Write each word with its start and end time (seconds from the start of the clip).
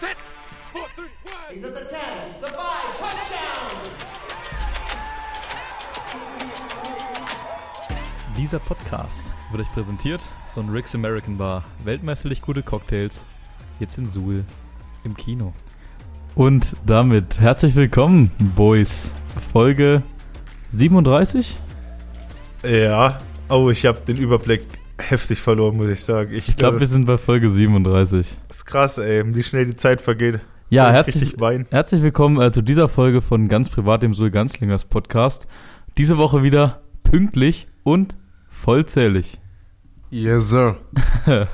set, 0.00 0.16
four, 0.72 0.86
three, 0.94 1.10
one. 1.24 1.52
He's 1.52 1.64
at 1.64 1.74
the 1.74 1.84
10, 1.84 1.98
the 2.40 2.46
5, 2.46 2.56
touchdown! 2.98 3.90
Dieser 8.36 8.58
Podcast 8.60 9.34
wird 9.50 9.62
euch 9.62 9.72
präsentiert 9.74 10.22
von 10.54 10.70
Rick's 10.70 10.94
American 10.94 11.36
Bar. 11.36 11.64
Weltmeisterlich 11.84 12.40
gute 12.40 12.62
Cocktails. 12.62 13.26
Jetzt 13.78 13.98
in 13.98 14.08
Suhl 14.08 14.44
im 15.04 15.14
Kino. 15.16 15.52
Und 16.34 16.74
damit 16.86 17.38
herzlich 17.38 17.74
willkommen, 17.74 18.30
Boys. 18.56 19.12
Folge 19.52 20.02
37? 20.70 21.58
Ja. 22.62 23.18
Oh, 23.50 23.68
ich 23.68 23.84
habe 23.84 24.00
den 24.00 24.16
Überblick 24.16 24.66
heftig 25.10 25.40
verloren, 25.40 25.76
muss 25.76 25.88
ich 25.88 26.02
sagen. 26.02 26.32
Ich 26.32 26.56
glaube, 26.56 26.80
wir 26.80 26.86
sind 26.86 27.04
bei 27.04 27.18
Folge 27.18 27.50
37. 27.50 28.38
ist 28.48 28.66
krass, 28.66 28.98
ey, 28.98 29.22
wie 29.34 29.42
schnell 29.42 29.66
die 29.66 29.76
Zeit 29.76 30.00
vergeht. 30.00 30.40
Ja, 30.70 30.88
ich 30.88 30.94
herzlich, 30.94 31.22
richtig 31.22 31.40
weinen. 31.40 31.66
herzlich 31.70 32.02
willkommen 32.02 32.40
äh, 32.40 32.52
zu 32.52 32.62
dieser 32.62 32.88
Folge 32.88 33.20
von 33.20 33.48
ganz 33.48 33.70
privat 33.70 34.04
dem 34.04 34.14
Sul 34.14 34.30
Ganzlingers 34.30 34.84
Podcast. 34.84 35.48
Diese 35.98 36.16
Woche 36.16 36.44
wieder 36.44 36.82
pünktlich 37.02 37.66
und 37.82 38.16
vollzählig. 38.48 39.40
Yes, 40.10 40.50
sir. 40.50 40.76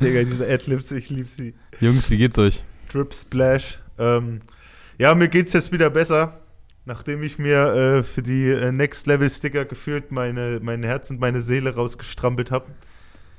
Digga, 0.00 0.24
diese 0.24 0.50
Adlibs, 0.50 0.90
ich 0.90 1.10
lieb 1.10 1.28
sie. 1.28 1.54
Jungs, 1.80 2.10
wie 2.10 2.16
geht's 2.16 2.38
euch? 2.38 2.64
Drip 2.90 3.12
Splash. 3.12 3.78
Ähm, 3.98 4.40
ja, 4.96 5.14
mir 5.14 5.28
geht's 5.28 5.52
jetzt 5.52 5.72
wieder 5.72 5.90
besser. 5.90 6.40
Nachdem 6.88 7.22
ich 7.22 7.38
mir 7.38 7.98
äh, 7.98 8.02
für 8.02 8.22
die 8.22 8.46
äh, 8.48 8.72
Next 8.72 9.06
Level 9.06 9.28
Sticker 9.28 9.66
gefühlt 9.66 10.10
meine, 10.10 10.58
mein 10.62 10.82
Herz 10.82 11.10
und 11.10 11.20
meine 11.20 11.42
Seele 11.42 11.74
rausgestrampelt 11.74 12.50
habe. 12.50 12.64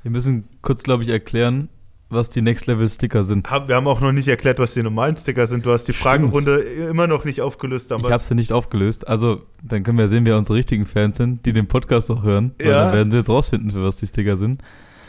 Wir 0.03 0.11
müssen 0.11 0.47
kurz, 0.61 0.83
glaube 0.83 1.01
ich, 1.01 1.09
erklären, 1.09 1.67
was 2.11 2.29
die 2.29 2.43
Next 2.43 2.67
Level 2.67 2.87
Sticker 2.87 3.23
sind. 3.23 3.49
Hab, 3.49 3.67
wir 3.67 3.73
haben 3.73 3.87
auch 3.87 4.01
noch 4.01 4.11
nicht 4.11 4.27
erklärt, 4.27 4.59
was 4.59 4.75
die 4.75 4.83
normalen 4.83 5.17
Sticker 5.17 5.47
sind. 5.47 5.65
Du 5.65 5.71
hast 5.71 5.85
die. 5.85 5.93
Fragenrunde 5.93 6.59
immer 6.59 7.07
noch 7.07 7.25
nicht 7.25 7.41
aufgelöst 7.41 7.85
Ich 7.85 7.89
damals. 7.89 8.13
habe 8.13 8.23
sie 8.23 8.35
nicht 8.35 8.53
aufgelöst. 8.53 9.07
Also, 9.07 9.41
dann 9.63 9.81
können 9.81 9.97
wir 9.97 10.09
sehen, 10.09 10.27
wer 10.27 10.37
unsere 10.37 10.55
richtigen 10.55 10.85
Fans 10.85 11.17
sind, 11.17 11.43
die 11.47 11.51
den 11.51 11.67
Podcast 11.67 12.11
auch 12.11 12.21
hören. 12.21 12.51
Ja. 12.61 12.83
dann 12.83 12.93
werden 12.93 13.09
sie 13.09 13.17
jetzt 13.17 13.29
rausfinden, 13.29 13.71
für 13.71 13.81
was 13.83 13.95
die 13.95 14.05
Sticker 14.05 14.37
sind. 14.37 14.61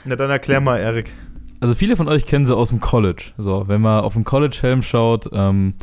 Na 0.06 0.16
dann 0.16 0.30
erklär 0.30 0.62
mal, 0.62 0.78
Erik. 0.78 1.12
Also, 1.60 1.74
viele 1.74 1.94
von 1.94 2.08
euch 2.08 2.24
kennen 2.24 2.46
sie 2.46 2.56
aus 2.56 2.70
dem 2.70 2.80
College. 2.80 3.32
So, 3.36 3.68
wenn 3.68 3.82
man 3.82 4.00
auf 4.00 4.14
den 4.14 4.24
College-Helm 4.24 4.80
schaut, 4.80 5.28
ähm, 5.34 5.74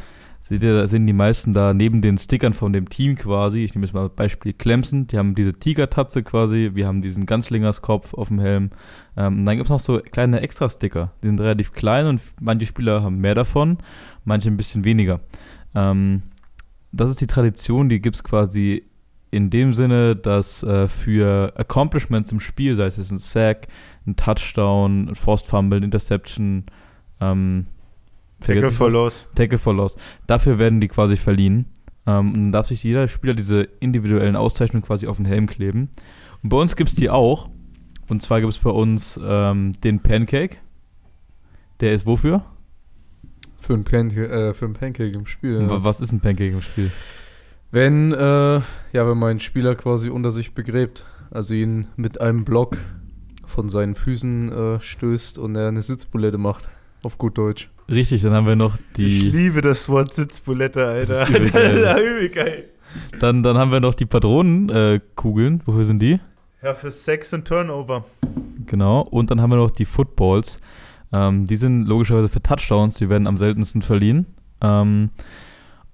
seht 0.47 0.63
ihr, 0.63 0.73
da 0.73 0.87
sind 0.87 1.05
die 1.05 1.13
meisten 1.13 1.51
da 1.51 1.73
neben 1.73 2.01
den 2.01 2.17
Stickern 2.17 2.53
von 2.53 2.71
dem 2.71 2.87
Team 2.87 3.15
quasi. 3.15 3.65
Ich 3.65 3.75
nehme 3.75 3.85
jetzt 3.85 3.93
mal 3.93 4.07
Beispiel 4.07 4.53
Clemson. 4.53 5.05
Die 5.07 5.17
haben 5.17 5.35
diese 5.35 5.51
Tigertatze 5.51 6.23
quasi. 6.23 6.71
Wir 6.73 6.87
haben 6.87 7.01
diesen 7.01 7.25
Ganzlingerskopf 7.25 8.13
auf 8.13 8.29
dem 8.29 8.39
Helm. 8.39 8.69
Ähm, 9.17 9.45
dann 9.45 9.57
gibt 9.57 9.65
es 9.65 9.69
noch 9.69 9.81
so 9.81 9.99
kleine 9.99 10.39
Extra-Sticker. 10.39 11.11
Die 11.21 11.27
sind 11.27 11.41
relativ 11.41 11.73
klein 11.73 12.05
und 12.05 12.21
manche 12.39 12.65
Spieler 12.65 13.03
haben 13.03 13.17
mehr 13.17 13.35
davon, 13.35 13.79
manche 14.23 14.47
ein 14.47 14.55
bisschen 14.55 14.85
weniger. 14.85 15.19
Ähm, 15.75 16.21
das 16.93 17.09
ist 17.09 17.19
die 17.19 17.27
Tradition, 17.27 17.89
die 17.89 17.99
gibt 17.99 18.15
es 18.15 18.23
quasi 18.23 18.85
in 19.31 19.49
dem 19.49 19.73
Sinne, 19.73 20.15
dass 20.15 20.63
äh, 20.63 20.87
für 20.87 21.51
Accomplishments 21.57 22.31
im 22.31 22.39
Spiel, 22.39 22.77
sei 22.77 22.85
es 22.85 23.11
ein 23.11 23.19
Sack, 23.19 23.67
ein 24.05 24.15
Touchdown, 24.15 25.09
ein 25.09 25.15
Forced 25.15 25.47
Fumble, 25.47 25.81
ein 25.81 25.83
Interception, 25.83 26.67
ähm, 27.19 27.65
Tackle 28.39 28.71
for? 28.71 28.91
Loss. 28.91 29.27
Tackle 29.35 29.57
for 29.57 29.73
Loss. 29.73 29.97
Dafür 30.27 30.59
werden 30.59 30.79
die 30.79 30.87
quasi 30.87 31.17
verliehen. 31.17 31.65
Ähm, 32.05 32.27
und 32.29 32.33
dann 32.33 32.51
darf 32.51 32.67
sich 32.67 32.83
jeder 32.83 33.07
Spieler 33.07 33.33
diese 33.33 33.63
individuellen 33.79 34.35
Auszeichnungen 34.35 34.85
quasi 34.85 35.07
auf 35.07 35.17
den 35.17 35.25
Helm 35.25 35.47
kleben. 35.47 35.89
Und 36.43 36.49
bei 36.49 36.57
uns 36.57 36.75
gibt 36.75 36.89
es 36.89 36.95
die 36.95 37.09
auch. 37.09 37.49
Und 38.07 38.21
zwar 38.21 38.39
gibt 38.39 38.53
es 38.53 38.59
bei 38.59 38.69
uns 38.69 39.19
ähm, 39.23 39.73
den 39.81 40.01
Pancake. 40.01 40.57
Der 41.81 41.93
ist 41.93 42.05
wofür? 42.05 42.45
Für 43.59 43.73
ein, 43.73 43.83
Pancake, 43.83 44.29
äh, 44.29 44.53
für 44.53 44.65
ein 44.65 44.73
Pancake 44.73 45.17
im 45.17 45.25
Spiel. 45.25 45.61
Ja. 45.61 45.83
Was 45.83 45.99
ist 45.99 46.11
ein 46.11 46.21
Pancake 46.21 46.53
im 46.53 46.61
Spiel? 46.61 46.91
Wenn, 47.69 48.13
äh, 48.13 48.17
ja, 48.55 48.63
wenn 48.93 49.17
man 49.17 49.31
einen 49.31 49.39
Spieler 49.41 49.75
quasi 49.75 50.09
unter 50.09 50.31
sich 50.31 50.53
begräbt, 50.53 51.05
also 51.31 51.53
ihn 51.53 51.87
mit 51.97 52.21
einem 52.21 52.45
Block 52.45 52.77
von 53.45 53.67
seinen 53.67 53.95
Füßen 53.95 54.51
äh, 54.51 54.79
stößt 54.79 55.37
und 55.37 55.55
er 55.55 55.67
eine 55.67 55.81
Sitzbulette 55.81 56.37
macht. 56.37 56.69
Auf 57.03 57.17
gut 57.17 57.37
Deutsch. 57.37 57.69
Richtig, 57.89 58.21
dann 58.21 58.33
haben 58.33 58.47
wir 58.47 58.55
noch 58.55 58.75
Ich 58.75 58.81
die. 58.95 59.29
liebe 59.29 59.61
das 59.61 59.87
Wort 59.89 60.13
Sitzbulette, 60.13 60.85
Alter. 60.85 61.25
Das 61.25 61.29
ist 61.29 61.35
übel 61.37 61.51
geil. 61.51 61.81
Das 61.83 61.99
ist 61.99 62.05
übel 62.05 62.29
geil. 62.29 62.63
Dann, 63.19 63.43
dann 63.43 63.57
haben 63.57 63.71
wir 63.71 63.79
noch 63.79 63.93
die 63.93 64.05
Patronenkugeln. 64.05 65.01
Kugeln. 65.15 65.61
Wofür 65.65 65.83
sind 65.83 66.01
die? 66.01 66.19
Ja, 66.63 66.73
für 66.73 66.91
Sex 66.91 67.33
und 67.33 67.47
Turnover. 67.47 68.05
Genau. 68.65 69.01
Und 69.01 69.31
dann 69.31 69.41
haben 69.41 69.51
wir 69.51 69.57
noch 69.57 69.71
die 69.71 69.85
Footballs. 69.85 70.59
Ähm, 71.13 71.45
die 71.47 71.55
sind 71.55 71.85
logischerweise 71.85 72.27
für 72.29 72.41
Touchdowns, 72.41 72.97
die 72.97 73.09
werden 73.09 73.27
am 73.27 73.37
seltensten 73.37 73.81
verliehen. 73.81 74.25
Ähm, 74.61 75.11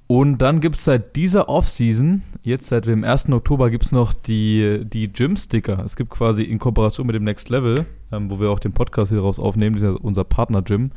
und 0.07 0.39
dann 0.39 0.59
gibt 0.59 0.75
es 0.75 0.83
seit 0.83 1.15
dieser 1.15 1.49
Offseason, 1.49 2.23
jetzt 2.41 2.67
seit 2.67 2.87
dem 2.87 3.03
1. 3.03 3.29
Oktober, 3.29 3.69
gibt 3.69 3.85
es 3.85 3.91
noch 3.91 4.13
die, 4.13 4.81
die 4.85 5.11
Gym-Sticker. 5.11 5.83
Es 5.85 5.95
gibt 5.95 6.09
quasi 6.09 6.43
in 6.43 6.59
Kooperation 6.59 7.05
mit 7.07 7.15
dem 7.15 7.23
Next 7.23 7.49
Level, 7.49 7.85
ähm, 8.11 8.29
wo 8.31 8.39
wir 8.39 8.49
auch 8.49 8.59
den 8.59 8.73
Podcast 8.73 9.11
hier 9.11 9.21
raus 9.21 9.39
aufnehmen, 9.39 9.75
das 9.75 9.83
ist 9.83 9.89
ja 9.91 9.95
unser 10.01 10.23
Partner-Gym, 10.23 10.91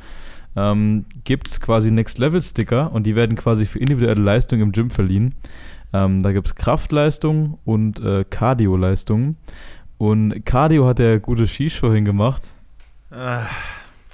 ähm, 0.56 1.05
gibt 1.25 1.49
es 1.49 1.61
quasi 1.61 1.91
Next 1.91 2.19
Level-Sticker 2.19 2.93
und 2.93 3.05
die 3.05 3.15
werden 3.15 3.37
quasi 3.37 3.67
für 3.67 3.78
individuelle 3.78 4.22
Leistung 4.22 4.61
im 4.61 4.72
Gym 4.72 4.91
verliehen. 4.91 5.34
Ähm, 5.93 6.22
da 6.22 6.33
gibt 6.33 6.49
es 6.49 6.55
Kraftleistung 6.55 7.59
und 7.65 8.00
äh, 8.00 8.25
Cardio-Leistung. 8.28 9.37
Und 9.99 10.44
Cardio 10.44 10.87
hat 10.87 10.99
der 10.99 11.21
gute 11.21 11.47
Shish 11.47 11.78
vorhin 11.81 12.05
gemacht. 12.05 12.43
Ah, 13.11 13.47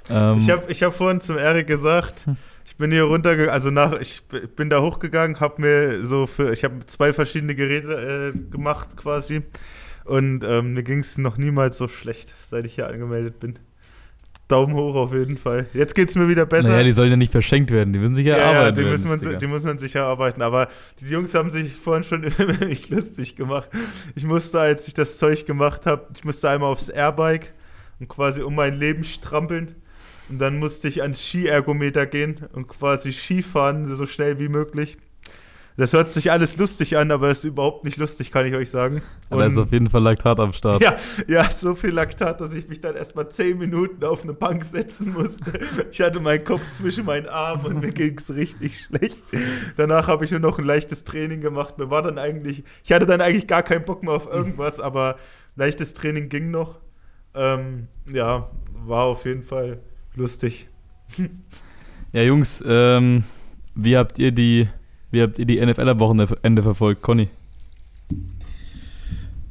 Ähm, 0.09 0.37
Ich 0.37 0.49
habe 0.49 0.63
ich 0.71 0.83
hab 0.83 0.95
vorhin 0.95 1.21
zum 1.21 1.37
Erik 1.37 1.67
gesagt, 1.67 2.25
ich 2.65 2.75
bin 2.77 2.91
hier 2.91 3.03
runtergegangen, 3.03 3.53
also 3.53 3.69
nach, 3.69 3.93
ich 3.99 4.23
bin 4.55 4.69
da 4.69 4.81
hochgegangen, 4.81 5.39
habe 5.39 5.61
mir 5.61 6.05
so 6.05 6.25
für, 6.27 6.51
ich 6.51 6.63
habe 6.63 6.85
zwei 6.85 7.13
verschiedene 7.13 7.55
Geräte 7.55 8.33
äh, 8.33 8.37
gemacht 8.51 8.97
quasi 8.97 9.43
und 10.05 10.43
ähm, 10.43 10.73
mir 10.73 10.83
ging 10.83 10.99
es 10.99 11.17
noch 11.17 11.37
niemals 11.37 11.77
so 11.77 11.87
schlecht, 11.87 12.33
seit 12.41 12.65
ich 12.65 12.75
hier 12.75 12.87
angemeldet 12.87 13.39
bin. 13.39 13.59
Daumen 14.53 14.75
hoch 14.75 14.93
auf 14.93 15.13
jeden 15.13 15.37
Fall. 15.37 15.65
Jetzt 15.73 15.95
geht 15.95 16.09
es 16.09 16.15
mir 16.15 16.29
wieder 16.29 16.45
besser. 16.45 16.69
naja, 16.69 16.83
die 16.83 16.91
sollen 16.91 17.09
ja 17.09 17.17
nicht 17.17 17.31
verschenkt 17.31 17.71
werden, 17.71 17.91
die 17.91 17.97
müssen 17.97 18.13
sich 18.13 18.27
ja, 18.27 18.37
ja, 18.37 18.51
ja, 18.51 18.59
arbeiten. 18.59 18.75
die, 18.75 18.81
werden, 18.85 18.91
muss 19.09 19.23
man, 19.23 19.39
die 19.39 19.47
muss 19.47 19.63
man 19.63 19.79
sich 19.79 19.95
erarbeiten. 19.95 20.43
Aber 20.43 20.69
die 20.99 21.09
Jungs 21.09 21.33
haben 21.33 21.49
sich 21.49 21.73
vorhin 21.73 22.03
schon 22.03 22.23
über 22.39 22.65
mich 22.65 22.89
lustig 22.89 23.35
gemacht. 23.35 23.69
Ich 24.15 24.25
musste, 24.25 24.59
als 24.59 24.87
ich 24.87 24.93
das 24.93 25.17
Zeug 25.17 25.47
gemacht 25.47 25.87
habe, 25.87 26.07
ich 26.15 26.23
musste 26.23 26.49
einmal 26.49 26.71
aufs 26.71 26.89
Airbike 26.89 27.51
und 27.99 28.09
quasi 28.09 28.43
um 28.43 28.53
mein 28.53 28.75
Leben 28.75 29.03
strampeln. 29.03 29.75
Und 30.29 30.39
dann 30.39 30.59
musste 30.59 30.87
ich 30.87 31.01
ans 31.01 31.21
Skiergometer 31.21 32.05
gehen 32.05 32.41
und 32.53 32.67
quasi 32.67 33.11
Skifahren, 33.11 33.87
so 33.95 34.05
schnell 34.05 34.39
wie 34.39 34.49
möglich. 34.49 34.97
Das 35.75 35.91
hört 35.93 36.11
sich 36.11 36.31
alles 36.31 36.57
lustig 36.57 36.97
an, 36.97 37.09
aber 37.09 37.29
ist 37.31 37.43
überhaupt 37.45 37.83
nicht 37.83 37.97
lustig, 37.97 38.31
kann 38.31 38.45
ich 38.45 38.53
euch 38.53 38.69
sagen. 38.69 39.01
Aber 39.31 39.41
da 39.41 39.47
ist 39.47 39.57
Und- 39.57 39.63
auf 39.63 39.71
jeden 39.71 39.89
Fall 39.89 40.03
Laktat 40.03 40.39
am 40.39 40.53
Start. 40.53 40.83
ja, 40.83 40.95
ja, 41.27 41.49
so 41.49 41.73
viel 41.73 41.89
Laktat, 41.89 42.39
dass 42.41 42.53
ich 42.53 42.67
mich 42.67 42.79
dann 42.79 42.95
erstmal 42.95 43.29
10 43.29 43.57
Minuten 43.57 44.03
auf 44.03 44.21
eine 44.23 44.33
Bank 44.33 44.63
setzen 44.63 45.13
musste. 45.13 45.51
Ich 45.91 45.99
hatte 46.01 46.19
meinen 46.19 46.43
Kopf 46.43 46.69
zwischen 46.69 47.05
meinen 47.05 47.27
Armen 47.27 47.65
und 47.65 47.79
mir 47.81 47.91
ging 47.91 48.15
es 48.17 48.33
richtig 48.35 48.79
schlecht. 48.81 49.23
Danach 49.75 50.07
habe 50.07 50.25
ich 50.25 50.31
nur 50.31 50.39
noch 50.39 50.59
ein 50.59 50.65
leichtes 50.65 51.03
Training 51.05 51.41
gemacht. 51.41 51.79
Mir 51.79 51.89
war 51.89 52.03
dann 52.03 52.19
eigentlich, 52.19 52.63
ich 52.83 52.91
hatte 52.91 53.07
dann 53.07 53.21
eigentlich 53.21 53.47
gar 53.47 53.63
keinen 53.63 53.83
Bock 53.85 54.03
mehr 54.03 54.13
auf 54.13 54.27
irgendwas, 54.27 54.79
aber 54.79 55.17
leichtes 55.55 55.95
Training 55.95 56.29
ging 56.29 56.51
noch. 56.51 56.79
Ähm, 57.33 57.87
ja, 58.13 58.47
war 58.85 59.05
auf 59.05 59.25
jeden 59.25 59.41
Fall 59.43 59.79
lustig. 60.15 60.67
Ja, 62.11 62.21
Jungs, 62.21 62.63
ähm, 62.67 63.23
wie 63.73 63.97
habt 63.97 64.19
ihr 64.19 64.31
die, 64.31 64.67
wie 65.13 65.21
habt 65.21 65.37
ihr 65.39 65.45
die 65.45 65.63
NFL 65.65 65.87
am 65.89 65.99
Wochenende 65.99 66.63
verfolgt, 66.63 67.01
Conny? 67.01 67.29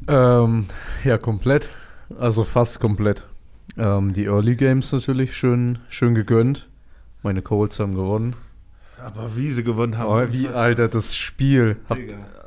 Ähm, 0.09 0.67
ja, 1.05 1.19
komplett. 1.19 1.71
Also 2.19 2.45
fast 2.45 2.81
komplett. 2.81 3.25
Ähm, 3.78 4.12
die 4.12 4.25
Early 4.27 4.56
Games 4.56 4.93
natürlich 4.93 5.37
schön, 5.37 5.78
schön 5.89 6.15
gegönnt. 6.15 6.69
Meine 7.23 7.43
Colts 7.43 7.79
haben 7.81 7.94
gewonnen. 7.94 8.35
Aber 9.03 9.37
wie 9.37 9.50
sie 9.50 9.64
gewonnen 9.64 9.97
haben. 9.99 10.11
Aber 10.11 10.32
wie. 10.32 10.49
Alter, 10.49 10.88
das 10.88 11.17
Spiel. 11.17 11.76
Habt, 11.88 12.00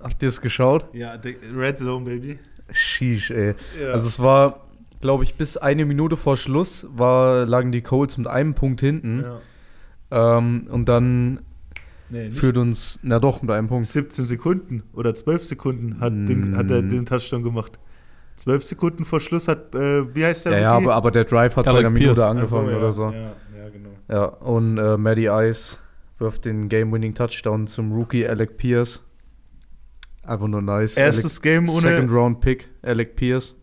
habt 0.03 0.21
ihr 0.23 0.29
es 0.29 0.41
geschaut? 0.41 0.85
Ja, 0.93 1.17
die- 1.17 1.37
Red 1.55 1.79
Zone, 1.79 2.05
Baby. 2.05 2.39
Sheesh, 2.69 3.31
ey. 3.31 3.55
Ja. 3.81 3.91
Also 3.91 4.07
es 4.07 4.19
war, 4.19 4.61
glaube 5.01 5.23
ich, 5.23 5.35
bis 5.35 5.57
eine 5.57 5.85
Minute 5.85 6.17
vor 6.17 6.35
Schluss 6.37 6.87
war, 6.95 7.45
lagen 7.45 7.71
die 7.71 7.81
Colts 7.81 8.17
mit 8.17 8.27
einem 8.27 8.53
Punkt 8.53 8.81
hinten. 8.81 9.23
ja. 9.23 9.39
Ähm, 10.11 10.67
und 10.69 10.87
dann 10.87 11.39
Nee, 12.09 12.29
führt 12.29 12.57
uns, 12.57 12.99
na 13.01 13.19
doch, 13.19 13.41
mit 13.41 13.51
einem 13.51 13.67
Punkt. 13.67 13.87
17 13.87 14.25
Sekunden 14.25 14.83
oder 14.93 15.15
12 15.15 15.45
Sekunden 15.45 15.99
hat, 15.99 16.13
den, 16.13 16.51
Mm. 16.51 16.55
hat 16.57 16.69
er 16.69 16.81
den 16.83 17.05
Touchdown 17.05 17.41
gemacht. 17.43 17.79
12 18.35 18.63
Sekunden 18.63 19.05
vor 19.05 19.19
Schluss 19.19 19.47
hat, 19.47 19.73
äh, 19.75 20.13
wie 20.13 20.23
heißt 20.25 20.45
der? 20.45 20.53
Ja, 20.53 20.59
ja, 20.59 20.73
Rookie? 20.75 20.85
aber, 20.85 20.95
aber 20.95 21.11
der 21.11 21.23
Drive 21.23 21.55
hat 21.55 21.65
bei 21.65 21.71
Alec 21.71 21.85
einer 21.85 21.89
Minute 21.89 22.13
Pierce. 22.13 22.19
Ach 22.19 22.25
so, 22.25 22.57
angefangen 22.59 22.69
ja, 22.69 22.77
oder 22.77 22.91
so. 22.91 23.03
Ja, 23.05 23.11
ja, 23.11 23.69
genau. 23.71 23.89
Ja, 24.09 24.25
und 24.25 24.77
äh, 24.77 24.97
Matty 24.97 25.27
Ice 25.27 25.77
wirft 26.19 26.45
den 26.45 26.69
Game-Winning-Touchdown 26.69 27.67
zum 27.67 27.91
Rookie 27.91 28.27
Alec 28.27 28.57
Pierce. 28.57 29.01
Einfach 30.23 30.47
nur 30.47 30.61
nice. 30.61 30.97
Erstes 30.97 31.41
Game 31.41 31.63
Alec, 31.69 31.71
ohne. 31.75 31.81
Second 31.95 32.11
Round 32.11 32.39
Pick, 32.39 32.67
Alec 32.81 33.15
Pierce. 33.15 33.55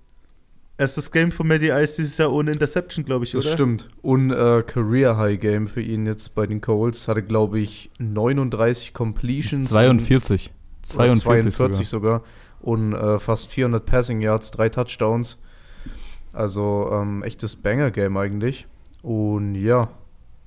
Erstes 0.79 1.11
Game 1.13 1.31
von 1.31 1.47
Matty 1.47 1.69
Ice 1.71 1.97
dieses 1.97 2.19
Jahr 2.19 2.33
ohne 2.33 2.51
Interception, 2.51 3.05
glaube 3.05 3.25
ich, 3.25 3.33
Das 3.33 3.45
oder? 3.45 3.53
stimmt. 3.55 3.89
Und 4.01 4.31
äh, 4.31 4.63
Career 4.67 5.17
High 5.17 5.39
Game 5.39 5.67
für 5.69 5.83
ihn 5.83 6.07
jetzt 6.07 6.35
bei 6.35 6.47
den 6.47 6.61
Colts. 6.61 7.07
Hatte, 7.09 7.23
glaube 7.23 7.61
ich, 7.61 7.91
39 7.99 8.93
Completions. 8.95 9.69
42. 9.69 10.49
und- 10.49 10.87
42, 10.87 11.25
42 11.55 11.89
sogar. 11.89 12.23
Und 12.61 12.93
äh, 12.95 13.19
fast 13.19 13.49
400 13.49 13.85
Passing 13.87 14.21
Yards, 14.21 14.51
drei 14.51 14.69
Touchdowns. 14.69 15.39
Also 16.33 16.89
ähm, 16.93 17.23
echtes 17.23 17.57
Banger-Game 17.57 18.17
eigentlich. 18.17 18.67
Und 19.03 19.55
ja, 19.55 19.89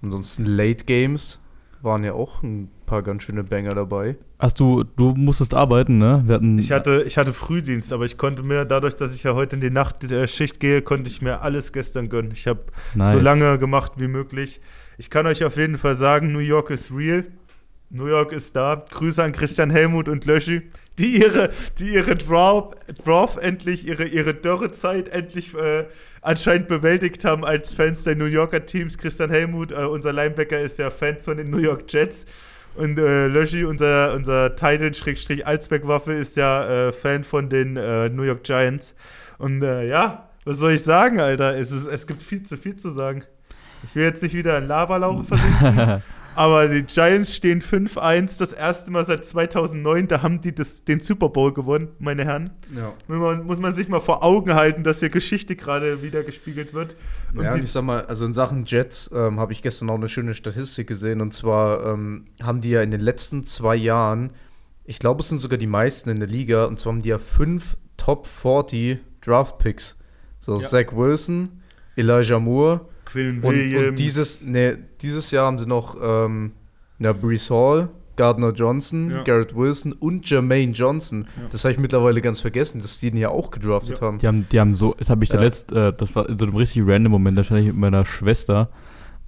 ansonsten 0.02 0.46
Late 0.46 0.86
Games 0.86 1.40
waren 1.82 2.04
ja 2.04 2.14
auch 2.14 2.42
ein 2.42 2.70
paar 2.86 3.02
ganz 3.02 3.24
schöne 3.24 3.44
Banger 3.44 3.74
dabei. 3.74 4.16
Hast 4.40 4.60
du, 4.60 4.84
du 4.84 5.14
musstest 5.16 5.54
arbeiten, 5.54 5.98
ne? 5.98 6.24
Wir 6.26 6.36
hatten, 6.36 6.60
Ich 6.60 6.72
hatte, 6.72 7.04
ich 7.06 7.18
hatte 7.18 7.34
Frühdienst, 7.34 7.94
aber 7.94 8.06
ich 8.06 8.18
konnte 8.18 8.44
mir, 8.44 8.66
dadurch, 8.66 8.96
dass 8.96 9.16
ich 9.16 9.24
ja 9.24 9.34
heute 9.34 9.56
in 9.56 9.62
die 9.62 9.70
Nachtschicht 9.70 10.60
gehe, 10.60 10.82
konnte 10.82 11.10
ich 11.10 11.22
mir 11.22 11.42
alles 11.42 11.74
gestern 11.74 12.10
gönnen. 12.10 12.32
Ich 12.32 12.48
habe 12.48 12.62
nice. 12.94 13.14
so 13.14 13.20
lange 13.20 13.58
gemacht 13.58 13.94
wie 13.98 14.08
möglich. 14.08 14.62
Ich 14.98 15.10
kann 15.10 15.26
euch 15.28 15.44
auf 15.44 15.58
jeden 15.58 15.78
Fall 15.78 15.96
sagen, 15.96 16.32
New 16.32 16.40
York 16.40 16.70
ist 16.70 16.92
real. 16.92 17.26
New 17.90 18.08
York 18.08 18.32
ist 18.32 18.56
da. 18.56 18.84
Grüße 18.90 19.24
an 19.24 19.32
Christian 19.32 19.70
Helmut 19.70 20.10
und 20.10 20.26
Löschi, 20.26 20.64
die 20.98 21.22
ihre, 21.22 21.52
die 21.80 21.94
ihre 21.94 22.16
Draw, 22.16 22.72
Draw 23.04 23.40
endlich, 23.40 23.88
ihre, 23.88 24.06
ihre 24.06 24.34
Dürrezeit 24.34 25.10
endlich 25.10 25.54
äh, 25.54 25.86
anscheinend 26.22 26.68
bewältigt 26.68 27.24
haben 27.26 27.46
als 27.46 27.74
Fans 27.74 28.04
der 28.04 28.16
New 28.16 28.26
Yorker 28.26 28.66
Teams. 28.66 28.98
Christian 28.98 29.30
Helmut, 29.30 29.72
äh, 29.72 29.86
unser 29.86 30.14
Linebacker, 30.14 30.60
ist 30.60 30.80
ja 30.80 30.90
Fan 30.90 31.20
von 31.20 31.38
den 31.38 31.50
New 31.50 31.60
York 31.60 31.84
Jets. 31.88 32.26
Und 32.76 33.00
äh, 33.00 33.28
Löschi, 33.28 33.64
unser, 33.64 34.14
unser 34.14 34.56
Titan-Alsbeck-Waffe, 34.56 36.14
ist 36.14 36.36
ja 36.36 36.88
äh, 36.88 36.92
Fan 36.92 37.24
von 37.24 37.50
den 37.50 37.78
äh, 37.78 38.10
New 38.10 38.24
York 38.24 38.44
Giants. 38.44 38.96
Und 39.38 39.64
äh, 39.64 39.88
ja, 39.88 40.30
was 40.44 40.58
soll 40.58 40.74
ich 40.74 40.84
sagen, 40.84 41.20
Alter? 41.20 41.56
Es, 41.58 41.72
ist, 41.72 41.88
es 41.88 42.06
gibt 42.06 42.22
viel 42.22 42.44
zu 42.44 42.58
viel 42.58 42.76
zu 42.76 42.90
sagen. 42.90 43.24
Ich 43.84 43.96
will 43.96 44.04
jetzt 44.04 44.24
nicht 44.24 44.36
wieder 44.36 44.58
in 44.58 44.68
Lavalauch 44.68 45.24
versinken, 45.26 46.02
aber 46.36 46.68
die 46.68 46.84
Giants 46.84 47.34
stehen 47.34 47.62
5-1, 47.62 48.40
das 48.40 48.54
erste 48.54 48.92
Mal 48.92 49.06
seit 49.06 49.26
2009, 49.26 50.08
da 50.08 50.22
haben 50.22 50.42
die 50.42 50.54
das, 50.54 50.84
den 50.84 51.00
Super 51.00 51.30
Bowl 51.30 51.54
gewonnen, 51.54 51.90
meine 52.00 52.26
Herren. 52.26 52.52
Ja. 52.76 52.94
Muss 53.08 53.18
man, 53.18 53.46
muss 53.46 53.60
man 53.60 53.74
sich 53.74 53.88
mal 53.88 54.02
vor 54.02 54.24
Augen 54.24 54.54
halten, 54.54 54.84
dass 54.84 55.00
hier 55.00 55.10
Geschichte 55.10 55.56
gerade 55.56 56.02
wieder 56.02 56.24
gespiegelt 56.24 56.74
wird. 56.74 56.96
Und 57.34 57.44
ja, 57.44 57.54
und 57.54 57.64
ich 57.64 57.72
sag 57.72 57.84
mal, 57.84 58.06
also 58.06 58.26
in 58.26 58.34
Sachen 58.34 58.66
Jets 58.66 59.10
ähm, 59.14 59.40
habe 59.40 59.54
ich 59.54 59.62
gestern 59.62 59.90
auch 59.90 59.96
eine 59.96 60.08
schöne 60.08 60.34
Statistik 60.34 60.88
gesehen. 60.88 61.22
Und 61.22 61.34
zwar 61.34 61.86
ähm, 61.86 62.26
haben 62.42 62.62
die 62.62 62.70
ja 62.70 62.82
in 62.82 62.92
den 62.92 63.02
letzten 63.02 63.44
zwei 63.44 63.76
Jahren, 63.76 64.34
ich 64.84 65.00
glaube, 65.00 65.22
es 65.22 65.30
sind 65.30 65.40
sogar 65.40 65.58
die 65.58 65.68
meisten 65.68 66.10
in 66.10 66.20
der 66.20 66.30
Liga, 66.30 66.66
und 66.66 66.80
zwar 66.80 66.94
haben 66.94 67.02
die 67.02 67.10
ja 67.10 67.18
fünf 67.18 67.78
Top 67.98 68.28
40 68.28 69.00
Draft 69.22 69.58
Picks. 69.58 69.98
So 70.40 70.60
Ja. 70.60 70.68
Zach 70.68 70.92
Wilson, 70.92 71.62
Elijah 71.96 72.40
Moore 72.40 72.82
Quillen 73.06 73.38
und, 73.42 73.54
Williams. 73.54 73.90
und 73.90 74.00
dieses, 74.00 74.42
nee, 74.42 74.76
dieses 75.02 75.32
Jahr 75.32 75.46
haben 75.48 75.60
sie 75.60 75.68
noch 75.68 75.96
ähm, 76.02 76.52
ja, 77.00 77.14
Brees 77.14 77.50
Hall, 77.50 77.90
Gardner 78.16 78.52
Johnson, 78.54 79.12
Ja. 79.12 79.24
Garrett 79.24 79.56
Wilson 79.56 79.92
und 79.94 80.30
Jermaine 80.30 80.72
Johnson. 80.72 81.26
Ja. 81.38 81.44
Das 81.52 81.64
habe 81.66 81.74
ich 81.74 81.80
mittlerweile 81.80 82.22
ganz 82.22 82.40
vergessen, 82.40 82.82
dass 82.82 83.00
die 83.00 83.12
den 83.12 83.18
ja 83.20 83.30
auch 83.30 83.52
gedraftet 83.52 84.00
Ja. 84.00 84.08
haben. 84.08 84.18
Die 84.20 84.28
haben, 84.28 84.48
die 84.50 84.60
haben 84.60 84.76
so, 84.76 84.96
das 84.98 85.10
habe 85.10 85.24
ich 85.24 85.30
der 85.30 85.40
Ja. 85.42 85.46
letzte, 85.46 85.88
äh, 85.88 85.94
das 85.96 86.16
war 86.16 86.28
in 86.30 86.38
so 86.38 86.46
einem 86.46 86.56
richtig 86.56 86.84
random 86.86 87.12
Moment, 87.12 87.38
da 87.38 87.44
stand 87.44 87.60
ich 87.62 87.68
mit 87.68 87.76
meiner 87.78 88.06
Schwester 88.06 88.70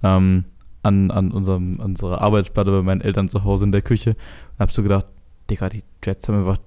ähm, 0.02 0.44
an, 0.82 1.10
an 1.10 1.32
unserem, 1.32 1.80
an 1.80 1.90
unserer 1.90 2.22
Arbeitsplatte 2.22 2.70
bei 2.70 2.82
meinen 2.82 3.00
Eltern 3.02 3.28
zu 3.28 3.44
Hause 3.44 3.64
in 3.64 3.72
der 3.72 3.82
Küche 3.82 4.10
und 4.10 4.58
hab 4.60 4.70
so 4.70 4.82
gedacht, 4.82 5.06
Digga, 5.50 5.68
die 5.68 5.82
Jets 6.04 6.26
haben 6.28 6.38
einfach 6.38 6.58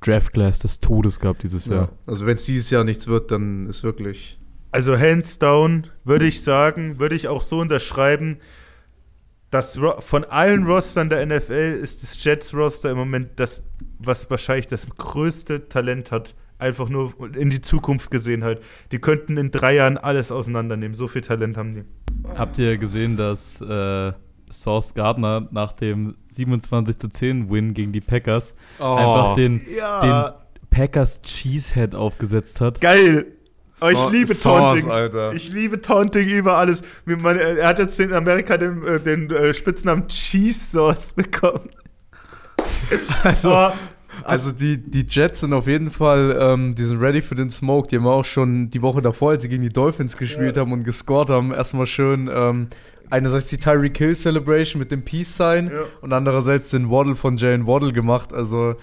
Draftglass 0.00 0.58
des 0.58 0.80
Todes 0.80 1.20
gehabt 1.20 1.42
dieses 1.44 1.66
Ja. 1.66 1.74
Jahr. 1.74 1.88
Also 2.06 2.26
wenn 2.26 2.34
es 2.34 2.44
dieses 2.44 2.70
Jahr 2.70 2.82
nichts 2.84 3.06
wird, 3.06 3.30
dann 3.30 3.66
ist 3.68 3.84
wirklich 3.84 4.40
Also 4.72 4.98
hands 4.98 5.38
down 5.38 5.86
würde 6.04 6.26
ich 6.26 6.42
sagen, 6.42 6.98
würde 6.98 7.14
ich 7.14 7.28
auch 7.28 7.42
so 7.42 7.60
unterschreiben, 7.60 8.38
dass 9.50 9.78
von 9.98 10.24
allen 10.24 10.64
Rostern 10.66 11.10
der 11.10 11.26
NFL 11.26 11.78
ist 11.82 12.02
das 12.02 12.24
Jets-Roster 12.24 12.90
im 12.90 12.96
Moment 12.96 13.32
das, 13.36 13.64
was 13.98 14.30
wahrscheinlich 14.30 14.66
das 14.66 14.88
größte 14.88 15.68
Talent 15.68 16.10
hat. 16.10 16.34
Einfach 16.58 16.88
nur 16.88 17.12
in 17.36 17.50
die 17.50 17.60
Zukunft 17.60 18.10
gesehen 18.10 18.44
halt. 18.44 18.62
Die 18.92 18.98
könnten 18.98 19.36
in 19.36 19.50
drei 19.50 19.74
Jahren 19.74 19.98
alles 19.98 20.32
auseinandernehmen. 20.32 20.94
So 20.94 21.06
viel 21.08 21.20
Talent 21.20 21.56
haben 21.58 21.72
die. 21.74 21.84
Habt 22.36 22.56
ihr 22.58 22.78
gesehen, 22.78 23.16
dass 23.16 23.60
äh, 23.60 24.12
Sauce 24.48 24.94
Gardner 24.94 25.48
nach 25.50 25.72
dem 25.72 26.16
27 26.26 26.96
zu 26.96 27.08
10 27.08 27.50
Win 27.50 27.74
gegen 27.74 27.92
die 27.92 28.00
Packers 28.00 28.54
Oh. 28.78 28.84
einfach 28.94 29.34
den, 29.34 29.60
Ja, 29.76 30.30
den 30.30 30.68
Packers 30.70 31.20
Cheesehead 31.20 31.94
aufgesetzt 31.94 32.60
hat? 32.62 32.80
geil. 32.80 33.26
Oh, 33.80 33.88
ich 33.88 34.10
liebe 34.10 34.34
Taunting. 34.38 34.90
Alter. 34.90 35.32
Ich 35.32 35.50
liebe 35.52 35.80
Taunting 35.80 36.28
über 36.28 36.54
alles. 36.58 36.82
Er 37.06 37.66
hat 37.66 37.78
jetzt 37.78 37.98
in 37.98 38.12
Amerika 38.12 38.56
den, 38.56 38.84
äh, 38.86 39.00
den 39.00 39.30
äh, 39.30 39.52
Spitznamen 39.54 40.06
Cheese 40.08 40.60
Sauce 40.72 41.12
bekommen. 41.16 41.70
also, 43.24 43.50
Aber 43.50 43.74
also 44.24 44.52
die, 44.52 44.78
die 44.78 45.06
Jets 45.08 45.40
sind 45.40 45.52
auf 45.52 45.66
jeden 45.66 45.90
Fall, 45.90 46.36
ähm, 46.38 46.74
die 46.74 46.84
sind 46.84 47.00
ready 47.00 47.22
für 47.22 47.34
den 47.34 47.50
Smoke. 47.50 47.88
Die 47.88 47.96
haben 47.96 48.06
auch 48.06 48.24
schon 48.24 48.70
die 48.70 48.82
Woche 48.82 49.00
davor, 49.02 49.30
als 49.30 49.42
sie 49.42 49.48
gegen 49.48 49.62
die 49.62 49.70
Dolphins 49.72 50.16
gespielt 50.16 50.56
Ja. 50.56 50.62
haben 50.62 50.72
und 50.72 50.84
gescored 50.84 51.30
haben, 51.30 51.52
erstmal 51.52 51.86
schön 51.86 52.30
ähm, 52.32 52.68
einerseits 53.10 53.48
die 53.48 53.56
Tyreek 53.58 53.96
Hill 53.98 54.14
Celebration 54.14 54.78
mit 54.78 54.90
dem 54.90 55.02
Peace 55.04 55.36
Sign 55.36 55.68
Ja. 55.72 55.80
und 56.02 56.12
andererseits 56.12 56.70
den 56.70 56.90
Waddle 56.90 57.14
von 57.14 57.36
Jalen 57.36 57.66
Waddle 57.66 57.92
gemacht. 57.92 58.32
Also 58.32 58.76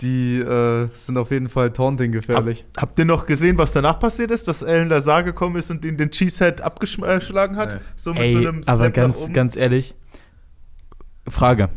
die 0.00 0.38
äh, 0.38 0.88
sind 0.92 1.16
auf 1.18 1.30
jeden 1.30 1.48
Fall 1.48 1.72
Taunting 1.72 2.12
gefährlich. 2.12 2.64
Habt 2.76 2.98
ihr 2.98 3.04
noch 3.04 3.26
gesehen, 3.26 3.56
was 3.58 3.72
danach 3.72 3.98
passiert 3.98 4.30
ist? 4.30 4.46
Dass 4.48 4.62
Alan 4.62 4.88
Lazar 4.88 5.22
gekommen 5.22 5.56
ist 5.56 5.70
und 5.70 5.84
ihn 5.84 5.96
den 5.96 6.10
Cheesehead 6.10 6.60
abgeschlagen 6.60 7.56
hat? 7.56 7.74
Nee. 7.74 7.80
So 7.94 8.12
mit 8.12 8.22
Ey, 8.22 8.32
so 8.32 8.38
einem 8.38 8.60
aber 8.66 8.90
ganz, 8.90 9.24
oben. 9.24 9.32
ganz 9.32 9.56
ehrlich, 9.56 9.94
Frage. 11.28 11.70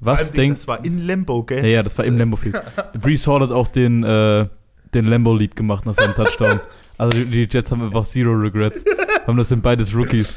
Was 0.00 0.32
denkt. 0.32 0.58
Das 0.58 0.68
war 0.68 0.84
in 0.84 1.06
Lambo, 1.06 1.42
gell? 1.44 1.62
Ja, 1.62 1.70
ja, 1.70 1.82
das 1.82 1.96
war 1.98 2.04
im 2.04 2.16
Lambo 2.16 2.36
Field. 2.36 2.60
Brees 3.00 3.26
Hall 3.26 3.40
hat 3.40 3.52
auch 3.52 3.68
den, 3.68 4.02
äh, 4.02 4.46
den 4.94 5.06
Lambo 5.06 5.34
Leap 5.34 5.54
gemacht 5.54 5.84
nach 5.86 5.94
seinem 5.94 6.14
Touchdown. 6.14 6.60
Also 6.96 7.18
die, 7.18 7.26
die 7.26 7.48
Jets 7.50 7.70
haben 7.70 7.82
einfach 7.82 8.04
zero 8.04 8.32
regrets. 8.32 8.84
haben 9.26 9.36
das 9.36 9.48
sind 9.48 9.62
beides 9.62 9.94
Rookies. 9.94 10.34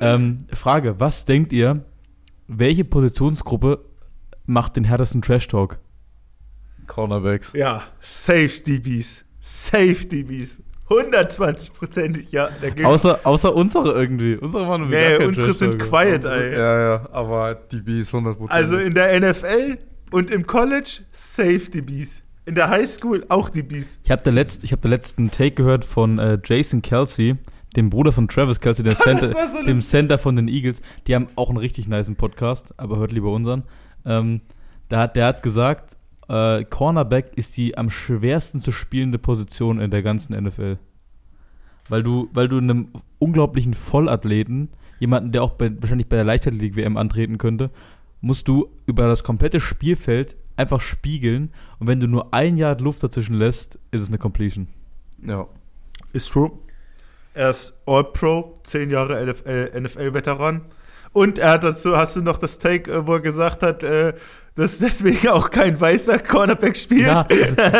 Ähm, 0.00 0.38
Frage, 0.52 1.00
was 1.00 1.24
denkt 1.24 1.52
ihr, 1.52 1.84
welche 2.46 2.84
Positionsgruppe 2.84 3.84
macht 4.44 4.76
den 4.76 4.84
härtesten 4.84 5.22
Trash 5.22 5.48
Talk? 5.48 5.78
Cornerbacks. 6.86 7.52
Ja, 7.54 7.82
safe 8.00 8.62
DBs. 8.62 9.24
Safe 9.40 9.94
DBs. 9.94 10.62
120%ig, 10.88 12.30
ja. 12.30 12.48
Der 12.62 12.86
Außer, 12.86 13.20
außer 13.24 13.54
unsere 13.54 13.92
irgendwie. 13.92 14.36
Unsere 14.36 14.68
waren 14.68 14.88
nee, 14.88 15.16
unsere 15.16 15.52
sind 15.52 15.78
Trash-Talker. 15.78 16.18
quiet, 16.20 16.24
ey. 16.24 16.52
Ja, 16.52 16.80
ja, 16.80 17.08
aber 17.10 17.54
die 17.54 17.80
Bees 17.80 18.12
100%. 18.12 18.48
Also 18.50 18.76
in 18.76 18.94
der 18.94 19.18
NFL 19.20 19.78
und 20.12 20.30
im 20.30 20.46
College 20.46 21.00
safe 21.12 21.70
DBs. 21.70 22.22
In 22.44 22.54
der 22.54 22.70
Highschool 22.70 23.24
auch 23.28 23.50
DBs. 23.50 24.00
Ich 24.04 24.10
habe 24.12 24.22
der 24.22 24.32
letzt, 24.32 24.62
ich 24.62 24.72
hab 24.72 24.80
der 24.80 24.90
letzten 24.90 25.32
Take 25.32 25.52
gehört 25.56 25.84
von 25.84 26.20
äh, 26.20 26.38
Jason 26.44 26.80
Kelsey, 26.80 27.34
dem 27.74 27.90
Bruder 27.90 28.12
von 28.12 28.28
Travis 28.28 28.60
Kelsey, 28.60 28.84
dem 28.84 28.94
Center, 28.96 29.26
so 29.26 29.62
dem. 29.64 29.82
Center 29.82 30.18
von 30.18 30.36
den 30.36 30.46
Eagles. 30.46 30.80
Die 31.08 31.16
haben 31.16 31.26
auch 31.34 31.48
einen 31.48 31.58
richtig 31.58 31.88
niceen 31.88 32.14
Podcast, 32.14 32.72
aber 32.76 32.98
hört 32.98 33.10
lieber 33.10 33.32
unseren. 33.32 33.64
Ähm, 34.04 34.42
da 34.88 35.00
hat, 35.00 35.16
der 35.16 35.26
hat 35.26 35.42
gesagt, 35.42 35.95
äh, 36.28 36.64
Cornerback 36.64 37.32
ist 37.36 37.56
die 37.56 37.76
am 37.78 37.90
schwersten 37.90 38.60
zu 38.60 38.72
spielende 38.72 39.18
Position 39.18 39.80
in 39.80 39.90
der 39.90 40.02
ganzen 40.02 40.34
NFL. 40.34 40.78
Weil 41.88 42.02
du, 42.02 42.28
weil 42.32 42.48
du 42.48 42.58
einem 42.58 42.88
unglaublichen 43.18 43.74
Vollathleten, 43.74 44.70
jemanden, 44.98 45.32
der 45.32 45.42
auch 45.42 45.52
bei, 45.52 45.70
wahrscheinlich 45.80 46.08
bei 46.08 46.16
der 46.16 46.24
Leichtathletik-WM 46.24 46.96
antreten 46.96 47.38
könnte, 47.38 47.70
musst 48.20 48.48
du 48.48 48.68
über 48.86 49.06
das 49.06 49.22
komplette 49.22 49.60
Spielfeld 49.60 50.36
einfach 50.56 50.80
spiegeln 50.80 51.52
und 51.78 51.86
wenn 51.86 52.00
du 52.00 52.08
nur 52.08 52.32
ein 52.32 52.56
Yard 52.56 52.80
Luft 52.80 53.02
dazwischen 53.02 53.34
lässt, 53.34 53.78
ist 53.90 54.02
es 54.02 54.08
eine 54.08 54.18
Completion. 54.18 54.68
ja. 55.22 55.46
Ist 56.12 56.30
true. 56.30 56.52
Er 57.34 57.50
ist 57.50 57.74
All-Pro, 57.84 58.58
10 58.62 58.88
Jahre 58.88 59.22
NFL-Veteran. 59.26 60.62
Und 61.12 61.38
er 61.38 61.50
hat 61.52 61.64
dazu, 61.64 61.94
hast 61.94 62.16
du 62.16 62.22
noch 62.22 62.38
das 62.38 62.58
Take, 62.58 62.90
äh, 62.90 63.06
wo 63.06 63.14
er 63.14 63.20
gesagt 63.20 63.62
hat, 63.62 63.82
äh, 63.82 64.14
dass 64.56 64.78
deswegen 64.78 65.28
auch 65.28 65.50
kein 65.50 65.78
weißer 65.78 66.18
Cornerback 66.18 66.76
spielt? 66.76 67.02
Ja, 67.02 67.26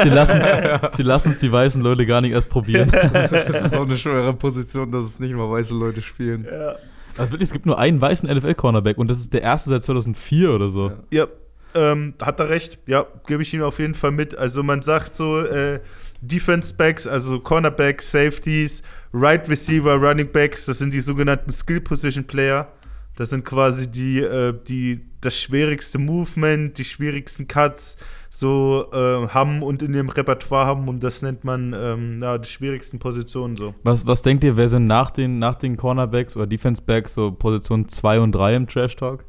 sie 0.02 0.09
lassen, 0.11 0.40
sie 0.92 1.02
lassen 1.02 1.30
es 1.30 1.38
die 1.38 1.50
weißen 1.50 1.83
Leute 1.83 2.06
gar 2.06 2.21
nicht 2.21 2.33
erst 2.33 2.49
probieren. 2.49 2.90
Das 3.47 3.66
ist 3.66 3.75
auch 3.75 3.87
eine 3.87 3.97
schwere 3.97 4.35
Position, 4.35 4.90
dass 4.90 5.04
es 5.04 5.18
nicht 5.18 5.35
mal 5.35 5.50
weiße 5.50 5.75
Leute 5.75 6.02
spielen. 6.02 6.47
Ja. 6.50 6.76
Also 7.16 7.33
wirklich, 7.33 7.49
es 7.49 7.52
gibt 7.52 7.66
nur 7.66 7.78
einen 7.78 8.00
weißen 8.00 8.28
NFL-Cornerback 8.28 8.99
und 8.99 9.09
das 9.09 9.18
ist 9.18 9.33
der 9.33 9.42
erste 9.42 9.71
seit 9.71 9.85
2004 9.85 10.50
oder 10.52 10.68
so. 10.68 10.92
Ja. 11.11 11.26
Ja, 11.75 11.92
ähm, 11.92 12.14
hat 12.21 12.40
er 12.40 12.49
recht. 12.49 12.78
Ja, 12.87 13.06
gebe 13.26 13.42
ich 13.42 13.52
ihm 13.54 13.62
auf 13.62 13.78
jeden 13.78 13.95
Fall 13.95 14.12
mit. 14.12 14.37
Also 14.37 14.62
man 14.62 14.83
sagt 14.83 15.16
so, 15.16 15.40
äh, 15.40 15.80
Defense 16.21 16.75
Backs, 16.75 17.06
also 17.06 17.40
Cornerbacks, 17.40 18.11
Safeties, 18.11 18.83
Right 19.12 19.49
Receiver, 19.49 19.95
Running 19.95 20.30
Backs, 20.30 20.66
das 20.66 20.78
sind 20.78 20.92
die 20.92 21.00
sogenannten 21.00 21.50
Skill 21.50 21.80
Position 21.80 22.25
Player. 22.25 22.68
Das 23.16 23.30
sind 23.30 23.44
quasi 23.44 23.90
die, 23.90 24.20
äh, 24.20 24.54
die 24.66 25.00
das 25.20 25.37
schwierigste 25.37 25.99
Movement, 25.99 26.78
die 26.78 26.85
schwierigsten 26.85 27.49
Cuts 27.49 27.96
so 28.28 28.90
äh, 28.92 29.28
haben 29.28 29.62
und 29.62 29.82
in 29.82 29.94
ihrem 29.94 30.11
Repertoire 30.11 30.66
haben 30.66 30.88
und 30.88 31.02
das 31.02 31.23
nennt 31.23 31.42
man 31.42 31.73
ähm, 31.73 32.20
ja, 32.20 32.37
die 32.37 32.49
schwierigsten 32.49 32.99
Positionen 32.99 33.56
so. 33.56 33.75
Was, 33.82 34.06
was 34.06 34.20
denkt 34.23 34.44
ihr, 34.44 34.56
wer 34.56 34.68
sind 34.68 34.87
nach 34.87 35.11
den, 35.11 35.38
nach 35.38 35.54
den 35.54 35.76
Cornerbacks 35.76 36.37
oder 36.37 36.46
Defense 36.46 36.82
Backs 36.82 37.14
so 37.14 37.32
Position 37.32 37.88
2 37.88 38.20
und 38.20 38.32
3 38.32 38.56
im 38.56 38.66
Trash 38.66 38.96
Talk? 38.96 39.25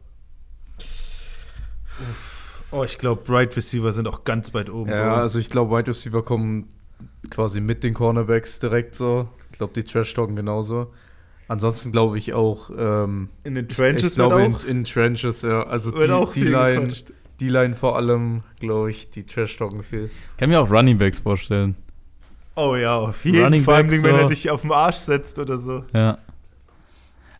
Oh, 2.71 2.83
ich 2.83 2.97
glaube, 2.97 3.21
Right 3.29 3.55
Receiver 3.55 3.91
sind 3.91 4.07
auch 4.07 4.25
ganz 4.25 4.53
weit 4.53 4.69
oben. 4.69 4.91
Ja, 4.91 5.13
Bro. 5.13 5.21
also 5.21 5.39
ich 5.39 5.49
glaube, 5.49 5.75
Wide 5.75 5.87
Receiver 5.87 6.23
kommen 6.23 6.67
quasi 7.29 7.61
mit 7.61 7.83
den 7.83 7.93
Cornerbacks 7.93 8.59
direkt 8.59 8.93
so. 8.93 9.29
Ich 9.51 9.57
glaube, 9.57 9.73
die 9.73 9.83
Trash 9.83 10.13
talken 10.13 10.35
genauso. 10.35 10.91
Ansonsten 11.47 11.91
glaube 11.91 12.17
ich 12.17 12.33
auch. 12.33 12.69
Ähm, 12.77 13.29
in 13.43 13.55
den 13.55 13.67
ich 13.69 13.75
Trenches 13.75 14.15
glaube, 14.15 14.35
wird 14.37 14.47
in, 14.47 14.55
auch, 14.55 14.63
in 14.65 14.83
Trenches, 14.83 15.41
ja. 15.41 15.63
Also 15.63 15.91
die, 15.91 15.99
die 16.41 16.47
Line, 16.47 16.81
gequatscht. 16.81 17.13
die 17.39 17.49
Line 17.49 17.75
vor 17.75 17.95
allem, 17.95 18.43
glaube 18.59 18.91
ich, 18.91 19.09
die 19.09 19.23
Trash 19.23 19.57
talken 19.57 19.83
viel. 19.83 20.09
Kann 20.37 20.49
mir 20.49 20.59
auch 20.59 20.69
Running 20.69 20.97
Backs 20.97 21.19
vorstellen. 21.19 21.75
Oh 22.55 22.75
ja, 22.75 22.97
auf 22.97 23.23
jeden 23.23 23.43
Running 23.43 23.63
Fall. 23.63 23.65
Vor 23.65 23.75
allem, 23.75 23.87
Backs, 23.87 24.03
wenn 24.03 24.15
er 24.15 24.27
dich 24.27 24.49
auf 24.49 24.61
den 24.61 24.71
Arsch 24.71 24.97
setzt 24.97 25.39
oder 25.39 25.57
so. 25.57 25.85
Ja. 25.93 26.17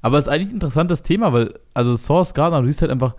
Aber 0.01 0.17
es 0.17 0.27
ist 0.27 0.31
eigentlich 0.31 0.49
ein 0.49 0.55
interessantes 0.55 1.01
Thema, 1.01 1.33
weil, 1.33 1.53
also 1.73 1.97
Source 1.97 2.33
Gardner, 2.33 2.61
du 2.61 2.67
siehst 2.67 2.81
halt 2.81 2.91
einfach, 2.91 3.15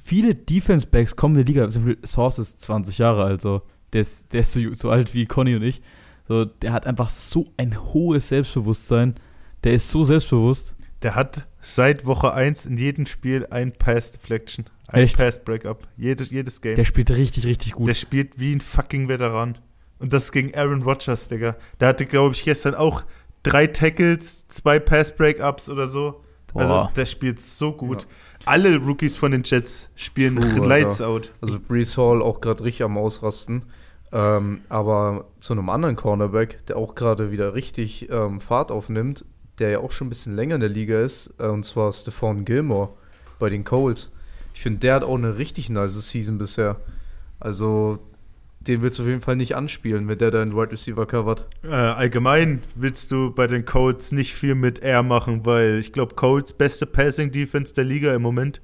viele 0.00 0.34
Defense 0.34 0.86
Backs 0.86 1.16
kommen 1.16 1.36
in 1.36 1.44
die 1.44 1.52
Liga. 1.52 1.68
Zum 1.68 1.84
Beispiel 1.84 2.06
Source 2.06 2.38
ist 2.38 2.60
20 2.60 2.98
Jahre 2.98 3.24
alt, 3.24 3.40
so. 3.40 3.62
Der 3.92 4.02
ist, 4.02 4.32
der 4.32 4.42
ist 4.42 4.52
so, 4.52 4.60
so 4.72 4.88
alt 4.88 5.14
wie 5.14 5.26
Conny 5.26 5.56
und 5.56 5.62
ich. 5.62 5.82
So, 6.28 6.44
der 6.44 6.72
hat 6.72 6.86
einfach 6.86 7.10
so 7.10 7.48
ein 7.56 7.76
hohes 7.92 8.28
Selbstbewusstsein. 8.28 9.16
Der 9.64 9.74
ist 9.74 9.90
so 9.90 10.04
selbstbewusst. 10.04 10.74
Der 11.02 11.14
hat 11.14 11.46
seit 11.60 12.06
Woche 12.06 12.32
1 12.32 12.66
in 12.66 12.76
jedem 12.76 13.06
Spiel 13.06 13.46
ein 13.50 13.72
Pass 13.72 14.12
Deflection. 14.12 14.66
Ein 14.88 15.04
Echt? 15.04 15.16
Pass 15.16 15.42
Breakup. 15.42 15.86
Jedes, 15.96 16.30
jedes 16.30 16.60
Game. 16.60 16.74
Der 16.74 16.84
spielt 16.84 17.10
richtig, 17.10 17.46
richtig 17.46 17.72
gut. 17.72 17.88
Der 17.88 17.94
spielt 17.94 18.38
wie 18.38 18.54
ein 18.54 18.60
fucking 18.60 19.08
Veteran. 19.08 19.58
Und 19.98 20.12
das 20.12 20.32
gegen 20.32 20.54
Aaron 20.54 20.82
Rodgers, 20.82 21.28
Digga. 21.28 21.56
Der 21.78 21.88
hatte, 21.88 22.06
glaube 22.06 22.34
ich, 22.34 22.44
gestern 22.44 22.74
auch 22.74 23.04
drei 23.42 23.66
Tackles, 23.66 24.48
zwei 24.48 24.78
Pass 24.78 25.14
Breakups 25.14 25.68
oder 25.68 25.86
so. 25.86 26.22
Also, 26.54 26.72
Boah. 26.72 26.92
der 26.96 27.06
spielt 27.06 27.40
so 27.40 27.72
gut. 27.72 28.06
Alle 28.46 28.78
Rookies 28.78 29.16
von 29.16 29.32
den 29.32 29.42
Jets 29.44 29.88
spielen 29.94 30.36
True, 30.36 30.66
Lights 30.66 31.00
Alter. 31.00 31.08
out. 31.08 31.32
Also 31.40 31.60
Brees 31.60 31.96
Hall 31.96 32.22
auch 32.22 32.40
gerade 32.40 32.64
richtig 32.64 32.84
am 32.84 32.96
Ausrasten. 32.96 33.66
Ähm, 34.12 34.62
aber 34.68 35.26
zu 35.38 35.52
einem 35.52 35.68
anderen 35.68 35.94
Cornerback, 35.94 36.66
der 36.66 36.76
auch 36.76 36.94
gerade 36.94 37.30
wieder 37.30 37.54
richtig 37.54 38.10
ähm, 38.10 38.40
Fahrt 38.40 38.72
aufnimmt, 38.72 39.24
der 39.60 39.70
ja 39.70 39.78
auch 39.78 39.92
schon 39.92 40.06
ein 40.06 40.10
bisschen 40.10 40.34
länger 40.34 40.56
in 40.56 40.60
der 40.60 40.70
Liga 40.70 41.00
ist, 41.00 41.32
äh, 41.38 41.46
und 41.46 41.64
zwar 41.64 41.92
Stephon 41.92 42.44
Gilmore 42.44 42.90
bei 43.38 43.50
den 43.50 43.64
Colts. 43.64 44.10
Ich 44.54 44.60
finde, 44.62 44.80
der 44.80 44.94
hat 44.96 45.04
auch 45.04 45.16
eine 45.16 45.38
richtig 45.38 45.70
nice 45.70 46.10
Season 46.10 46.38
bisher. 46.38 46.76
Also, 47.38 47.98
den 48.60 48.82
willst 48.82 48.98
du 48.98 49.04
auf 49.04 49.08
jeden 49.08 49.22
Fall 49.22 49.36
nicht 49.36 49.56
anspielen, 49.56 50.06
wenn 50.08 50.18
der 50.18 50.30
da 50.30 50.42
einen 50.42 50.52
Wide 50.54 50.72
Receiver 50.72 51.06
covert. 51.06 51.46
Äh, 51.62 51.68
allgemein 51.68 52.60
willst 52.74 53.10
du 53.10 53.30
bei 53.32 53.46
den 53.46 53.64
Colts 53.64 54.12
nicht 54.12 54.34
viel 54.34 54.54
mit 54.54 54.82
Air 54.82 55.02
machen, 55.02 55.46
weil 55.46 55.78
ich 55.78 55.92
glaube, 55.94 56.14
Colts 56.14 56.52
beste 56.52 56.84
Passing 56.84 57.30
Defense 57.30 57.72
der 57.72 57.84
Liga 57.84 58.14
im 58.14 58.20
Moment. 58.22 58.60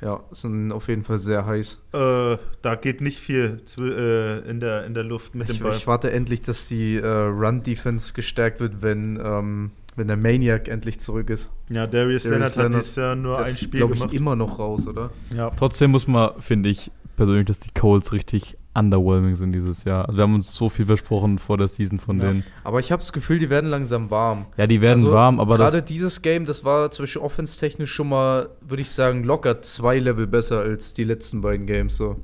Ja, 0.00 0.22
sind 0.30 0.70
auf 0.70 0.86
jeden 0.88 1.02
Fall 1.02 1.18
sehr 1.18 1.44
heiß. 1.46 1.80
Äh, 1.92 2.36
da 2.62 2.74
geht 2.76 3.00
nicht 3.00 3.18
viel 3.18 3.64
zu, 3.64 3.84
äh, 3.84 4.48
in, 4.48 4.60
der, 4.60 4.84
in 4.84 4.94
der 4.94 5.02
Luft 5.02 5.34
mit 5.34 5.48
Ich, 5.50 5.56
dem 5.58 5.64
Ball. 5.64 5.76
ich 5.76 5.86
warte 5.86 6.10
endlich, 6.12 6.42
dass 6.42 6.68
die 6.68 6.96
äh, 6.96 7.06
Run-Defense 7.06 8.12
gestärkt 8.12 8.60
wird, 8.60 8.80
wenn, 8.82 9.18
ähm, 9.20 9.70
wenn 9.98 10.08
der 10.08 10.16
Maniac 10.16 10.68
endlich 10.68 11.00
zurück 11.00 11.28
ist. 11.30 11.50
ja, 11.68 11.86
Darius, 11.86 12.22
Darius 12.22 12.24
Leonard 12.24 12.48
hat 12.50 12.56
Leonard, 12.56 12.82
dieses 12.82 12.96
Jahr 12.96 13.14
nur 13.16 13.38
ein 13.38 13.46
ist, 13.46 13.60
Spiel 13.60 13.78
glaube 13.80 13.94
ich, 13.94 14.00
gemacht. 14.00 14.14
immer 14.14 14.36
noch 14.36 14.58
raus, 14.58 14.86
oder? 14.88 15.10
Ja. 15.36 15.50
Trotzdem 15.56 15.90
muss 15.90 16.06
man, 16.06 16.30
finde 16.38 16.68
ich, 16.70 16.90
persönlich, 17.16 17.46
dass 17.46 17.58
die 17.58 17.70
Colts 17.74 18.12
richtig 18.12 18.56
underwhelming 18.74 19.34
sind 19.34 19.50
dieses 19.52 19.82
Jahr. 19.82 20.04
Also 20.06 20.16
wir 20.18 20.22
haben 20.22 20.34
uns 20.36 20.54
so 20.54 20.68
viel 20.68 20.86
versprochen 20.86 21.38
vor 21.40 21.56
der 21.58 21.66
Season 21.66 21.98
von 21.98 22.20
Ja. 22.20 22.26
denen. 22.28 22.44
Aber 22.62 22.78
ich 22.78 22.92
habe 22.92 23.00
das 23.00 23.12
Gefühl, 23.12 23.40
die 23.40 23.50
werden 23.50 23.68
langsam 23.70 24.10
warm. 24.12 24.46
Ja, 24.56 24.68
die 24.68 24.80
werden 24.80 25.00
Also, 25.00 25.10
warm, 25.12 25.40
aber 25.40 25.56
Gerade 25.56 25.82
dieses 25.82 26.22
Game, 26.22 26.44
das 26.44 26.64
war 26.64 26.90
zwischen 26.92 27.20
offense-technisch 27.20 27.90
schon 27.92 28.08
mal, 28.08 28.50
würde 28.60 28.82
ich 28.82 28.92
sagen, 28.92 29.24
locker 29.24 29.62
zwei 29.62 29.98
Level 29.98 30.28
besser 30.28 30.60
als 30.60 30.94
die 30.94 31.02
letzten 31.02 31.40
beiden 31.40 31.66
Games. 31.66 31.96
So. 31.96 32.16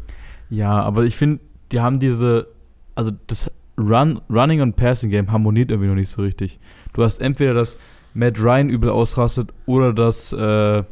ja, 0.48 0.80
aber 0.80 1.02
ich 1.04 1.16
finde, 1.16 1.40
die 1.72 1.80
haben 1.80 1.98
diese, 1.98 2.46
also 2.94 3.10
das 3.26 3.50
Run, 3.76 4.20
Running 4.30 4.60
und 4.60 4.76
Passing 4.76 5.10
Game 5.10 5.32
harmoniert 5.32 5.70
irgendwie 5.70 5.88
noch 5.88 5.96
nicht 5.96 6.10
so 6.10 6.22
richtig. 6.22 6.58
Du 6.92 7.02
hast 7.02 7.20
entweder 7.20 7.54
das 7.54 7.76
Matt 8.14 8.40
Ryan 8.40 8.68
übel 8.68 8.90
ausrastet 8.90 9.50
oder 9.66 9.92
das, 9.92 10.32
äh, 10.32 10.84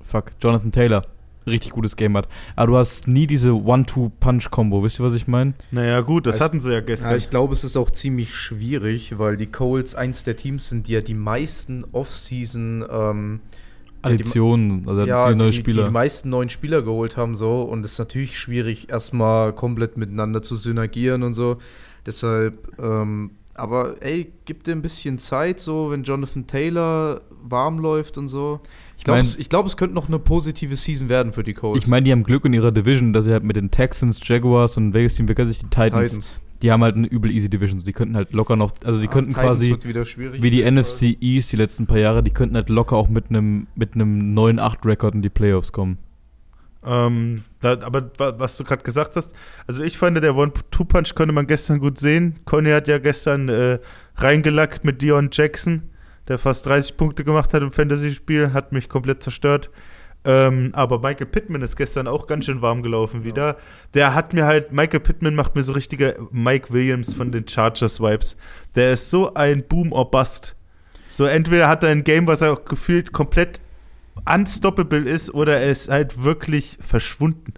fuck, 0.00 0.32
Jonathan 0.40 0.72
Taylor 0.72 1.04
richtig 1.48 1.72
gutes 1.72 1.96
Game 1.96 2.16
hat. 2.16 2.28
Aber 2.56 2.66
du 2.68 2.76
hast 2.76 3.08
nie 3.08 3.26
diese 3.26 3.52
One-Two-Punch-Kombo. 3.54 4.82
Wisst 4.82 5.00
ihr, 5.00 5.04
was 5.04 5.14
ich 5.14 5.26
meine? 5.26 5.54
Naja, 5.70 6.00
gut, 6.02 6.26
das 6.26 6.34
Also, 6.34 6.44
hatten 6.44 6.60
sie 6.60 6.72
ja 6.72 6.80
gestern. 6.80 7.12
Ja, 7.12 7.16
ich 7.16 7.30
glaube, 7.30 7.54
es 7.54 7.64
ist 7.64 7.76
auch 7.76 7.90
ziemlich 7.90 8.34
schwierig, 8.34 9.18
weil 9.18 9.36
die 9.36 9.46
Colts 9.46 9.94
eins 9.94 10.24
der 10.24 10.36
Teams 10.36 10.68
sind, 10.68 10.88
die 10.88 10.92
ja 10.92 11.00
die 11.00 11.14
meisten 11.14 11.84
Off-Season 11.92 12.84
ähm, 12.90 13.40
Additionen, 14.02 14.86
also 14.86 15.04
ja, 15.04 15.26
viele 15.26 15.38
neue 15.38 15.50
die, 15.50 15.56
Spieler. 15.56 15.84
die 15.86 15.90
meisten 15.90 16.30
neuen 16.30 16.48
Spieler 16.48 16.82
geholt 16.82 17.16
haben 17.16 17.34
so 17.34 17.62
und 17.62 17.84
es 17.84 17.92
ist 17.92 17.98
natürlich 17.98 18.38
schwierig, 18.38 18.90
erstmal 18.90 19.52
komplett 19.52 19.96
miteinander 19.96 20.40
zu 20.40 20.54
synergieren 20.54 21.24
und 21.24 21.34
so. 21.34 21.58
Deshalb, 22.08 22.72
ähm, 22.80 23.32
aber 23.52 23.96
ey, 24.00 24.32
gib 24.46 24.64
dir 24.64 24.72
ein 24.72 24.80
bisschen 24.80 25.18
Zeit, 25.18 25.60
so 25.60 25.90
wenn 25.90 26.04
Jonathan 26.04 26.46
Taylor 26.46 27.20
warm 27.42 27.78
läuft 27.80 28.16
und 28.16 28.28
so. 28.28 28.60
Ich 28.96 29.04
glaube, 29.04 29.18
mein- 29.18 29.26
es, 29.26 29.38
ich 29.38 29.50
glaub, 29.50 29.66
es 29.66 29.76
könnte 29.76 29.94
noch 29.94 30.08
eine 30.08 30.18
positive 30.18 30.74
Season 30.74 31.10
werden 31.10 31.32
für 31.34 31.42
die 31.44 31.52
Colts. 31.54 31.78
Ich 31.82 31.86
meine, 31.86 32.04
die 32.04 32.12
haben 32.12 32.22
Glück 32.22 32.44
in 32.46 32.54
ihrer 32.54 32.72
Division, 32.72 33.12
dass 33.12 33.26
sie 33.26 33.32
halt 33.32 33.44
mit 33.44 33.56
den 33.56 33.70
Texans, 33.70 34.26
Jaguars 34.26 34.76
und 34.78 34.94
welches 34.94 35.16
Team, 35.16 35.28
wer 35.28 35.34
kennt 35.34 35.48
sich 35.48 35.58
die 35.58 35.66
Titans, 35.66 36.08
Titans. 36.08 36.34
die 36.62 36.72
haben 36.72 36.82
halt 36.82 36.96
eine 36.96 37.06
übel 37.08 37.30
easy 37.30 37.50
Division. 37.50 37.82
Die 37.84 37.92
könnten 37.92 38.16
halt 38.16 38.32
locker 38.32 38.56
noch, 38.56 38.72
also 38.84 38.98
sie 38.98 39.06
Ah, 39.06 39.10
könnten 39.10 39.30
Titans 39.32 39.46
quasi, 39.58 39.70
wird 39.70 39.86
wieder 39.86 40.04
schwierig 40.06 40.40
wie 40.42 40.50
die 40.50 40.62
NFC 40.62 41.16
East 41.20 41.52
die 41.52 41.56
letzten 41.56 41.86
paar 41.86 41.98
Jahre, 41.98 42.22
die 42.22 42.30
könnten 42.32 42.54
halt 42.56 42.68
locker 42.70 42.96
auch 42.96 43.08
mit 43.08 43.28
einem 43.28 43.66
mit 43.74 43.94
einem 43.94 44.34
9-8-Rekord 44.38 45.14
in 45.14 45.22
die 45.22 45.28
Playoffs 45.30 45.72
kommen. 45.72 45.98
Ähm, 46.84 47.44
da, 47.60 47.72
aber 47.82 48.10
wa- 48.18 48.34
was 48.38 48.56
du 48.56 48.64
gerade 48.64 48.82
gesagt 48.82 49.16
hast, 49.16 49.34
also 49.66 49.82
ich 49.82 49.98
fand, 49.98 50.22
der 50.22 50.36
One-Two-Punch 50.36 51.14
konnte 51.14 51.32
man 51.32 51.46
gestern 51.46 51.80
gut 51.80 51.98
sehen. 51.98 52.38
Conny 52.44 52.70
hat 52.70 52.88
ja 52.88 52.98
gestern 52.98 53.48
äh, 53.48 53.78
reingelackt 54.16 54.84
mit 54.84 55.02
Dion 55.02 55.30
Jackson, 55.32 55.90
der 56.28 56.38
fast 56.38 56.66
30 56.66 56.96
Punkte 56.96 57.24
gemacht 57.24 57.52
hat 57.54 57.62
im 57.62 57.72
Fantasy-Spiel, 57.72 58.52
hat 58.52 58.72
mich 58.72 58.88
komplett 58.88 59.22
zerstört. 59.22 59.70
Ähm, 60.24 60.70
aber 60.72 60.98
Michael 60.98 61.26
Pittman 61.26 61.62
ist 61.62 61.76
gestern 61.76 62.08
auch 62.08 62.26
ganz 62.26 62.44
schön 62.46 62.60
warm 62.60 62.82
gelaufen 62.82 63.22
wieder. 63.24 63.56
Der 63.94 64.14
hat 64.14 64.34
mir 64.34 64.46
halt, 64.46 64.72
Michael 64.72 65.00
Pittman 65.00 65.34
macht 65.34 65.54
mir 65.54 65.62
so 65.62 65.72
richtige 65.72 66.16
Mike 66.32 66.72
Williams 66.72 67.14
von 67.14 67.30
den 67.32 67.46
Chargers-Vibes. 67.48 68.36
Der 68.74 68.92
ist 68.92 69.10
so 69.10 69.32
ein 69.34 69.66
Boom 69.66 69.92
or 69.92 70.10
Bust. 70.10 70.54
So 71.08 71.24
entweder 71.24 71.68
hat 71.68 71.82
er 71.84 71.90
ein 71.90 72.04
Game, 72.04 72.26
was 72.26 72.42
er 72.42 72.52
auch 72.52 72.64
gefühlt 72.64 73.12
komplett 73.12 73.60
unstoppable 74.26 75.08
ist, 75.08 75.32
oder 75.32 75.58
er 75.58 75.70
ist 75.70 75.88
halt 75.88 76.22
wirklich 76.22 76.78
verschwunden. 76.80 77.54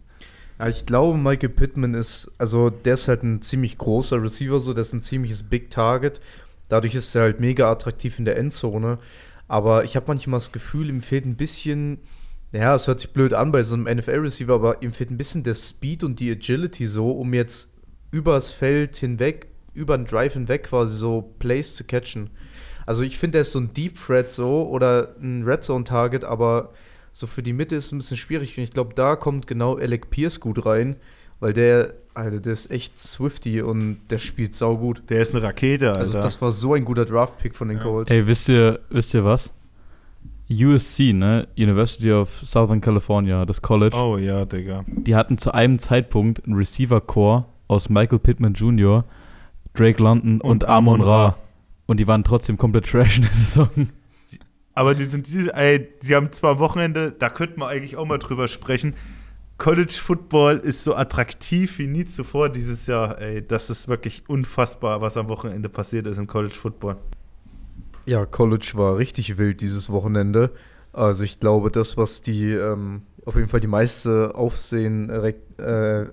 Ja, 0.58 0.68
ich 0.68 0.84
glaube, 0.84 1.16
Michael 1.16 1.48
Pittman 1.48 1.94
ist, 1.94 2.30
also 2.36 2.68
der 2.70 2.94
ist 2.94 3.08
halt 3.08 3.22
ein 3.22 3.40
ziemlich 3.40 3.78
großer 3.78 4.22
Receiver, 4.22 4.60
so 4.60 4.74
der 4.74 4.82
ist 4.82 4.92
ein 4.92 5.02
ziemliches 5.02 5.42
Big 5.42 5.70
Target. 5.70 6.20
Dadurch 6.68 6.94
ist 6.94 7.14
er 7.14 7.22
halt 7.22 7.40
mega 7.40 7.70
attraktiv 7.70 8.18
in 8.18 8.24
der 8.24 8.36
Endzone. 8.36 8.98
Aber 9.48 9.84
ich 9.84 9.96
habe 9.96 10.06
manchmal 10.08 10.38
das 10.38 10.52
Gefühl, 10.52 10.88
ihm 10.88 11.02
fehlt 11.02 11.24
ein 11.24 11.36
bisschen, 11.36 11.98
ja, 12.52 12.74
es 12.74 12.86
hört 12.86 13.00
sich 13.00 13.12
blöd 13.12 13.34
an 13.34 13.52
bei 13.52 13.62
so 13.62 13.74
einem 13.74 13.84
NFL-Receiver, 13.84 14.54
aber 14.54 14.82
ihm 14.82 14.92
fehlt 14.92 15.10
ein 15.10 15.16
bisschen 15.16 15.42
der 15.42 15.54
Speed 15.54 16.04
und 16.04 16.20
die 16.20 16.30
Agility 16.30 16.86
so, 16.86 17.10
um 17.10 17.34
jetzt 17.34 17.72
übers 18.10 18.52
Feld 18.52 18.96
hinweg, 18.96 19.48
über 19.72 19.96
den 19.96 20.06
Drive 20.06 20.34
hinweg 20.34 20.64
quasi 20.64 20.96
so 20.96 21.34
Plays 21.38 21.74
zu 21.74 21.84
catchen. 21.84 22.30
Also 22.90 23.02
ich 23.04 23.18
finde, 23.18 23.38
er 23.38 23.42
ist 23.42 23.52
so 23.52 23.60
ein 23.60 23.72
Deep 23.72 23.96
Threat 24.04 24.32
so 24.32 24.66
oder 24.68 25.14
ein 25.22 25.44
Red 25.44 25.62
Zone 25.62 25.84
Target, 25.84 26.24
aber 26.24 26.70
so 27.12 27.28
für 27.28 27.40
die 27.40 27.52
Mitte 27.52 27.76
ist 27.76 27.86
es 27.86 27.92
ein 27.92 27.98
bisschen 27.98 28.16
schwierig. 28.16 28.58
Und 28.58 28.64
ich 28.64 28.72
glaube, 28.72 28.94
da 28.94 29.14
kommt 29.14 29.46
genau 29.46 29.76
Alec 29.76 30.10
Pierce 30.10 30.40
gut 30.40 30.66
rein, 30.66 30.96
weil 31.38 31.52
der, 31.52 31.94
Alter, 32.14 32.40
der 32.40 32.52
ist 32.52 32.68
echt 32.72 32.98
swifty 32.98 33.62
und 33.62 33.98
der 34.10 34.18
spielt 34.18 34.56
saugut. 34.56 35.02
Der 35.08 35.22
ist 35.22 35.36
eine 35.36 35.44
Rakete, 35.44 35.92
Also 35.94 36.14
Alter. 36.14 36.20
das 36.26 36.42
war 36.42 36.50
so 36.50 36.74
ein 36.74 36.84
guter 36.84 37.04
Draft-Pick 37.04 37.54
von 37.54 37.68
den 37.68 37.76
Ja. 37.78 37.82
Colts. 37.84 38.10
Ey, 38.10 38.26
wisst 38.26 38.48
ihr, 38.48 38.80
wisst 38.90 39.14
ihr 39.14 39.24
was? 39.24 39.52
USC, 40.50 41.12
ne? 41.12 41.46
University 41.56 42.10
of 42.10 42.40
Southern 42.44 42.80
California, 42.80 43.46
das 43.46 43.62
College, 43.62 43.96
oh 43.96 44.16
ja, 44.18 44.44
Digga. 44.44 44.84
die 44.88 45.14
hatten 45.14 45.38
zu 45.38 45.54
einem 45.54 45.78
Zeitpunkt 45.78 46.44
einen 46.44 46.56
Receiver-Core 46.56 47.44
aus 47.68 47.88
Michael 47.88 48.18
Pittman 48.18 48.54
Jr., 48.54 49.04
Drake 49.74 50.02
London 50.02 50.40
und, 50.40 50.50
Und 50.50 50.64
Amon 50.64 50.94
Amon 51.02 51.06
Ra. 51.08 51.36
Und 51.90 51.98
die 51.98 52.06
waren 52.06 52.22
trotzdem 52.22 52.56
komplett 52.56 52.88
trash 52.88 53.16
in 53.16 53.24
der 53.24 53.34
Saison. 53.34 53.68
Aber 54.74 54.94
die 54.94 55.06
sind, 55.06 55.26
die, 55.26 55.48
ey, 55.48 55.88
die 56.04 56.14
haben 56.14 56.30
zwar 56.30 56.52
am 56.52 56.58
Wochenende, 56.60 57.10
da 57.10 57.28
könnte 57.28 57.58
man 57.58 57.68
eigentlich 57.68 57.96
auch 57.96 58.06
mal 58.06 58.18
drüber 58.18 58.46
sprechen. 58.46 58.94
College 59.58 59.94
Football 60.00 60.58
ist 60.58 60.84
so 60.84 60.94
attraktiv 60.94 61.80
wie 61.80 61.88
nie 61.88 62.04
zuvor 62.04 62.48
dieses 62.48 62.86
Jahr. 62.86 63.20
Ey, 63.20 63.44
das 63.44 63.70
ist 63.70 63.88
wirklich 63.88 64.22
unfassbar, 64.28 65.00
was 65.00 65.16
am 65.16 65.26
Wochenende 65.26 65.68
passiert 65.68 66.06
ist 66.06 66.18
im 66.18 66.28
College 66.28 66.54
Football. 66.54 66.96
Ja, 68.06 68.24
College 68.24 68.70
war 68.74 68.96
richtig 68.96 69.36
wild 69.36 69.60
dieses 69.60 69.90
Wochenende. 69.90 70.52
Also 70.92 71.24
ich 71.24 71.40
glaube, 71.40 71.72
das, 71.72 71.96
was 71.96 72.22
die 72.22 72.52
ähm, 72.52 73.02
auf 73.24 73.34
jeden 73.34 73.48
Fall 73.48 73.58
die 73.58 73.66
meiste 73.66 74.36
Aufsehen 74.36 75.10
erregt, 75.10 75.58
äh, 75.58 76.06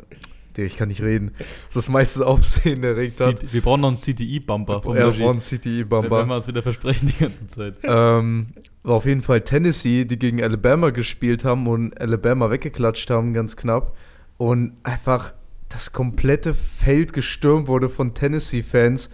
nee, 0.58 0.66
ich 0.66 0.78
kann 0.78 0.88
nicht 0.88 1.02
reden, 1.02 1.32
das 1.74 1.90
meiste 1.90 2.26
Aufsehen 2.26 2.84
erregt 2.84 3.20
hat. 3.20 3.52
Wir 3.54 3.62
brauchen 3.62 3.82
noch 3.82 3.90
einen 3.90 3.98
CTI-Bumper 3.98 4.82
vom 4.82 4.96
Air 4.96 5.08
Regie. 5.08 5.24
One 5.24 5.40
CTE 5.40 5.90
Wenn 5.90 6.10
wir 6.10 6.36
uns 6.36 6.48
wieder 6.48 6.64
versprechen 6.64 7.14
die 7.14 7.24
ganze 7.24 7.48
Zeit. 7.48 7.76
ähm, 7.84 8.48
war 8.84 8.96
auf 8.96 9.06
jeden 9.06 9.22
Fall 9.22 9.42
Tennessee, 9.42 10.06
die 10.06 10.18
gegen 10.18 10.42
Alabama 10.42 10.92
gespielt 10.92 11.44
haben 11.44 11.68
und 11.68 12.00
Alabama 12.00 12.50
weggeklatscht 12.50 13.10
haben, 13.10 13.34
ganz 13.34 13.56
knapp. 13.56 13.96
Und 14.38 14.74
einfach 14.84 15.34
das 15.70 15.92
komplette 15.92 16.54
Feld 16.54 17.14
gestürmt 17.14 17.68
wurde 17.68 17.90
von 17.90 18.14
Tennessee-Fans. 18.14 19.10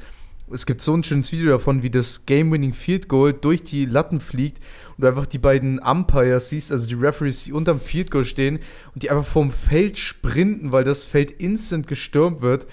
Es 0.54 0.68
gibt 0.68 0.84
so 0.84 0.94
ein 0.94 1.04
schönes 1.04 1.32
Video 1.32 1.50
davon, 1.50 1.82
wie 1.82 1.90
das 1.90 2.28
Game-Winning 2.28 2.74
Field 2.74 3.08
Goal 3.08 3.34
durch 3.34 3.64
die 3.64 3.86
Latten 3.86 4.20
fliegt 4.20 4.60
und 4.96 5.02
du 5.02 5.08
einfach 5.08 5.26
die 5.26 5.40
beiden 5.40 5.80
Umpires 5.80 6.50
siehst, 6.50 6.72
also 6.72 6.88
die 6.88 6.94
Referees, 6.94 7.46
die 7.46 7.54
unterm 7.54 7.80
Field 7.80 8.12
Goal 8.12 8.24
stehen 8.24 8.60
und 8.94 9.02
die 9.02 9.10
einfach 9.10 9.26
vom 9.26 9.50
Feld 9.50 9.98
sprinten, 9.98 10.72
weil 10.72 10.84
das 10.84 11.06
Feld 11.06 11.32
instant 11.32 11.88
gestürmt 11.88 12.42
wird. 12.44 12.68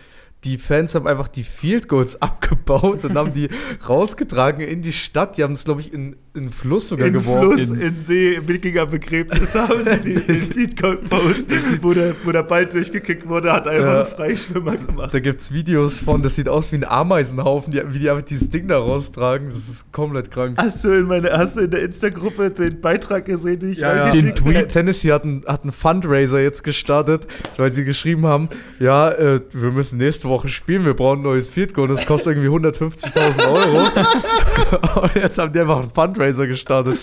Die 0.45 0.57
Fans 0.57 0.95
haben 0.95 1.07
einfach 1.07 1.29
die 1.29 1.45
Field 1.45 1.87
Goals 1.89 2.21
abgebaut 2.23 3.05
und 3.05 3.15
haben 3.15 3.35
die 3.35 3.49
rausgetragen 3.87 4.61
in 4.67 4.81
die 4.83 4.93
Stadt. 4.93 5.37
Die 5.37 5.43
haben 5.43 5.53
es, 5.53 5.65
glaube 5.65 5.83
ich, 5.83 5.93
in, 5.93 6.17
in 6.35 6.45
den 6.45 6.51
Fluss 6.51 6.89
sogar 6.89 7.09
In 7.09 7.13
geworfen. 7.15 7.57
Fluss, 7.67 7.71
in 7.71 7.99
See, 7.99 8.35
im 8.37 8.49
Wikingerbegräbnis 8.49 9.55
haben 9.55 9.85
sie 9.85 10.01
die, 10.01 10.15
den 10.27 10.37
Feedcode-Post, 10.37 11.83
wo 11.83 11.93
der, 11.93 12.15
wo 12.25 12.33
der 12.33 12.43
Ball 12.45 12.65
durchgekickt 12.67 13.29
wurde, 13.29 13.53
hat 13.53 13.67
einfach 13.69 13.85
Ja. 13.87 14.03
einen 14.05 14.11
Freischwimmer 14.15 14.77
gemacht. 14.77 15.13
Da 15.13 15.21
gibt 15.21 15.41
es 15.41 15.53
Videos 15.53 16.01
von, 16.01 16.23
das 16.23 16.37
sieht 16.37 16.49
aus 16.49 16.73
wie 16.73 16.77
ein 16.77 16.85
Ameisenhaufen, 16.85 17.73
die, 17.73 17.83
wie 17.89 17.99
die 17.99 18.09
einfach 18.11 18.23
dieses 18.23 18.49
Ding 18.49 18.69
da 18.69 18.79
raustragen. 18.79 19.49
Das 19.49 19.69
ist 19.69 19.93
komplett 19.93 20.31
krank. 20.31 20.57
Hast 20.61 20.85
du 20.85 20.89
in, 20.91 21.07
meine, 21.07 21.31
hast 21.33 21.57
du 21.57 21.61
in 21.61 21.71
der 21.71 21.83
Insta-Gruppe 21.83 22.51
den 22.51 22.81
Beitrag 22.81 23.25
gesehen, 23.27 23.59
den 23.59 23.73
ich 23.73 23.79
Ja, 23.79 23.95
ja. 24.07 24.11
Den? 24.11 24.35
Tweet. 24.35 24.69
Tennessee 24.71 25.13
hat 25.13 25.25
einen, 25.25 25.45
hat 25.47 25.65
einen 25.65 25.73
Fundraiser 25.73 26.41
jetzt 26.41 26.63
gestartet, 26.65 27.27
weil 27.59 27.75
sie 27.75 27.85
geschrieben 27.85 28.25
haben, 28.27 28.49
ja, 28.79 29.11
äh, 29.11 29.41
wir 29.53 29.71
müssen 29.73 29.99
nächste 29.99 30.30
Woche 30.31 30.49
spielen, 30.49 30.87
wir 30.87 30.95
brauchen 30.95 31.19
ein 31.19 31.25
neues 31.25 31.51
Field 31.51 31.75
Goal, 31.75 31.89
das 31.89 32.07
kostet 32.07 32.37
irgendwie 32.37 32.69
150.000 32.69 33.53
Euro. 33.53 35.01
Und 35.03 35.15
jetzt 35.15 35.37
haben 35.37 35.53
die 35.53 35.61
einfach 35.61 35.83
einen 35.83 35.91
Fundraiser 35.91 36.47
gestartet. 36.47 37.01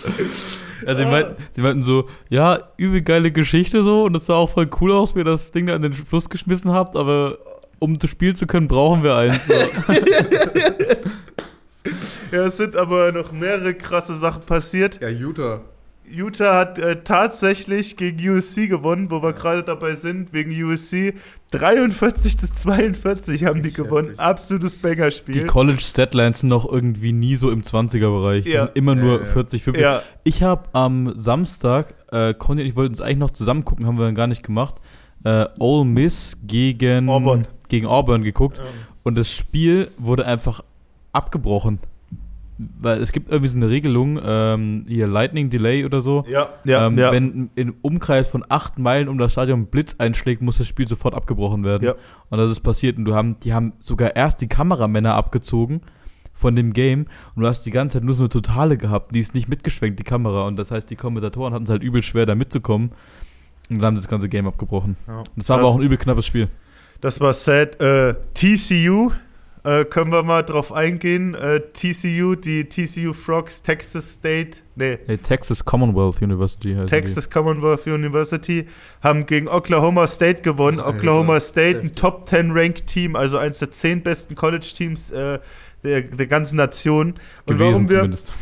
Also 0.85 1.03
sie, 1.03 1.05
meinten, 1.05 1.35
sie 1.51 1.61
meinten 1.61 1.83
so, 1.83 2.07
ja, 2.29 2.69
übel 2.77 3.01
geile 3.01 3.31
Geschichte 3.31 3.83
so 3.83 4.03
und 4.03 4.15
es 4.15 4.27
sah 4.27 4.35
auch 4.35 4.49
voll 4.49 4.69
cool 4.79 4.91
aus, 4.91 5.15
wie 5.15 5.19
ihr 5.19 5.25
das 5.25 5.51
Ding 5.51 5.65
da 5.65 5.75
in 5.75 5.81
den 5.81 5.93
Fluss 5.93 6.29
geschmissen 6.29 6.71
habt, 6.71 6.95
aber 6.95 7.37
um 7.79 7.99
zu 7.99 8.07
spielen 8.07 8.35
zu 8.35 8.47
können, 8.47 8.67
brauchen 8.67 9.03
wir 9.03 9.15
eins. 9.15 9.39
So. 9.47 9.53
Ja, 12.31 12.45
es 12.45 12.57
sind 12.57 12.75
aber 12.75 13.13
noch 13.13 13.31
mehrere 13.31 13.73
krasse 13.73 14.13
Sachen 14.13 14.41
passiert. 14.43 14.99
Ja, 15.01 15.07
Utah. 15.07 15.61
Utah 16.09 16.55
hat 16.55 16.79
äh, 16.79 17.03
tatsächlich 17.03 17.97
gegen 17.97 18.29
USC 18.29 18.67
gewonnen, 18.67 19.11
wo 19.11 19.21
wir 19.21 19.33
gerade 19.33 19.63
dabei 19.63 19.93
sind, 19.95 20.31
wegen 20.33 20.51
USC. 20.63 21.13
43 21.51 22.37
zu 22.37 22.51
42 22.51 23.45
haben 23.45 23.61
die 23.61 23.71
gewonnen. 23.71 24.07
heftig. 24.07 24.19
Absolutes 24.19 24.73
Die 24.75 24.81
Bangerspiel. 24.81 25.45
College 25.45 25.79
Statlines 25.81 26.39
sind 26.41 26.49
noch 26.49 26.69
irgendwie 26.69 27.13
nie 27.13 27.35
so 27.35 27.51
im 27.51 27.61
20er-Bereich. 27.63 28.43
Die 28.45 28.51
Ja. 28.51 28.65
sind 28.65 28.75
immer 28.75 28.95
Ja, 28.95 29.01
nur 29.03 29.19
ja. 29.19 29.25
40, 29.25 29.63
50. 29.63 29.81
Ja, 29.81 30.01
Ich 30.23 30.43
habe 30.43 30.63
am 30.73 31.13
Samstag, 31.15 31.93
äh, 32.11 32.33
Conny 32.33 32.61
und 32.61 32.67
ich 32.67 32.75
wollten 32.75 32.93
uns 32.93 33.01
eigentlich 33.01 33.17
noch 33.17 33.31
zusammen 33.31 33.63
gucken, 33.65 33.85
haben 33.87 33.97
wir 33.97 34.05
dann 34.05 34.15
gar 34.15 34.27
nicht 34.27 34.43
gemacht, 34.43 34.75
äh, 35.23 35.45
Ole 35.59 35.85
Miss 35.85 36.37
gegen 36.43 37.09
Auburn. 37.09 37.47
gegen 37.69 37.85
Auburn 37.85 38.23
geguckt 38.23 38.57
Ja. 38.57 38.63
und 39.03 39.17
das 39.17 39.31
Spiel 39.31 39.91
wurde 39.97 40.25
einfach 40.25 40.61
abgebrochen. 41.13 41.79
Weil 42.57 43.01
es 43.01 43.11
gibt 43.11 43.29
irgendwie 43.29 43.49
so 43.49 43.57
eine 43.57 43.69
Regelung, 43.69 44.19
ähm, 44.23 44.85
hier 44.87 45.07
Lightning 45.07 45.49
Delay 45.49 45.85
oder 45.85 46.01
so. 46.01 46.25
ja, 46.27 46.49
ja. 46.65 46.87
ähm, 46.87 46.97
ja. 46.97 47.11
Wenn 47.11 47.49
im 47.55 47.75
Umkreis 47.81 48.27
von 48.27 48.43
acht 48.49 48.79
Meilen 48.79 49.09
um 49.09 49.17
das 49.17 49.31
Stadion 49.33 49.61
ein 49.61 49.65
Blitz 49.67 49.95
einschlägt, 49.99 50.41
muss 50.41 50.57
das 50.57 50.67
Spiel 50.67 50.87
sofort 50.87 51.13
abgebrochen 51.13 51.63
werden. 51.63 51.83
Ja. 51.83 51.95
Und 52.29 52.37
das 52.39 52.49
ist 52.49 52.61
passiert. 52.61 52.97
Und 52.97 53.05
du 53.05 53.13
haben, 53.13 53.39
die 53.41 53.53
haben 53.53 53.73
sogar 53.79 54.15
erst 54.15 54.41
die 54.41 54.47
Kameramänner 54.47 55.13
abgezogen 55.13 55.81
von 56.37 56.55
dem 56.55 56.71
Game 56.71 57.07
und 57.35 57.41
du 57.41 57.47
hast 57.47 57.63
die 57.63 57.71
ganze 57.71 57.97
Zeit 57.97 58.05
nur 58.05 58.13
so 58.13 58.23
eine 58.23 58.29
Totale 58.29 58.77
gehabt, 58.77 59.13
die 59.13 59.19
ist 59.19 59.33
nicht 59.33 59.49
mitgeschwenkt, 59.49 59.99
die 59.99 60.03
Kamera. 60.03 60.43
Und 60.43 60.55
das 60.55 60.71
heißt, 60.71 60.89
die 60.89 60.95
Kommentatoren 60.95 61.53
hatten 61.53 61.63
es 61.63 61.69
halt 61.69 61.83
übel 61.83 62.03
schwer, 62.03 62.25
da 62.25 62.35
mitzukommen. 62.35 62.91
Und 63.69 63.79
dann 63.79 63.87
haben 63.87 63.97
sie 63.97 64.03
das 64.03 64.09
ganze 64.09 64.29
Game 64.29 64.47
abgebrochen. 64.47 64.95
Ja. 65.07 65.23
Das 65.35 65.49
war 65.49 65.57
aber 65.57 65.67
auch 65.67 65.75
ein 65.75 65.81
übel 65.81 65.97
knappes 65.97 66.25
Spiel. 66.25 66.47
Das 67.01 67.19
war 67.19 67.33
sad. 67.33 67.81
Äh, 67.81 68.15
TCU, 68.33 69.11
äh, 69.67 69.83
können 69.83 70.13
wir 70.13 70.23
mal 70.23 70.43
drauf 70.43 70.71
eingehen. 70.71 71.35
Äh, 71.35 71.59
TCU, 71.73 72.35
die 72.35 72.69
TCU 72.69 73.11
Frogs, 73.11 73.61
Texas 73.61 74.13
State, 74.13 74.61
nee, 74.77 74.97
Hey, 75.05 75.17
Texas 75.17 75.65
Commonwealth 75.65 76.21
University 76.21 76.73
heißt 76.73 76.87
Texas 76.87 77.29
Commonwealth 77.29 77.85
University, 77.85 78.65
haben 79.03 79.25
gegen 79.25 79.49
Oklahoma 79.49 80.07
State 80.07 80.41
gewonnen. 80.41 80.79
Alter, 80.79 80.97
Oklahoma 80.97 81.39
State, 81.41 81.79
ein. 81.79 81.93
Top 81.93 82.29
10 82.29 82.51
Ranked 82.51 82.87
Team, 82.87 83.17
also 83.17 83.37
eines 83.37 83.59
der 83.59 83.69
zehn 83.69 84.01
besten 84.01 84.35
College-Teams 84.35 85.11
äh, 85.11 85.39
der, 85.83 86.01
der 86.03 86.27
ganzen 86.27 86.55
Nation. 86.55 87.15
die. 87.15 87.51
Und 87.51 87.57
Gewesen 87.57 87.73
warum 87.73 87.89
wir, 87.89 87.97
zumindest. 87.97 88.33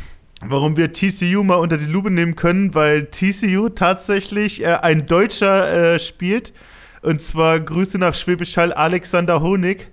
warum 0.45 0.77
wir 0.77 0.93
TCU 0.93 1.43
mal 1.43 1.55
unter 1.55 1.77
die 1.79 1.87
Lupe 1.87 2.11
nehmen 2.11 2.35
können, 2.35 2.75
weil 2.75 3.07
TCU 3.07 3.69
tatsächlich 3.69 4.63
äh, 4.63 4.67
ein 4.67 5.07
Deutscher 5.07 5.95
äh, 5.95 5.99
spielt. 5.99 6.53
Und 7.01 7.19
zwar 7.19 7.59
Grüße 7.59 7.97
nach 7.97 8.13
Schwäbisch 8.13 8.57
Hall, 8.57 8.73
Alexander 8.73 9.41
Honig 9.41 9.89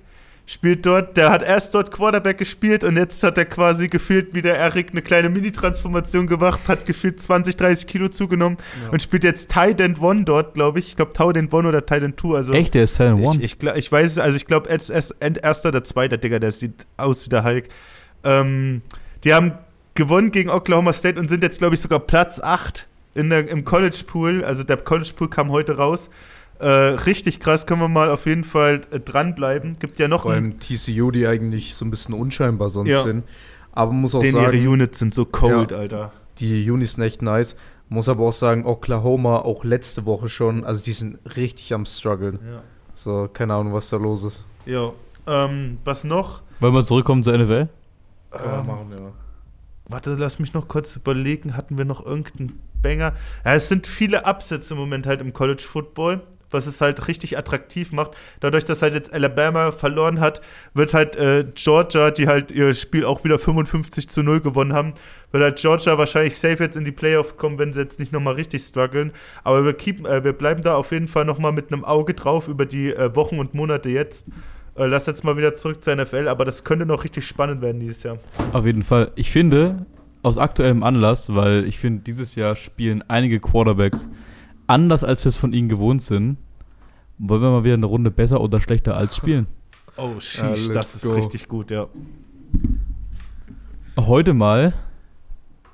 spielt 0.53 0.85
dort. 0.87 1.17
Der 1.17 1.31
hat 1.31 1.43
erst 1.43 1.75
dort 1.75 1.91
Quarterback 1.91 2.39
gespielt 2.39 2.85
und 2.85 2.97
jetzt 2.97 3.23
hat 3.23 3.39
er 3.39 3.45
quasi 3.45 3.89
gefühlt 3.89 4.35
wie 4.35 4.43
der 4.43 4.57
Erik 4.57 4.89
eine 4.93 5.03
kleine 5.03 5.29
Mini-Transformation 5.29 6.27
gemacht, 6.27 6.61
hat 6.69 6.87
gefühlt 6.87 7.21
20, 7.21 7.57
30 7.57 7.87
Kilo 7.87 8.09
zugenommen 8.09 8.57
Ja. 8.85 8.91
und 8.91 9.03
spielt 9.03 9.25
jetzt 9.25 9.51
Tight 9.51 9.81
End 9.81 10.01
One 10.01 10.25
dort, 10.25 10.55
glaube 10.55 10.79
ich. 10.79 10.89
Ich 10.89 10.97
glaube 10.97 11.13
Tight 11.13 11.37
End 11.37 11.53
One 11.53 11.67
oder 11.69 11.85
Tight 11.87 12.03
End 12.03 12.17
Two. 12.17 12.35
Also 12.35 12.53
Echt, 12.53 12.75
der 12.75 12.85
ist 12.85 12.95
10 12.95 13.19
ich, 13.19 13.27
One. 13.29 13.43
ich, 13.43 13.55
gla- 13.55 13.77
ich 13.77 13.91
weiß 13.91 14.13
es, 14.13 14.19
also 14.19 14.37
ich 14.37 14.47
glaube, 14.47 14.69
es 14.71 14.91
ist 14.91 15.11
erster 15.21 15.71
oder 15.71 15.85
zweiter, 15.85 16.17
Digga, 16.19 16.39
der 16.39 16.53
sieht 16.53 16.87
aus 16.97 17.25
wie 17.25 17.31
der 17.31 17.45
Hulk. 17.45 17.69
Ähm, 18.25 18.83
die 19.25 19.35
haben 19.35 19.53
gewonnen 19.95 20.31
gegen 20.31 20.51
Oklahoma 20.51 20.93
State 20.93 21.19
und 21.19 21.29
sind 21.29 21.43
jetzt, 21.43 21.59
glaube 21.59 21.75
ich, 21.75 21.81
sogar 21.81 21.99
Platz 22.01 22.41
8 22.41 22.87
in 23.15 23.31
der, 23.31 23.49
im 23.49 23.65
College 23.65 23.99
Pool. 24.07 24.45
Also 24.45 24.63
der 24.65 24.77
College 24.79 25.11
Pool 25.17 25.29
kam 25.29 25.51
heute 25.51 25.77
raus. 25.77 26.11
Äh, 26.63 26.95
richtig 27.07 27.41
krass, 27.41 27.67
können 27.67 27.81
wir 27.81 27.89
mal 27.89 28.11
auf 28.11 28.27
jeden 28.27 28.45
Fall 28.45 28.83
äh, 28.93 29.01
dranbleiben. 29.01 29.79
Gibt 29.81 29.99
ja 29.99 30.07
noch 30.09 30.27
allem 30.27 30.59
TCU, 30.61 31.11
die 31.11 31.27
eigentlich 31.27 31.75
so 31.75 31.85
ein 31.85 31.91
bisschen 31.91 32.15
unscheinbar 32.15 32.71
sonst 32.71 32.89
Ja. 32.91 33.03
sind. 33.03 33.25
Aber 33.73 33.93
muss 33.93 34.15
auch 34.15 34.21
den 34.21 34.37
ihre 34.37 34.53
sagen, 34.53 34.69
Units 34.69 34.99
sind 34.99 35.13
so 35.15 35.25
cold, 35.25 35.71
Ja. 35.73 35.79
Alter. 35.79 36.13
die 36.39 36.71
Unis 36.71 36.93
sind 36.95 37.05
echt 37.05 37.21
nice. 37.23 37.57
Muss 37.89 38.09
aber 38.09 38.25
auch 38.25 38.33
sagen, 38.33 38.65
Oklahoma 38.65 39.39
auch 39.39 39.65
letzte 39.65 40.07
Woche 40.07 40.29
schon, 40.29 40.65
also 40.65 40.83
die 40.85 40.93
sind 40.93 41.19
richtig 41.37 41.75
am 41.75 41.85
struggeln. 41.85 42.39
Ja. 42.47 42.63
So, 42.95 43.29
keine 43.33 43.55
Ahnung, 43.55 43.73
was 43.75 43.91
da 43.91 43.97
los 43.97 44.23
ist. 44.25 44.45
Ja. 44.65 44.93
Ähm, 45.27 45.79
was 45.85 46.05
noch? 46.05 46.43
Wollen 46.61 46.75
wir 46.75 46.83
zurückkommen 46.85 47.23
zur 47.23 47.37
NFL? 47.37 47.69
Ähm, 48.33 48.67
machen 48.67 48.91
wir. 48.91 49.13
Warte, 49.89 50.15
lass 50.15 50.39
mich 50.39 50.55
noch 50.55 50.69
kurz 50.69 50.97
überlegen. 50.97 51.57
Hatten 51.57 51.77
wir 51.77 51.85
noch 51.85 52.05
irgendeinen 52.07 52.59
Banger? 52.81 53.15
Ja, 53.45 53.55
es 53.55 53.69
sind 53.69 53.87
viele 53.87 54.25
Absätze 54.27 54.75
im 54.75 54.81
Moment 54.81 55.07
halt 55.07 55.21
im 55.21 55.33
College 55.33 55.63
Football, 55.67 56.23
was 56.53 56.67
es 56.67 56.81
halt 56.81 57.09
richtig 57.09 57.39
attraktiv 57.39 57.93
macht. 57.93 58.13
Dadurch, 58.41 58.65
dass 58.65 58.83
halt 58.83 58.95
jetzt 58.95 59.13
Alabama 59.13 59.73
verloren 59.73 60.21
hat, 60.21 60.41
wird 60.75 60.95
halt 60.95 61.17
äh, 61.17 61.45
Georgia, 61.55 62.11
die 62.11 62.29
halt 62.29 62.51
ihr 62.53 62.75
Spiel 62.75 63.05
auch 63.05 63.25
wieder 63.25 63.39
55 63.39 64.09
zu 64.09 64.23
0 64.23 64.41
gewonnen 64.41 64.73
haben, 64.73 64.95
wird 65.33 65.43
halt 65.43 65.59
Georgia 65.59 65.99
wahrscheinlich 65.99 66.37
safe 66.37 66.63
jetzt 66.63 66.77
in 66.77 66.85
die 66.85 66.93
Playoff 66.93 67.37
kommen, 67.37 67.59
wenn 67.59 67.73
sie 67.73 67.81
jetzt 67.81 67.99
nicht 67.99 68.13
nochmal 68.13 68.35
richtig 68.35 68.63
strugglen. 68.63 69.13
Aber 69.45 69.65
wir, 69.65 69.73
keep, 69.75 70.07
äh, 70.07 70.25
wir 70.25 70.33
bleiben 70.33 70.63
da 70.63 70.77
auf 70.77 70.93
jeden 70.93 71.09
Fall 71.09 71.25
nochmal 71.25 71.53
mit 71.53 71.73
einem 71.73 71.85
Auge 71.85 72.15
drauf 72.15 72.49
über 72.49 72.67
die 72.67 72.93
äh, 72.93 73.15
Wochen 73.17 73.39
und 73.39 73.55
Monate 73.55 73.89
jetzt. 73.89 74.29
Äh, 74.75 74.87
lass 74.87 75.07
jetzt 75.07 75.25
mal 75.25 75.37
wieder 75.37 75.55
zurück 75.55 75.83
zur 75.85 75.97
NFL, 75.97 76.29
aber 76.29 76.45
das 76.45 76.65
könnte 76.65 76.87
noch 76.87 77.05
richtig 77.05 77.27
spannend 77.27 77.61
werden 77.63 77.81
dieses 77.81 78.03
Jahr. 78.03 78.19
Auf 78.53 78.65
jeden 78.65 78.83
Fall. 78.83 79.11
Ich 79.17 79.31
finde, 79.31 79.87
aus 80.23 80.39
aktuellem 80.39 80.83
Anlass, 80.83 81.35
weil 81.35 81.65
ich 81.65 81.79
finde, 81.79 82.03
dieses 82.03 82.35
Jahr 82.35 82.57
spielen 82.57 83.05
einige 83.09 83.41
Quarterbacks 83.41 84.09
anders, 84.67 85.05
als 85.05 85.25
wir 85.25 85.31
es 85.31 85.37
von 85.37 85.53
ihnen 85.53 85.69
gewohnt 85.69 86.03
sind. 86.03 86.39
Wollen 87.19 87.43
wir 87.43 87.51
mal 87.51 87.65
wieder 87.65 87.75
eine 87.75 87.87
Runde 87.87 88.11
besser 88.11 88.41
oder 88.41 88.61
schlechter 88.61 88.97
als 88.97 89.17
spielen? 89.17 89.47
Oh, 89.97 90.19
sheesh, 90.19 90.69
let's 90.69 90.73
das 90.73 90.95
ist 90.97 91.05
go. 91.05 91.13
richtig 91.13 91.49
gut, 91.49 91.71
ja. 91.71 91.87
Heute 93.97 94.33
mal 94.33 94.73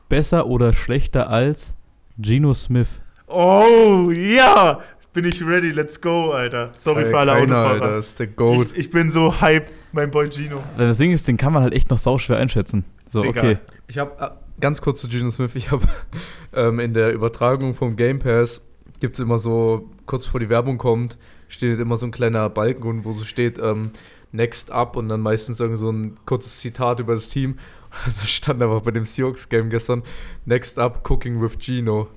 besser 0.09 0.47
oder 0.47 0.73
schlechter 0.73 1.31
als 1.31 1.77
Geno 2.19 2.53
Smith. 2.53 3.01
Oh, 3.27 4.11
ja! 4.11 4.81
Bin 5.13 5.25
ich 5.25 5.45
ready, 5.45 5.71
let's 5.71 6.01
go, 6.01 6.33
Alter. 6.33 6.71
Sorry 6.75 7.07
für 7.07 7.19
alle 7.19 7.33
Keiner, 7.33 7.57
Autofahrer. 7.57 7.83
Alter, 7.83 7.99
ist 7.99 8.19
der 8.19 8.27
Goat. 8.27 8.73
Ich, 8.73 8.79
ich 8.79 8.91
bin 8.91 9.09
so 9.09 9.41
hyped, 9.41 9.73
mein 9.93 10.11
Boy 10.11 10.31
Gino. 10.31 10.63
Das 10.77 10.99
Ding 10.99 11.13
ist, 11.13 11.27
den 11.29 11.37
kann 11.37 11.53
man 11.53 11.63
halt 11.63 11.73
echt 11.73 11.91
noch 11.91 11.99
sauschwer 11.99 12.37
einschätzen. 12.37 12.85
So, 13.07 13.23
Digga. 13.23 13.41
okay. 13.41 13.59
Ich 13.87 13.99
habe 13.99 14.13
äh, 14.21 14.31
ganz 14.61 14.83
kurz 14.83 15.01
zu 15.01 15.09
Geno 15.09 15.31
Smith. 15.31 15.55
Ich 15.55 15.71
habe 15.71 15.87
ähm, 16.53 16.79
in 16.81 16.93
der 16.93 17.13
Übertragung 17.13 17.75
vom 17.75 17.97
Game 17.97 18.19
Pass 18.19 18.61
gibt 19.01 19.15
es 19.15 19.21
immer 19.21 19.39
so 19.39 19.89
kurz 20.07 20.25
bevor 20.25 20.41
die 20.41 20.49
Werbung 20.49 20.79
kommt, 20.79 21.19
steht 21.49 21.79
immer 21.81 21.97
so 21.97 22.07
ein 22.07 22.13
kleiner 22.13 22.49
Balken, 22.51 23.05
wo 23.05 23.13
so 23.13 23.25
steht 23.25 23.59
ähm, 23.59 23.91
Next 24.33 24.71
Up 24.71 24.97
und 24.97 25.09
dann 25.09 25.21
meistens 25.21 25.61
irgend 25.61 25.79
so 25.79 25.91
ein 25.91 26.17
kurzes 26.27 26.59
Zitat 26.59 27.01
über 27.01 27.15
das 27.15 27.29
Team. 27.29 27.57
Da 28.21 28.27
stand 28.27 28.63
einfach 28.63 28.83
bei 28.83 28.91
dem 28.91 29.07
Seahawks-Game 29.07 29.71
gestern 29.71 30.03
Next 30.45 30.79
Up 30.79 31.09
Cooking 31.09 31.41
with 31.41 31.59
Gino. 31.59 32.09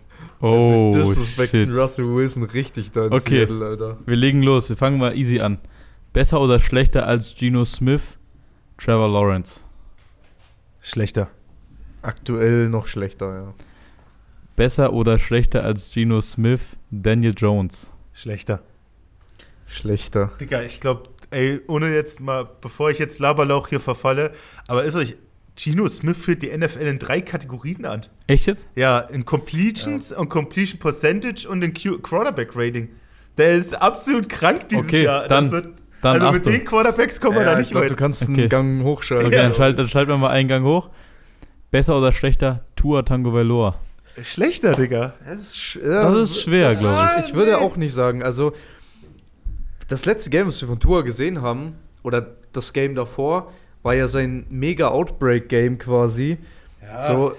Oh, 0.42 0.88
also, 0.88 1.00
disrespekten 1.00 1.70
shit. 1.70 1.78
Russell 1.78 2.14
Wilson 2.14 2.44
richtig 2.44 2.92
da 2.92 3.06
in 3.06 3.14
Okay. 3.14 3.46
Seattle, 3.46 3.66
Alter. 3.66 3.98
Wir 4.06 4.16
legen 4.18 4.42
los. 4.42 4.68
Wir 4.68 4.76
fangen 4.76 5.00
mal 5.00 5.16
easy 5.16 5.40
an. 5.40 5.60
Besser 6.14 6.42
oder 6.42 6.60
schlechter 6.60 7.08
als 7.08 7.36
Geno 7.36 7.64
Smith, 7.64 8.18
Trevor 8.78 9.08
Lawrence? 9.08 9.62
Schlechter. 10.82 11.30
Aktuell 12.02 12.68
noch 12.68 12.88
schlechter, 12.88 13.34
ja. 13.34 13.54
Besser 14.56 14.94
oder 14.94 15.18
schlechter 15.20 15.64
als 15.64 15.92
Geno 15.92 16.22
Smith, 16.22 16.62
Daniel 16.92 17.34
Jones? 17.36 17.94
Schlechter. 18.14 18.62
Schlechter. 19.66 20.32
Digga, 20.40 20.62
ich 20.64 20.80
glaube, 20.82 21.04
ey, 21.32 21.62
ohne 21.68 21.94
jetzt 21.94 22.20
mal, 22.20 22.48
bevor 22.60 22.90
ich 22.92 23.00
jetzt 23.00 23.20
Laberlauch 23.20 23.70
hier 23.70 23.80
verfalle, 23.80 24.32
aber 24.68 24.84
ist 24.84 24.96
euch, 24.96 25.16
Gino 25.58 25.88
Smith 25.88 26.18
führt 26.18 26.42
die 26.44 26.56
NFL 26.56 26.82
in 26.88 27.00
drei 27.00 27.22
Kategorien 27.22 27.86
an. 27.86 28.06
Echt 28.28 28.48
jetzt? 28.48 28.68
Ja, 28.76 29.00
in 29.00 29.26
Completions 29.26 30.12
und 30.12 30.30
Completion 30.30 30.80
Percentage 30.80 31.48
und 31.48 31.62
in 31.62 31.74
Q 31.74 32.00
Quarterback 32.00 32.52
Rating. 32.56 32.90
Der 33.38 33.54
ist 33.54 33.74
absolut 33.82 34.28
krank 34.30 34.68
dieses 34.70 34.86
Okay, 34.86 35.04
Jahr. 35.04 35.28
dann- 35.28 35.46
Das 35.46 35.52
wird, 35.52 35.68
Dann 36.02 36.14
also 36.14 36.32
mit 36.32 36.42
Achtung. 36.42 36.54
den 36.54 36.66
Quarterbacks 36.66 37.22
kommen 37.22 37.36
wir 37.36 37.44
ja, 37.44 37.48
da 37.48 37.54
ich 37.54 37.60
nicht 37.60 37.72
glaube, 37.72 37.86
du 37.88 37.92
weit. 37.92 37.98
kannst 38.00 38.24
Okay. 38.24 38.42
einen 38.42 38.50
Gang 38.50 38.84
hochschalten. 38.84 39.28
Okay, 39.28 39.36
Ja. 39.36 39.44
dann, 39.44 39.54
schalt, 39.54 39.78
dann 39.80 39.88
schalten 39.88 40.10
wir 40.12 40.18
mal 40.18 40.30
einen 40.32 40.50
Gang 40.50 40.66
hoch. 40.66 40.90
Besser 41.70 41.98
oder 41.98 42.12
schlechter 42.12 42.66
Tua 42.76 43.04
Tango 43.04 43.34
Valor? 43.34 43.78
Schlechter, 44.24 44.74
Digga. 44.74 45.14
Das 45.26 45.40
ist, 45.40 45.56
sch- 45.58 45.84
ja, 45.88 46.04
Das 46.04 46.14
ist 46.16 46.42
schwer, 46.42 46.70
das- 46.70 46.80
glaub 46.80 47.10
ich. 47.20 47.26
Ich 47.30 47.34
würde 47.34 47.58
auch 47.60 47.78
nicht 47.78 47.94
sagen. 47.94 48.24
Also, 48.24 48.54
das 49.88 50.06
letzte 50.06 50.30
Game, 50.30 50.48
was 50.48 50.62
wir 50.62 50.68
von 50.68 50.80
Tour 50.80 51.04
gesehen 51.04 51.42
haben, 51.42 51.76
oder 52.04 52.28
das 52.54 52.74
Game 52.74 52.96
davor, 52.96 53.52
war 53.84 53.94
ja 53.96 54.08
sein 54.08 54.46
Mega-Outbreak-Game 54.50 55.78
quasi. 55.78 56.38
Ja. 56.82 57.04
So, 57.06 57.34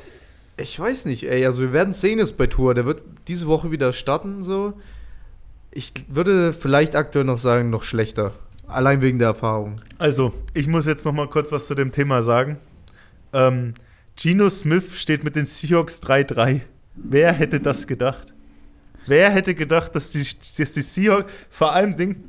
ich 0.56 0.78
weiß 0.78 1.04
nicht, 1.06 1.24
ey. 1.24 1.44
Also, 1.46 1.62
wir 1.62 1.72
werden 1.72 1.94
sehen 1.94 2.18
es 2.18 2.32
bei 2.32 2.46
Tour. 2.46 2.74
Der 2.74 2.84
wird 2.86 3.02
diese 3.28 3.46
Woche 3.46 3.70
wieder 3.70 3.92
starten, 3.92 4.42
so. 4.42 4.74
Ich 5.70 5.92
würde 6.08 6.52
vielleicht 6.52 6.96
aktuell 6.96 7.24
noch 7.24 7.38
sagen, 7.38 7.70
noch 7.70 7.82
schlechter. 7.82 8.32
Allein 8.66 9.00
wegen 9.02 9.18
der 9.18 9.28
Erfahrung. 9.28 9.80
Also, 9.98 10.32
ich 10.54 10.66
muss 10.66 10.86
jetzt 10.86 11.04
noch 11.04 11.12
mal 11.12 11.28
kurz 11.28 11.52
was 11.52 11.66
zu 11.66 11.74
dem 11.74 11.92
Thema 11.92 12.22
sagen. 12.22 12.58
Ähm, 13.32 13.74
Geno 14.16 14.48
Smith 14.50 14.98
steht 14.98 15.24
mit 15.24 15.36
den 15.36 15.46
Seahawks 15.46 16.02
3-3. 16.02 16.60
Wer 16.94 17.32
hätte 17.32 17.60
das 17.60 17.86
gedacht? 17.86 18.34
Wer 19.06 19.30
hätte 19.30 19.54
gedacht, 19.54 19.94
dass 19.94 20.10
die, 20.10 20.24
dass 20.58 20.74
die 20.74 20.82
Seahawks, 20.82 21.32
vor 21.50 21.72
allem 21.72 21.96
Ding, 21.96 22.24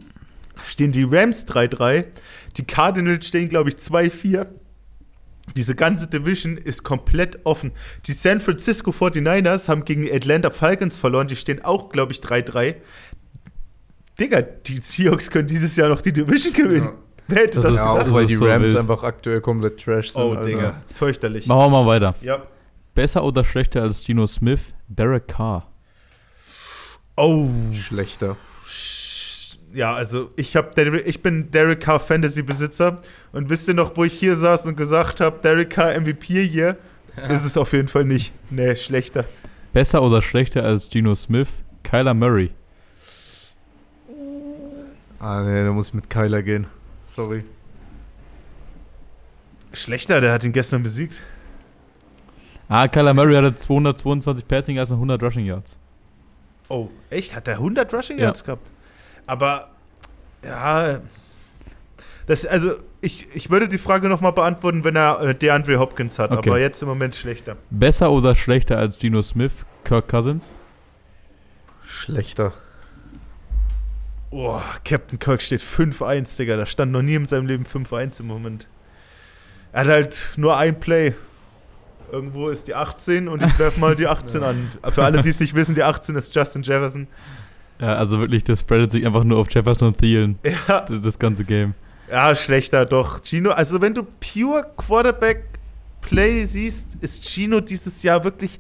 stehen 0.64 0.92
die 0.92 1.04
Rams 1.04 1.46
3-3, 1.48 2.06
die 2.58 2.66
Cardinals 2.66 3.28
stehen, 3.28 3.50
glaube 3.50 3.70
ich, 3.70 3.76
2-4. 3.76 4.48
Diese 5.58 5.76
ganze 5.76 6.08
Division 6.08 6.58
ist 6.58 6.84
komplett 6.84 7.46
offen. 7.46 7.74
Die 8.06 8.14
San 8.14 8.40
Francisco 8.40 8.92
49ers 8.92 9.68
haben 9.68 9.84
gegen 9.84 10.04
die 10.04 10.14
Atlanta 10.14 10.50
Falcons 10.50 10.98
verloren, 10.98 11.28
die 11.28 11.36
stehen 11.36 11.64
auch, 11.64 11.90
glaube 11.90 12.14
ich, 12.14 12.20
3-3. 12.20 12.76
Digga, 14.20 14.42
die 14.42 14.78
Seahawks 14.78 15.30
können 15.30 15.48
dieses 15.48 15.76
Jahr 15.76 15.90
noch 15.90 16.02
die 16.02 16.14
Division 16.14 16.54
gewinnen. 16.54 16.86
Ja. 16.86 17.03
Wer 17.28 17.44
hätte 17.44 17.60
Das 17.62 17.66
das, 17.66 17.74
ist- 17.74 17.78
Ja, 17.80 17.86
auch 17.92 18.14
weil 18.14 18.24
ist 18.24 18.30
die 18.30 18.36
so 18.36 18.46
Rams 18.46 18.64
wild. 18.66 18.78
einfach 18.78 19.04
aktuell 19.04 19.42
komplett 19.42 19.84
trash 19.84 20.12
sind. 20.12 20.22
Oh, 20.22 20.32
Alter. 20.32 20.44
Digga, 20.44 20.76
fürchterlich. 20.94 21.48
Machen 21.48 21.72
wir 21.72 21.84
mal 21.84 21.86
weiter. 21.88 22.16
Ja. 22.22 22.42
Besser 22.96 23.24
oder 23.24 23.44
schlechter 23.44 23.82
als 23.82 24.04
Geno 24.06 24.28
Smith, 24.28 24.74
Derek 24.88 25.28
Carr? 25.28 25.68
Oh. 27.16 27.48
Schlechter. 27.74 28.36
Ja, 29.74 29.94
also 29.94 30.30
ich 30.36 30.56
hab 30.56 30.76
Derek, 30.76 31.08
ich 31.08 31.22
bin 31.24 31.50
Derek 31.50 31.80
Carr 31.80 32.00
Fantasy 32.00 32.44
Besitzer 32.44 33.02
und 33.32 33.50
wisst 33.50 33.68
ihr 33.68 33.74
noch, 33.74 33.98
wo 33.98 34.04
ich 34.04 34.14
hier 34.14 34.36
saß 34.36 34.68
und 34.68 34.76
gesagt 34.78 35.20
habe, 35.20 35.40
Derek 35.44 35.72
Carr 35.72 35.94
MVP 36.00 36.46
hier? 36.48 36.78
Ist 37.30 37.46
es 37.46 37.58
auf 37.58 37.74
jeden 37.74 37.88
Fall 37.88 38.06
nicht. 38.06 38.32
Nee, 38.52 38.76
schlechter. 38.76 39.26
Besser 39.72 40.04
oder 40.04 40.22
schlechter 40.22 40.64
als 40.64 40.90
Geno 40.90 41.16
Smith, 41.16 41.50
Kyler 41.84 42.14
Murray? 42.14 42.52
Ah, 45.20 45.42
nee, 45.42 45.64
da 45.64 45.72
muss 45.72 45.88
ich 45.88 45.94
mit 45.94 46.10
Kyler 46.10 46.44
gehen. 46.44 46.68
Sorry. 47.06 47.44
Schlechter, 49.74 50.22
der 50.22 50.34
hat 50.34 50.44
ihn 50.44 50.52
gestern 50.52 50.84
besiegt. 50.84 51.22
Ah, 52.70 52.88
Kyler 52.88 53.14
Murray 53.14 53.36
hatte 53.36 53.56
222 53.56 54.48
Passing 54.48 54.76
Yards 54.78 54.92
und 54.92 54.98
100 54.98 55.22
Rushing 55.24 55.46
Yards. 55.46 55.78
Oh, 56.70 56.90
echt? 57.10 57.36
Hat 57.36 57.48
er 57.48 57.56
100 57.56 57.94
Rushing 57.94 58.18
Ja. 58.18 58.26
Yards 58.26 58.44
gehabt? 58.44 58.68
Aber, 59.26 59.70
ja, 60.44 61.02
das, 62.28 62.46
also 62.46 62.76
ich, 63.02 63.28
ich 63.36 63.50
würde 63.50 63.68
die 63.68 63.78
Frage 63.78 64.08
nochmal 64.10 64.32
beantworten, 64.32 64.84
wenn 64.84 64.96
er 64.96 65.20
äh, 65.22 65.36
DeAndre 65.36 65.78
Hopkins 65.78 66.20
hat, 66.20 66.32
Okay. 66.32 66.50
aber 66.50 66.60
jetzt 66.60 66.82
im 66.82 66.88
Moment 66.88 67.16
schlechter. 67.16 67.58
Besser 67.70 68.12
oder 68.12 68.34
schlechter 68.36 68.78
als 68.78 68.98
Geno 69.00 69.22
Smith, 69.22 69.66
Kirk 69.84 70.08
Cousins? 70.08 70.56
Schlechter. 71.84 72.54
Oh, 74.36 74.60
Captain 74.84 75.20
Kirk 75.20 75.42
steht 75.44 75.62
5-1, 75.62 76.38
Digga. 76.38 76.58
Da 76.58 76.66
stand 76.66 76.92
noch 76.92 77.04
nie 77.04 77.14
in 77.14 77.28
seinem 77.28 77.46
Leben 77.46 77.66
5-1 77.66 78.20
im 78.22 78.28
Moment. 78.28 78.68
Er 79.72 79.82
hat 79.82 79.88
halt 79.88 80.34
nur 80.38 80.58
ein 80.58 80.80
Play. 80.80 81.14
Irgendwo 82.12 82.50
ist 82.50 82.68
die 82.68 82.74
18 82.76 83.28
und 83.28 83.44
ich 83.44 83.60
werfe 83.60 83.80
mal 83.80 83.96
die 83.96 84.08
18 84.08 84.44
an. 84.44 84.70
Für 84.92 85.04
alle, 85.04 85.22
die 85.22 85.30
es 85.30 85.40
nicht 85.40 85.54
wissen, 85.56 85.76
die 85.76 85.84
18 85.84 86.16
ist 86.16 86.34
Justin 86.34 86.64
Jefferson. 86.64 87.08
Ja, 87.80 87.96
also 87.96 88.20
wirklich, 88.20 88.44
das 88.44 88.62
spreadet 88.62 88.92
sich 88.92 89.06
einfach 89.06 89.24
nur 89.24 89.38
auf 89.40 89.52
Jefferson 89.52 89.90
und 89.90 89.98
Thielen, 89.98 90.38
Ja, 90.68 90.82
das 90.82 91.18
ganze 91.20 91.44
Game. 91.44 91.74
ja, 92.10 92.36
schlechter 92.36 92.86
doch. 92.86 93.22
Gino, 93.24 93.52
also 93.52 93.82
wenn 93.82 93.94
du 93.94 94.04
pure 94.04 94.66
Quarterback 94.78 95.44
Play 96.02 96.44
siehst, 96.44 96.96
ist 97.02 97.24
Gino 97.28 97.60
dieses 97.62 98.02
Jahr 98.04 98.24
wirklich 98.24 98.60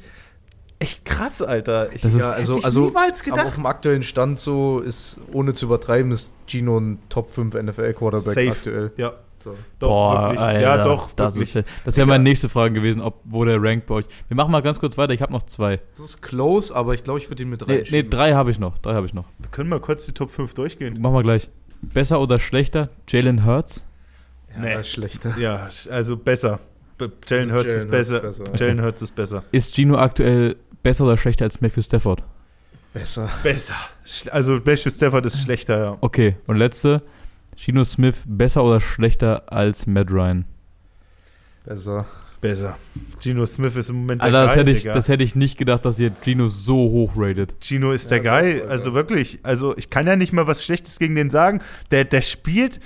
echt 0.83 1.05
krass, 1.05 1.41
Alter. 1.41 1.91
Ich, 1.93 2.01
Das 2.01 2.13
ist- 2.13 2.19
Ja, 2.19 2.31
also, 2.31 2.51
hätte 2.53 2.59
ich 2.59 2.65
also 2.65 2.81
niemals 2.85 3.21
aber 3.27 3.33
auf 3.33 3.37
gedacht. 3.43 3.57
dem 3.57 3.65
aktuellen 3.65 4.03
Stand 4.03 4.39
so 4.39 4.79
ist, 4.79 5.19
ohne 5.31 5.53
zu 5.53 5.65
übertreiben, 5.65 6.11
ist 6.11 6.33
Gino 6.47 6.77
ein 6.79 6.99
Top 7.09 7.29
5 7.31 7.55
NFL-Quarterback 7.55 8.33
Safe. 8.33 8.51
aktuell. 8.51 8.91
Ja, 8.97 9.13
So. 9.43 9.55
doch, 9.79 10.29
wirklich. 10.29 10.61
ja, 10.61 10.83
doch, 10.83 11.11
Das, 11.15 11.35
wirklich. 11.35 11.49
ist, 11.49 11.55
ja- 11.67 11.73
das 11.85 11.97
wäre 11.97 12.07
meine 12.07 12.23
nächste 12.23 12.47
Frage 12.49 12.73
gewesen, 12.73 13.01
ob, 13.01 13.19
wo 13.25 13.43
der 13.45 13.61
rankt 13.61 13.87
bei 13.87 13.95
euch. 13.95 14.05
Wir 14.27 14.37
machen 14.37 14.51
mal 14.51 14.61
ganz 14.61 14.79
kurz 14.79 14.97
weiter, 14.97 15.13
ich 15.13 15.21
habe 15.21 15.33
noch 15.33 15.43
zwei. 15.43 15.79
Das 15.97 16.05
ist 16.05 16.21
close, 16.21 16.73
aber 16.75 16.93
ich 16.93 17.03
glaube, 17.03 17.19
ich 17.19 17.29
würde 17.29 17.43
ihn 17.43 17.49
mit 17.49 17.67
Nee, 17.67 17.83
nee 17.91 18.03
drei 18.03 18.33
habe 18.33 18.51
ich 18.51 18.59
noch, 18.59 18.77
drei 18.77 18.93
habe 18.93 19.05
ich 19.05 19.13
noch. 19.13 19.25
Wir 19.39 19.49
können 19.49 19.69
mal 19.69 19.79
kurz 19.79 20.05
die 20.05 20.13
Top 20.13 20.31
5 20.31 20.53
durchgehen. 20.53 21.01
Machen 21.01 21.15
wir 21.15 21.23
gleich. 21.23 21.49
Besser 21.81 22.21
oder 22.21 22.39
schlechter, 22.39 22.89
Jalen 23.09 23.45
Hurts? 23.45 23.85
Nee. 24.57 24.71
Ja, 24.71 24.83
schlechter. 24.83 25.37
Ja, 25.37 25.67
also 25.89 26.15
besser. 26.15 26.59
Jalen 27.27 27.51
Hurts 27.51 27.65
ist 27.65 27.73
Jalen 27.75 27.89
besser. 27.89 28.21
Hurts 28.23 28.39
besser. 28.39 28.55
Jalen 28.65 28.81
Hurts 28.81 29.01
ist 29.01 29.15
besser. 29.15 29.43
Ist 29.51 29.75
Gino 29.75 29.97
aktuell 29.97 30.55
besser 30.83 31.05
oder 31.05 31.17
schlechter 31.17 31.45
als 31.45 31.61
Matthew 31.61 31.81
Stafford? 31.81 32.23
Besser. 32.93 33.29
Besser. 33.41 33.73
Also 34.31 34.59
Matthew 34.63 34.89
Stafford 34.91 35.25
ist 35.25 35.41
schlechter, 35.41 35.77
ja. 35.83 35.97
Okay, 36.01 36.35
und 36.45 36.57
letzte, 36.57 37.01
Gino 37.55 37.83
Smith 37.83 38.21
besser 38.25 38.63
oder 38.63 38.79
schlechter 38.81 39.43
als 39.51 39.87
Matt 39.87 40.11
Ryan? 40.11 40.45
Besser. 41.65 42.05
Besser. 42.41 42.77
Gino 43.21 43.45
Smith 43.45 43.75
ist 43.77 43.89
im 43.89 43.95
Moment 44.01 44.21
der 44.21 44.25
Alter, 44.27 44.41
das 44.43 44.49
Geil, 44.51 44.59
hätte, 44.59 44.71
ich, 44.71 44.81
Digga. 44.81 44.93
das 44.93 45.07
hätte 45.07 45.23
ich 45.23 45.35
nicht 45.35 45.57
gedacht, 45.57 45.85
dass 45.85 45.97
ihr 45.97 46.11
Gino 46.23 46.47
so 46.47 46.75
hoch 46.75 47.13
ratet. 47.15 47.55
Gino 47.61 47.93
ist 47.93 48.11
der 48.11 48.17
Ja, 48.17 48.23
Geil. 48.23 48.59
doch, 48.59 48.69
Also 48.69 48.93
wirklich. 48.93 49.39
Also 49.43 49.75
ich 49.77 49.89
kann 49.89 50.05
ja 50.07 50.17
nicht 50.17 50.33
mal 50.33 50.45
was 50.45 50.63
Schlechtes 50.65 50.99
gegen 50.99 51.15
den 51.15 51.29
sagen. 51.29 51.61
Der, 51.91 52.03
der 52.03 52.21
spielt 52.21 52.81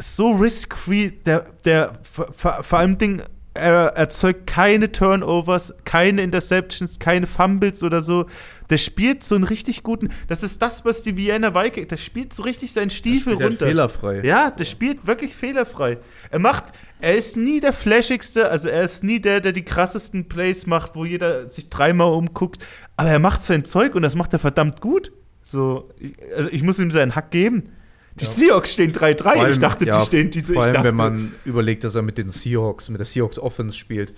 so 0.00 0.30
risk-free. 0.32 1.10
Der, 1.26 1.46
der 1.66 1.92
vor, 2.10 2.32
vor 2.32 2.62
vor 2.62 2.78
allem 2.78 2.96
Ding, 2.96 3.22
er 3.56 3.88
erzeugt 3.96 4.46
keine 4.46 4.92
Turnovers, 4.92 5.74
keine 5.84 6.22
Interceptions, 6.22 6.98
keine 6.98 7.26
Fumbles 7.26 7.82
oder 7.82 8.00
so. 8.02 8.26
Der 8.70 8.78
spielt 8.78 9.22
so 9.22 9.34
einen 9.36 9.44
richtig 9.44 9.82
guten. 9.82 10.10
Das 10.28 10.42
ist 10.42 10.60
das, 10.60 10.84
was 10.84 11.02
die 11.02 11.16
Vienna 11.16 11.54
Vikings. 11.54 11.88
Der 11.88 11.96
spielt 11.96 12.32
so 12.32 12.42
richtig 12.42 12.72
seinen 12.72 12.90
Stiefel 12.90 13.34
Spielt 13.34 13.40
halt 13.40 13.52
runter. 13.52 13.66
fehlerfrei. 13.66 14.20
Ja, 14.24 14.50
der 14.50 14.64
spielt 14.64 15.06
wirklich 15.06 15.34
fehlerfrei. 15.34 15.98
Er 16.30 16.38
macht, 16.40 16.64
er 17.00 17.14
ist 17.16 17.36
nie 17.36 17.60
der 17.60 17.72
flashigste, 17.72 18.50
also 18.50 18.68
er 18.68 18.82
ist 18.82 19.04
nie 19.04 19.20
der, 19.20 19.40
der 19.40 19.52
die 19.52 19.64
krassesten 19.64 20.28
Plays 20.28 20.66
macht, 20.66 20.96
wo 20.96 21.04
jeder 21.04 21.48
sich 21.48 21.70
dreimal 21.70 22.12
umguckt, 22.12 22.58
aber 22.96 23.10
er 23.10 23.18
macht 23.20 23.44
sein 23.44 23.64
Zeug 23.64 23.94
und 23.94 24.02
das 24.02 24.14
macht 24.16 24.32
er 24.32 24.38
verdammt 24.38 24.80
gut. 24.80 25.12
So, 25.42 25.90
also 26.36 26.48
ich 26.50 26.62
muss 26.62 26.80
ihm 26.80 26.90
seinen 26.90 27.14
Hack 27.14 27.30
geben. 27.30 27.70
Die 28.20 28.24
Ja. 28.24 28.30
Seahawks 28.30 28.72
stehen 28.72 28.92
3-3. 28.92 29.32
Vor 29.34 29.42
allem- 29.42 29.52
Ich 29.52 29.58
dachte, 29.58 29.84
ja, 29.86 29.98
die 29.98 30.06
stehen 30.06 30.30
diese. 30.30 30.52
Vor 30.54 30.62
ich 30.62 30.66
allem, 30.66 30.74
dachte, 30.74 30.88
wenn 30.88 30.96
man 30.96 31.34
überlegt, 31.44 31.84
dass 31.84 31.94
er 31.94 32.02
mit 32.02 32.16
den 32.18 32.28
Seahawks, 32.30 32.88
mit 32.88 32.98
der 32.98 33.04
Seahawks 33.06 33.38
Offense 33.38 33.76
spielt, 33.76 34.14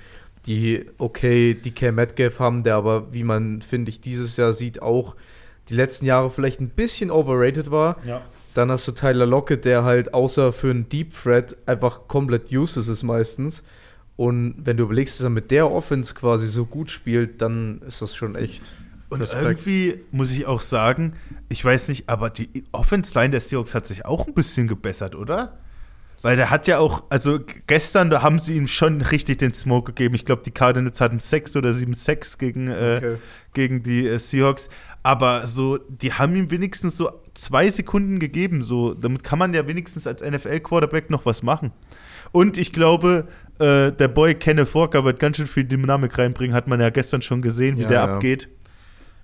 die 0.46 0.84
okay 0.98 1.54
DK 1.54 1.92
Metcalf 1.92 2.38
haben, 2.38 2.62
der 2.62 2.76
aber, 2.76 3.12
wie 3.12 3.24
man, 3.24 3.60
finde 3.60 3.90
ich, 3.90 4.00
dieses 4.00 4.36
Jahr 4.36 4.52
sieht, 4.52 4.80
auch 4.82 5.16
die 5.68 5.74
letzten 5.74 6.06
Jahre 6.06 6.30
vielleicht 6.30 6.60
ein 6.60 6.68
bisschen 6.70 7.10
overrated 7.10 7.70
war. 7.70 7.96
Ja. 8.06 8.22
Dann 8.54 8.70
hast 8.70 8.86
du 8.88 8.92
Tyler 8.92 9.26
Lockett, 9.26 9.64
der 9.64 9.84
halt 9.84 10.14
außer 10.14 10.52
für 10.52 10.70
einen 10.70 10.88
Deep 10.88 11.12
Threat 11.12 11.56
einfach 11.66 12.08
komplett 12.08 12.50
useless 12.52 12.88
ist 12.88 13.02
meistens. 13.02 13.62
Und 14.16 14.54
wenn 14.64 14.76
du 14.76 14.84
überlegst, 14.84 15.18
dass 15.20 15.24
er 15.24 15.30
mit 15.30 15.50
der 15.50 15.70
Offense 15.70 16.14
quasi 16.14 16.48
so 16.48 16.64
gut 16.64 16.90
spielt, 16.90 17.40
dann 17.42 17.82
ist 17.86 18.00
das 18.02 18.16
schon 18.16 18.34
echt. 18.34 18.72
Und 19.10 19.20
Respekt. 19.22 19.42
irgendwie 19.42 20.00
muss 20.12 20.30
ich 20.30 20.46
auch 20.46 20.60
sagen, 20.60 21.14
ich 21.48 21.64
weiß 21.64 21.88
nicht, 21.88 22.08
aber 22.08 22.30
die 22.30 22.64
Offense-Line 22.72 23.30
der 23.30 23.40
Seahawks 23.40 23.74
hat 23.74 23.86
sich 23.86 24.04
auch 24.04 24.26
ein 24.26 24.34
bisschen 24.34 24.68
gebessert, 24.68 25.14
oder? 25.14 25.58
Weil 26.20 26.36
der 26.36 26.50
hat 26.50 26.66
ja 26.66 26.78
auch, 26.78 27.04
also 27.10 27.38
gestern 27.68 28.10
da 28.10 28.22
haben 28.22 28.40
sie 28.40 28.56
ihm 28.56 28.66
schon 28.66 29.00
richtig 29.02 29.38
den 29.38 29.54
Smoke 29.54 29.92
gegeben. 29.92 30.14
Ich 30.16 30.24
glaube, 30.24 30.42
die 30.44 30.50
Cardinals 30.50 31.00
hatten 31.00 31.20
6 31.20 31.54
oder 31.56 31.72
7 31.72 31.94
Sacks 31.94 32.38
gegen, 32.38 32.66
äh, 32.68 32.96
Okay. 32.98 33.16
gegen 33.54 33.82
die 33.84 34.06
äh, 34.06 34.18
Seahawks. 34.18 34.68
Aber 35.04 35.46
so, 35.46 35.78
die 35.78 36.12
haben 36.12 36.34
ihm 36.34 36.50
wenigstens 36.50 36.96
so 36.96 37.10
zwei 37.34 37.68
Sekunden 37.70 38.18
gegeben. 38.18 38.62
So, 38.62 38.94
damit 38.94 39.22
kann 39.22 39.38
man 39.38 39.54
ja 39.54 39.66
wenigstens 39.68 40.08
als 40.08 40.20
NFL-Quarterback 40.22 41.08
noch 41.08 41.24
was 41.24 41.42
machen. 41.44 41.70
Und 42.32 42.58
ich 42.58 42.72
glaube, 42.72 43.28
äh, 43.60 43.92
der 43.92 44.08
Boy 44.08 44.34
Kenneth 44.34 44.74
Walker 44.74 45.04
wird 45.04 45.20
ganz 45.20 45.36
schön 45.36 45.46
viel 45.46 45.64
Dynamik 45.64 46.18
reinbringen. 46.18 46.54
Hat 46.54 46.66
man 46.66 46.80
ja 46.80 46.90
gestern 46.90 47.22
schon 47.22 47.40
gesehen, 47.42 47.78
wie 47.78 47.82
Ja, 47.82 47.88
der 47.88 47.98
ja. 47.98 48.12
abgeht. 48.14 48.48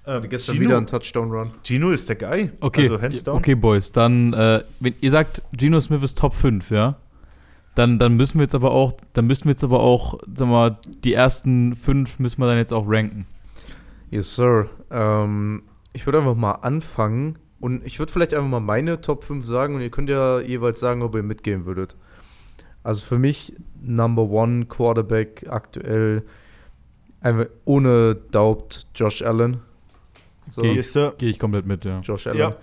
Ähm, 0.07 0.29
Gestern 0.29 0.57
Gino, 0.57 0.67
wieder 0.69 0.79
ein 0.79 0.87
Touchdown-Run. 0.87 1.51
Gino 1.62 1.90
ist 1.90 2.09
der 2.09 2.17
Guy. 2.17 2.51
Okay, 2.61 2.83
Also 2.83 3.01
hands 3.01 3.25
down. 3.25 3.37
okay, 3.38 3.55
Boys. 3.55 3.90
Dann, 3.90 4.33
äh, 4.35 4.62
wenn 4.81 4.95
ihr 5.01 5.11
sagt, 5.11 5.43
Geno 5.53 5.81
Smith 5.81 6.03
ist 6.03 6.19
Top 6.19 6.35
5, 6.35 6.71
ja? 6.71 6.97
Dann, 7.75 7.99
dann 7.99 8.17
müssen 8.17 8.38
wir 8.38 8.43
jetzt 8.45 8.55
aber 8.55 8.71
auch, 8.71 8.93
dann 9.14 9.27
müssen 9.27 9.47
wir 9.47 9.53
jetzt 9.53 9.64
aber 9.64 9.81
auch, 9.81 10.19
sag 10.33 10.49
mal, 10.49 10.77
die 11.03 11.12
ersten 11.14 11.75
fünf 11.75 12.19
müssen 12.21 12.40
wir 12.40 12.47
dann 12.47 12.59
jetzt 12.59 12.73
auch 12.73 12.85
ranken. 12.87 13.27
Yes, 14.11 14.37
Sir. 14.37 14.69
Ähm, 14.90 15.62
ich 15.93 16.07
würde 16.07 16.19
einfach 16.19 16.37
mal 16.37 16.53
anfangen 16.53 17.38
und 17.59 17.85
ich 17.85 17.99
würde 17.99 18.12
vielleicht 18.12 18.35
einfach 18.35 18.49
mal 18.49 18.61
meine 18.61 19.01
Top 19.01 19.25
5 19.25 19.45
sagen 19.45 19.75
und 19.75 19.81
ihr 19.81 19.90
könnt 19.90 20.09
ja 20.09 20.38
jeweils 20.40 20.79
sagen, 20.79 21.03
ob 21.03 21.14
ihr 21.17 21.23
mitgehen 21.23 21.64
würdet. 21.64 21.97
Also 22.85 23.05
für 23.05 23.19
mich 23.19 23.55
Number 23.83 24.23
One 24.25 24.67
Quarterback 24.67 25.47
aktuell 25.49 26.23
einfach 27.21 27.47
ohne 27.64 28.14
Doubt 28.31 28.87
Josh 28.95 29.23
Allen. 29.23 29.62
So, 30.50 30.62
Geh 30.62 30.72
Yes, 30.72 30.92
Sir. 30.92 31.14
Gehe 31.18 31.30
ich 31.30 31.38
komplett 31.38 31.66
mit, 31.66 31.85
ja. 31.85 32.00
Josh 32.00 32.26
Allen. 32.26 32.38
Ja. 32.38 32.57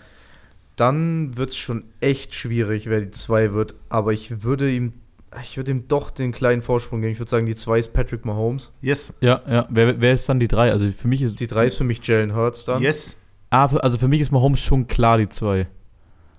Dann 0.76 1.38
wird 1.38 1.52
es 1.52 1.58
schon 1.58 1.84
echt 2.00 2.34
schwierig, 2.34 2.90
wer 2.90 3.02
die 3.02 3.12
2 3.12 3.54
wird, 3.54 3.76
aber 3.90 4.14
ich 4.14 4.44
würde 4.44 4.72
ihm 4.72 4.94
ich 5.42 5.56
würde 5.56 5.72
ihm 5.72 5.88
doch 5.88 6.10
den 6.10 6.34
kleinen 6.34 6.62
Vorsprung 6.62 7.00
geben. 7.00 7.14
Ich 7.14 7.20
würde 7.20 7.30
sagen, 7.30 7.46
die 7.46 7.56
2 7.56 7.80
ist 7.80 7.94
Patrick 7.94 8.26
Mahomes. 8.26 8.74
Yes. 8.82 9.14
Ja, 9.22 9.40
ja. 9.50 9.66
Wer, 9.70 10.02
wer 10.02 10.14
ist 10.14 10.28
dann 10.28 10.42
die 10.42 10.50
drei? 10.50 10.72
Also 10.72 10.92
für 10.92 11.08
mich 11.08 11.22
ist. 11.22 11.40
Die 11.40 11.48
3 11.48 11.68
ist 11.68 11.78
für 11.78 11.86
mich 11.86 12.06
Jalen 12.06 12.36
Hurts 12.36 12.66
dann. 12.66 12.82
Yes. 12.82 13.16
Ah, 13.50 13.68
für, 13.70 13.82
also 13.84 13.98
für 13.98 14.10
mich 14.10 14.20
ist 14.20 14.32
Mahomes 14.32 14.60
schon 14.62 14.88
klar 14.88 15.18
die 15.18 15.30
zwei. 15.30 15.68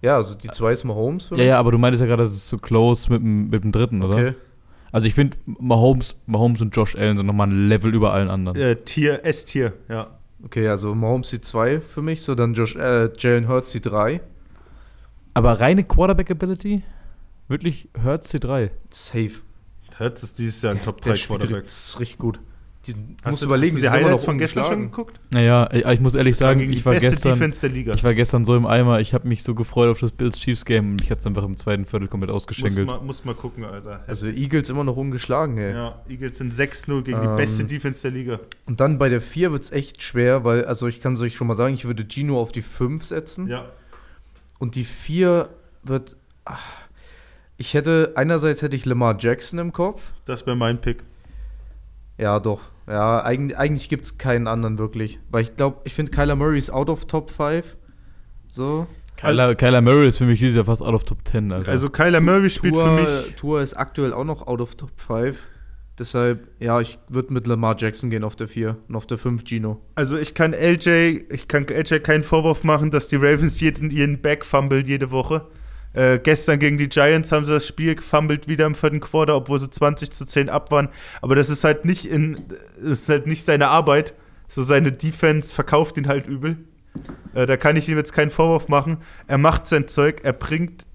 Ja, 0.02 0.16
also 0.16 0.34
die 0.34 0.48
2 0.48 0.72
ist 0.72 0.84
Mahomes 0.84 1.26
für 1.26 1.36
Ja, 1.38 1.44
ja, 1.44 1.58
aber 1.58 1.72
du 1.72 1.78
meintest 1.78 2.00
ja 2.00 2.06
gerade, 2.06 2.22
das 2.22 2.32
ist 2.32 2.48
so 2.48 2.58
close 2.58 3.10
mit 3.10 3.22
dem, 3.22 3.48
mit 3.48 3.64
dem 3.64 3.72
dritten, 3.72 4.02
oder? 4.02 4.14
Okay. 4.14 4.34
Also 4.90 5.06
ich 5.06 5.14
finde, 5.14 5.38
Mahomes, 5.46 6.16
Mahomes 6.26 6.60
und 6.60 6.76
Josh 6.76 6.96
Allen 6.96 7.16
sind 7.16 7.26
nochmal 7.26 7.48
ein 7.48 7.68
Level 7.68 7.94
über 7.94 8.12
allen 8.12 8.30
anderen. 8.30 8.58
Äh, 8.58 8.76
Tier, 8.76 9.24
S-Tier, 9.24 9.72
ja. 9.88 10.08
Okay, 10.44 10.68
also 10.68 10.94
Mahomes 10.94 11.30
die 11.30 11.40
2 11.40 11.80
für 11.80 12.02
mich, 12.02 12.22
so 12.22 12.34
dann 12.34 12.54
Josh, 12.54 12.76
äh, 12.76 13.10
Jalen 13.16 13.48
Hurts 13.48 13.72
die 13.72 13.80
3. 13.80 14.20
Aber 15.34 15.60
reine 15.60 15.84
Quarterback-Ability? 15.84 16.82
Wirklich 17.48 17.88
Hurts 18.02 18.30
die 18.30 18.40
drei. 18.40 18.70
Safe. 18.90 19.32
Hertz 19.96 20.22
ist 20.22 20.38
dieses 20.38 20.62
Jahr 20.62 20.74
ein 20.74 20.82
Top 20.82 21.00
3 21.00 21.10
Der 21.10 21.16
spielt 21.16 21.40
Quarterback. 21.40 21.64
Das 21.64 21.88
ist 21.88 22.00
richtig 22.00 22.18
gut. 22.18 22.40
Die, 22.86 22.94
Hast 23.22 23.30
musst 23.30 23.42
du, 23.42 23.46
überlegen, 23.46 23.76
hast 23.76 23.76
du 23.76 23.76
die 23.76 23.82
sind 23.82 23.94
immer 23.94 24.04
Highlights 24.06 24.22
noch 24.22 24.26
von 24.26 24.38
gestern 24.38 24.64
schon 24.64 24.82
geguckt? 24.90 25.20
Naja, 25.32 25.68
ich, 25.72 25.84
ich 25.86 26.00
muss 26.00 26.16
ehrlich 26.16 26.36
sagen, 26.36 26.58
ich 26.60 26.78
die 26.80 26.84
war, 26.84 26.94
beste 26.94 27.10
gestern, 27.10 27.32
Defense 27.34 27.60
der 27.60 27.70
Liga. 27.70 27.94
ich 27.94 28.02
war 28.02 28.12
gestern 28.14 28.44
so 28.44 28.56
im 28.56 28.66
Eimer, 28.66 28.98
ich 28.98 29.14
habe 29.14 29.28
mich 29.28 29.44
so 29.44 29.54
gefreut 29.54 29.88
auf 29.88 30.00
das 30.00 30.10
Bills-Chiefs-Game 30.10 30.90
und 30.90 31.00
mich 31.00 31.08
hat 31.10 31.20
es 31.20 31.26
einfach 31.28 31.44
im 31.44 31.56
zweiten 31.56 31.84
Viertel 31.86 32.08
komplett 32.08 32.30
muss, 32.30 32.42
ausgeschenkelt. 32.42 32.86
mal, 32.88 33.00
muss 33.00 33.24
mal 33.24 33.36
gucken, 33.36 33.64
Alter. 33.64 34.00
Also 34.08 34.26
Eagles 34.26 34.68
immer 34.68 34.82
noch 34.82 34.96
ungeschlagen, 34.96 35.58
ey. 35.58 35.72
ja, 35.72 36.02
Eagles 36.08 36.38
sind 36.38 36.52
6-0 36.52 37.02
gegen 37.02 37.18
Ähm, 37.18 37.22
die 37.22 37.36
beste 37.36 37.64
Defense 37.64 38.02
der 38.02 38.10
Liga. 38.10 38.40
Und 38.66 38.80
dann 38.80 38.98
bei 38.98 39.08
der 39.08 39.20
4 39.20 39.52
wird 39.52 39.62
es 39.62 39.70
echt 39.70 40.02
schwer, 40.02 40.42
weil, 40.44 40.64
also 40.64 40.88
ich 40.88 41.00
kann 41.00 41.12
es 41.12 41.20
euch 41.20 41.36
schon 41.36 41.46
mal 41.46 41.54
sagen, 41.54 41.74
ich 41.74 41.84
würde 41.84 42.04
Gino 42.08 42.40
auf 42.40 42.50
die 42.50 42.62
5 42.62 43.04
setzen. 43.04 43.46
Ja. 43.46 43.66
Und 44.58 44.74
die 44.74 44.84
4 44.84 45.48
wird. 45.84 46.16
ah, 46.46 46.56
Ich 47.58 47.74
hätte, 47.74 48.14
einerseits 48.16 48.60
hätte 48.62 48.74
ich 48.74 48.86
Lamar 48.86 49.16
Jackson 49.20 49.60
im 49.60 49.72
Kopf. 49.72 50.12
Das 50.24 50.46
wäre 50.46 50.56
mein 50.56 50.80
Pick. 50.80 51.04
Ja, 52.18 52.40
doch. 52.40 52.60
Ja, 52.92 53.24
eigentlich, 53.24 53.56
eigentlich 53.56 53.88
gibt 53.88 54.04
es 54.04 54.18
keinen 54.18 54.46
anderen 54.46 54.76
wirklich. 54.76 55.18
Weil 55.30 55.44
ich 55.44 55.56
glaube, 55.56 55.80
ich 55.84 55.94
finde 55.94 56.12
Kyler 56.12 56.36
Murray 56.36 56.58
ist 56.58 56.70
out 56.70 56.90
of 56.90 57.06
Top 57.06 57.30
5. 57.30 57.78
So. 58.48 58.86
Kyler, 59.16 59.54
Kyler 59.54 59.80
Murray 59.80 60.08
ist 60.08 60.18
für 60.18 60.26
mich 60.26 60.40
dieses 60.40 60.56
Jahr 60.56 60.66
fast 60.66 60.82
out 60.82 60.92
of 60.92 61.04
Top 61.04 61.26
10, 61.26 61.52
Alter. 61.52 61.70
Also 61.70 61.88
Kyler 61.88 62.20
Murray 62.20 62.50
spielt 62.50 62.74
Tour, 62.74 62.84
für 62.84 63.00
mich. 63.00 63.34
Tour 63.36 63.62
ist 63.62 63.72
aktuell 63.74 64.12
auch 64.12 64.24
noch 64.24 64.46
out 64.46 64.60
of 64.60 64.74
Top 64.74 64.90
5. 64.96 65.42
Deshalb, 65.98 66.48
ja, 66.58 66.82
ich 66.82 66.98
würde 67.08 67.32
mit 67.32 67.46
Lamar 67.46 67.76
Jackson 67.78 68.10
gehen 68.10 68.24
auf 68.24 68.36
der 68.36 68.48
4 68.48 68.76
und 68.88 68.94
auf 68.94 69.06
der 69.06 69.16
5 69.16 69.42
Gino. 69.44 69.80
Also 69.94 70.18
ich 70.18 70.34
kann 70.34 70.52
LJ, 70.52 71.24
ich 71.30 71.48
kann 71.48 71.64
LJ 71.66 72.00
keinen 72.00 72.24
Vorwurf 72.24 72.62
machen, 72.62 72.90
dass 72.90 73.08
die 73.08 73.16
Ravens 73.16 73.58
jeden, 73.60 73.90
jeden 73.90 74.20
Back 74.20 74.44
fummeln 74.44 74.84
jede 74.84 75.10
Woche. 75.10 75.46
Äh, 75.94 76.18
gestern 76.18 76.58
gegen 76.58 76.78
die 76.78 76.88
Giants 76.88 77.32
haben 77.32 77.44
sie 77.44 77.52
das 77.52 77.66
Spiel 77.66 77.94
gefummelt 77.94 78.48
wieder 78.48 78.66
im 78.66 78.74
vierten 78.74 79.00
Quarter, 79.00 79.36
obwohl 79.36 79.58
sie 79.58 79.70
20 79.70 80.10
zu 80.10 80.24
10 80.24 80.48
ab 80.48 80.70
waren. 80.70 80.88
Aber 81.20 81.34
das 81.34 81.50
ist 81.50 81.64
halt 81.64 81.84
nicht 81.84 82.06
in, 82.06 82.40
ist 82.80 83.08
halt 83.08 83.26
nicht 83.26 83.44
seine 83.44 83.68
Arbeit. 83.68 84.14
So 84.48 84.62
seine 84.62 84.92
Defense 84.92 85.54
verkauft 85.54 85.96
ihn 85.96 86.08
halt 86.08 86.26
übel. 86.26 86.58
Äh, 87.34 87.46
da 87.46 87.56
kann 87.56 87.76
ich 87.76 87.88
ihm 87.88 87.96
jetzt 87.96 88.12
keinen 88.12 88.30
Vorwurf 88.30 88.68
machen. 88.68 88.98
Er 89.26 89.38
macht 89.38 89.66
sein 89.66 89.88
Zeug, 89.88 90.20
er 90.24 90.32
bringt 90.32 90.86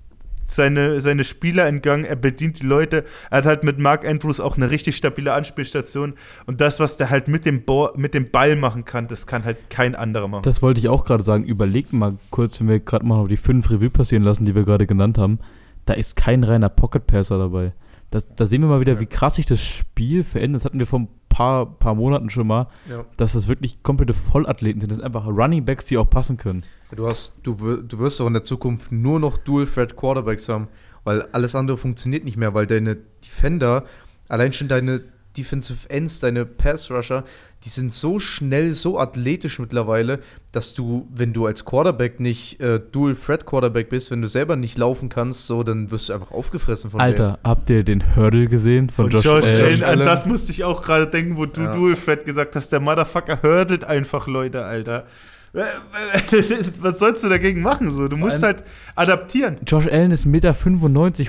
seine, 0.48 1.02
seine 1.02 1.24
Spieler 1.24 1.68
in 1.68 1.82
Gang, 1.82 2.06
er 2.06 2.16
bedient 2.16 2.62
die 2.62 2.66
Leute. 2.66 3.04
Er 3.30 3.40
hat 3.40 3.46
halt 3.46 3.64
mit 3.64 3.78
Mark 3.78 4.08
Andrews 4.08 4.40
auch 4.40 4.58
eine 4.58 4.72
richtig 4.72 4.96
stabile 4.96 5.34
Anspielstation. 5.34 6.16
Und 6.46 6.62
das, 6.62 6.80
was 6.80 6.98
der 6.98 7.10
halt 7.10 7.28
mit 7.28 7.46
dem, 7.46 7.64
Bo 7.64 7.90
mit 7.96 8.14
dem 8.14 8.32
Ball 8.32 8.56
machen 8.56 8.86
kann, 8.86 9.08
das 9.08 9.28
kann 9.28 9.44
halt 9.44 9.70
kein 9.70 9.94
anderer 9.94 10.28
machen. 10.28 10.44
Das 10.44 10.62
wollte 10.62 10.80
ich 10.80 10.88
auch 10.90 11.06
gerade 11.06 11.24
sagen. 11.24 11.44
Überlegt 11.44 11.94
mal 11.94 12.18
kurz, 12.32 12.60
wenn 12.60 12.70
wir 12.70 12.80
gerade 12.80 13.06
mal 13.06 13.18
noch 13.18 13.28
die 13.28 13.38
fünf 13.38 13.70
Revue 13.70 13.90
passieren 13.90 14.24
lassen, 14.24 14.46
die 14.46 14.56
wir 14.56 14.64
gerade 14.64 14.88
genannt 14.88 15.18
haben. 15.18 15.40
Da 15.86 15.94
ist 15.94 16.16
kein 16.16 16.44
reiner 16.44 16.70
Pocket-Passer 16.70 17.38
dabei. 17.38 17.74
Das, 18.10 18.28
da 18.36 18.46
sehen 18.46 18.62
wir 18.62 18.68
mal 18.68 18.80
wieder, 18.80 19.00
wie 19.00 19.06
krass 19.06 19.36
sich 19.36 19.46
das 19.46 19.62
Spiel 19.62 20.24
verändert. 20.24 20.62
Das 20.62 20.66
hatten 20.66 20.80
wir 20.80 20.88
ein 20.94 21.10
paar, 21.38 21.66
paar 21.68 21.94
Monaten 21.94 22.30
schon 22.32 22.48
mal, 22.48 22.68
Ja. 22.90 23.06
dass 23.18 23.34
das 23.34 23.48
wirklich 23.48 23.84
komplette 23.84 24.14
Vollathleten 24.16 24.82
sind. 24.82 24.90
Das 24.92 24.98
sind 24.98 25.06
einfach 25.06 25.28
Running 25.28 25.66
Backs, 25.66 25.86
die 25.86 25.98
auch 26.00 26.10
passen 26.10 26.38
können. 26.38 26.64
Du, 26.96 27.06
hast, 27.06 27.36
du, 27.44 27.54
du 27.84 28.00
wirst 28.00 28.20
auch 28.22 28.28
in 28.28 28.34
der 28.34 28.44
Zukunft 28.44 28.92
nur 28.92 29.20
noch 29.20 29.38
Dual-Threat 29.38 29.96
Quarterbacks 29.96 30.50
haben, 30.50 30.68
weil 31.04 31.22
alles 31.34 31.54
andere 31.54 31.78
funktioniert 31.78 32.26
nicht 32.26 32.38
mehr, 32.38 32.54
weil 32.56 32.66
deine 32.66 32.98
Defender, 33.24 33.84
allein 34.30 34.52
schon 34.52 34.68
deine 34.68 35.04
Defensive 35.38 35.90
Ends, 35.90 36.20
deine 36.20 36.46
Pass-Rusher, 36.46 37.24
die 37.64 37.70
sind 37.70 37.92
so 37.94 38.20
schnell, 38.20 38.74
so 38.74 39.00
athletisch 39.00 39.60
mittlerweile, 39.60 40.20
dass 40.52 40.74
du, 40.74 41.08
wenn 41.14 41.34
du 41.34 41.46
als 41.46 41.66
Quarterback 41.66 42.20
nicht 42.20 42.60
äh, 42.60 42.80
Dual-Threat-Quarterback 42.92 43.90
bist, 43.90 44.12
wenn 44.12 44.22
du 44.22 44.28
selber 44.28 44.56
nicht 44.56 44.78
laufen 44.78 45.10
kannst, 45.10 45.48
so, 45.48 45.64
dann 45.64 45.90
wirst 45.92 46.10
du 46.10 46.14
einfach 46.14 46.32
aufgefressen 46.32 46.92
von 46.92 47.00
Alter, 47.02 47.40
habt 47.44 47.70
ihr 47.70 47.84
den 47.84 48.16
Hurdle 48.16 48.48
gesehen 48.48 48.90
von, 48.90 49.06
Von 49.10 49.12
Josh, 49.12 49.24
Josh, 49.26 49.46
Allen? 49.46 49.62
Allen. 49.64 49.72
Josh 49.72 49.82
An 49.84 50.00
das 50.00 50.26
musste 50.26 50.52
ich 50.52 50.64
auch 50.64 50.82
gerade 50.84 51.08
denken, 51.08 51.38
wo 51.38 51.46
du 51.46 51.62
Ja. 51.62 51.74
Dual 51.74 51.96
Threat 51.96 52.26
gesagt 52.26 52.56
hast. 52.56 52.72
Der 52.72 52.80
Motherfucker 52.80 53.42
hurdelt 53.42 53.84
einfach 53.86 54.28
Leute, 54.28 54.64
Alter. 54.66 55.06
Was 56.82 57.00
sollst 57.00 57.24
du 57.24 57.30
dagegen 57.30 57.62
machen? 57.62 57.90
So? 57.90 58.08
Du 58.08 58.18
musst 58.18 58.44
allem- 58.44 58.58
halt 58.58 58.64
adaptieren. 58.96 59.58
Josh 59.66 59.88
Allen 59.88 60.12
ist 60.12 60.26
1,95 60.26 60.28
Meter, 60.30 60.54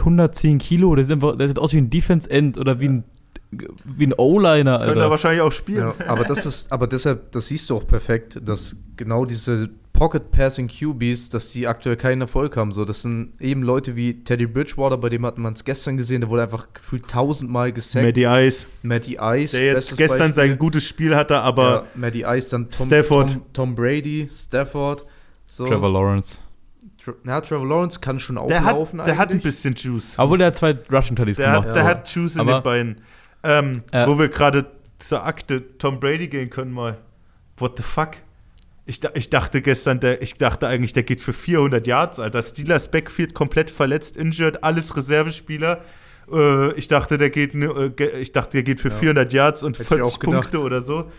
110 0.04 0.58
Kilo. 0.58 0.94
Der 0.94 1.04
sieht, 1.04 1.12
einfach, 1.14 1.36
der 1.36 1.48
sieht 1.48 1.58
aus 1.58 1.72
wie 1.72 1.78
ein 1.78 1.90
Defense-End 1.90 2.58
oder 2.58 2.80
wie 2.80 2.88
ein, 2.88 3.04
wie 3.50 4.06
ein 4.06 4.14
O-Liner, 4.16 4.78
Können 4.78 4.90
er 4.90 4.96
Alter. 4.96 5.10
wahrscheinlich 5.10 5.40
auch 5.40 5.52
spielen. 5.52 5.92
Ja, 5.98 6.06
aber 6.08 6.24
das 6.24 6.44
ist, 6.46 6.70
aber 6.70 6.86
deshalb, 6.86 7.32
das 7.32 7.46
siehst 7.46 7.70
du 7.70 7.76
auch 7.76 7.86
perfekt, 7.86 8.38
dass 8.44 8.76
genau 8.96 9.24
diese 9.24 9.70
Pocket 9.94 10.30
Passing 10.30 10.68
QBs, 10.68 11.28
dass 11.30 11.50
die 11.50 11.66
aktuell 11.66 11.96
keinen 11.96 12.20
Erfolg 12.20 12.56
haben. 12.56 12.70
So, 12.70 12.84
das 12.84 13.02
sind 13.02 13.32
eben 13.40 13.62
Leute 13.62 13.96
wie 13.96 14.22
Teddy 14.22 14.46
Bridgewater, 14.46 14.96
bei 14.96 15.08
dem 15.08 15.26
hat 15.26 15.38
man 15.38 15.54
es 15.54 15.64
gestern 15.64 15.96
gesehen, 15.96 16.20
der 16.20 16.30
wurde 16.30 16.42
einfach 16.42 16.68
gefühlt 16.72 17.08
tausendmal 17.08 17.72
gesackt. 17.72 18.04
Matty 18.04 18.24
Ice, 18.46 18.66
Matty 18.82 19.18
Ice, 19.20 19.56
der 19.56 19.66
jetzt 19.72 19.96
gestern 19.96 20.18
Beispiel. 20.28 20.32
sein 20.34 20.58
gutes 20.58 20.84
Spiel 20.86 21.16
hatte, 21.16 21.38
aber 21.40 21.68
ja, 21.70 21.84
Matty 21.96 22.22
Ice, 22.24 22.50
dann 22.50 22.70
Tom, 22.70 22.86
Stafford. 22.86 23.32
Tom, 23.32 23.42
Tom 23.52 23.74
Brady, 23.74 24.28
Stafford. 24.30 25.04
So. 25.46 25.64
Trevor 25.64 25.90
Lawrence. 25.90 26.38
Ja, 27.24 27.40
Trevor 27.40 27.66
Lawrence 27.66 27.98
kann 28.00 28.18
schon 28.18 28.36
der, 28.36 28.58
auflaufen 28.60 29.00
hat, 29.00 29.06
der 29.06 29.16
hat 29.16 29.30
ein 29.30 29.40
bisschen 29.40 29.74
Juice. 29.74 30.14
Obwohl 30.18 30.36
der 30.38 30.48
hat 30.48 30.56
zwei 30.56 30.76
Rushing 30.92 31.16
Tuddies 31.16 31.36
Der, 31.38 31.46
gemacht. 31.52 31.68
hat, 31.68 31.74
der 31.74 31.82
ja. 31.82 31.88
hat 31.88 32.08
Juice 32.14 32.34
in 32.34 32.40
Aber- 32.42 32.60
den 32.60 32.62
Beinen. 32.62 33.00
Ähm, 33.48 33.82
Äh, 33.92 34.06
wo 34.06 34.18
wir 34.18 34.28
gerade 34.28 34.66
zur 34.98 35.24
Akte 35.24 35.62
Tom 35.78 36.00
Brady 36.00 36.28
gehen 36.28 36.50
können 36.50 36.72
mal. 36.72 36.98
What 37.56 37.76
the 37.76 37.82
fuck? 37.82 38.10
Ich, 38.86 39.00
ich 39.14 39.28
dachte 39.30 39.60
gestern, 39.60 40.00
der, 40.00 40.22
ich 40.22 40.34
dachte 40.34 40.66
eigentlich, 40.66 40.92
der 40.94 41.02
geht 41.02 41.20
für 41.20 41.32
400 41.32 41.86
Yards, 41.86 42.18
Alter. 42.20 42.42
Steelers 42.42 42.90
Backfield 42.90 43.34
komplett 43.34 43.68
verletzt, 43.70 44.16
injured, 44.16 44.62
alles 44.64 44.96
Reservespieler. 44.96 45.82
Äh, 46.32 46.72
ich 46.74 46.88
dachte, 46.88 47.18
der 47.18 47.30
geht, 47.30 47.54
äh, 47.54 48.18
ich 48.18 48.32
dachte, 48.32 48.52
der 48.52 48.62
geht 48.62 48.80
für 48.80 48.88
Ja. 48.88 48.94
400 48.94 49.32
Yards 49.32 49.62
und 49.62 49.74
Hätte 49.78 49.82
ich 49.82 49.88
40 49.88 50.04
auch 50.14 50.18
gedacht. 50.18 50.34
Punkte 50.42 50.60
oder 50.60 50.80
so. 50.80 51.10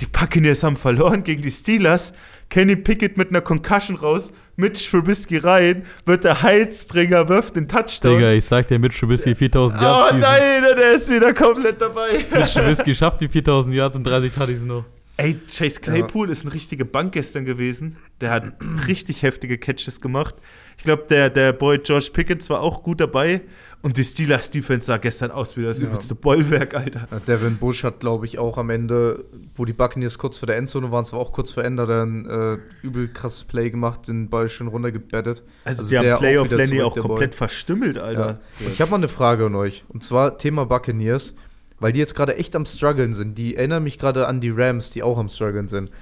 Die 0.00 0.06
Buccaneers 0.06 0.62
haben 0.62 0.76
verloren 0.76 1.22
gegen 1.24 1.42
die 1.42 1.50
Steelers. 1.50 2.12
Kenny 2.48 2.76
Pickett 2.76 3.16
mit 3.16 3.30
einer 3.30 3.40
Concussion 3.40 3.96
raus, 3.96 4.32
Mitch 4.56 4.88
Trubisky 4.90 5.36
rein, 5.38 5.84
wird 6.06 6.24
der 6.24 6.42
Heilsbringer, 6.42 7.28
wirft 7.28 7.56
den 7.56 7.68
Touchdown. 7.68 8.14
Digga, 8.16 8.32
ich 8.32 8.44
sag 8.44 8.66
dir, 8.68 8.78
Mitch 8.78 8.98
Trubisky 8.98 9.34
4000 9.34 9.80
Oh 9.80 9.84
Yards. 9.84 10.10
Season. 10.14 10.20
nein, 10.20 10.62
der 10.76 10.92
ist 10.92 11.10
wieder 11.10 11.34
komplett 11.34 11.80
dabei. 11.80 12.24
Mitch 12.32 12.54
Trubisky 12.54 12.94
schafft 12.94 13.20
die 13.20 13.28
4000 13.28 13.74
Yards 13.74 13.96
und 13.96 14.04
30 14.04 14.32
Tuddies 14.32 14.62
noch. 14.62 14.84
Ey, 15.18 15.34
Chase 15.48 15.80
Claypool 15.80 16.28
ist 16.30 16.44
eine 16.44 16.52
richtige 16.52 16.84
Bank 16.84 17.12
gestern 17.12 17.46
gewesen. 17.46 17.96
Der 18.20 18.30
hat 18.30 18.44
richtig 18.86 19.22
heftige 19.22 19.56
Catches 19.58 20.00
gemacht. 20.00 20.34
Ich 20.78 20.84
glaube, 20.84 21.04
der, 21.08 21.30
der 21.30 21.52
Boy 21.54 21.78
George 21.78 22.10
Pickens 22.12 22.48
war 22.50 22.60
auch 22.60 22.82
gut 22.82 23.00
dabei. 23.00 23.40
Und 23.86 23.96
die 23.98 24.02
Steelers 24.02 24.50
Defense 24.50 24.86
sah 24.88 24.96
gestern 24.96 25.30
aus 25.30 25.56
wie 25.56 25.62
das 25.62 25.78
Ja. 25.78 25.86
übelste 25.86 26.16
Bollwerk, 26.16 26.74
Alter. 26.74 27.06
Ja, 27.08 27.20
Devin 27.20 27.56
Bush 27.56 27.84
hat, 27.84 28.00
glaube 28.00 28.26
ich, 28.26 28.36
auch 28.36 28.58
am 28.58 28.68
Ende, 28.70 29.24
wo 29.54 29.64
die 29.64 29.72
Buccaneers 29.72 30.18
kurz 30.18 30.38
vor 30.38 30.48
der 30.48 30.56
Endzone 30.56 30.90
waren, 30.90 31.02
es 31.04 31.12
war 31.12 31.20
auch 31.20 31.32
kurz 31.32 31.52
vor 31.52 31.62
Ende, 31.62 31.86
dann 31.86 32.26
äh, 32.26 32.58
übel 32.84 33.06
krasses 33.06 33.44
Play 33.44 33.70
gemacht, 33.70 34.08
den 34.08 34.28
Ball 34.28 34.48
schön 34.48 34.66
runtergebettet. 34.66 35.44
Also, 35.64 35.82
Also 35.82 35.88
die 35.88 35.98
haben 36.10 36.18
Playoff 36.18 36.50
Lenny 36.50 36.82
auch 36.82 36.96
komplett 36.96 37.30
Boy. 37.30 37.36
verstümmelt, 37.38 37.96
Alter. 37.98 38.40
Und 38.58 38.72
ich 38.72 38.80
habe 38.80 38.90
mal 38.90 38.96
eine 38.96 39.06
Frage 39.08 39.46
an 39.46 39.54
euch. 39.54 39.84
Und 39.88 40.02
zwar 40.02 40.36
Thema 40.36 40.66
Buccaneers, 40.66 41.36
weil 41.78 41.92
die 41.92 42.00
jetzt 42.00 42.16
gerade 42.16 42.34
echt 42.36 42.56
am 42.56 42.66
struggeln 42.66 43.12
sind. 43.12 43.38
Die 43.38 43.54
erinnern 43.54 43.84
mich 43.84 44.00
gerade 44.00 44.26
an 44.26 44.40
die 44.40 44.50
Rams, 44.50 44.90
die 44.90 45.04
auch 45.04 45.16
am 45.16 45.28
struggeln 45.28 45.68
sind. 45.68 45.92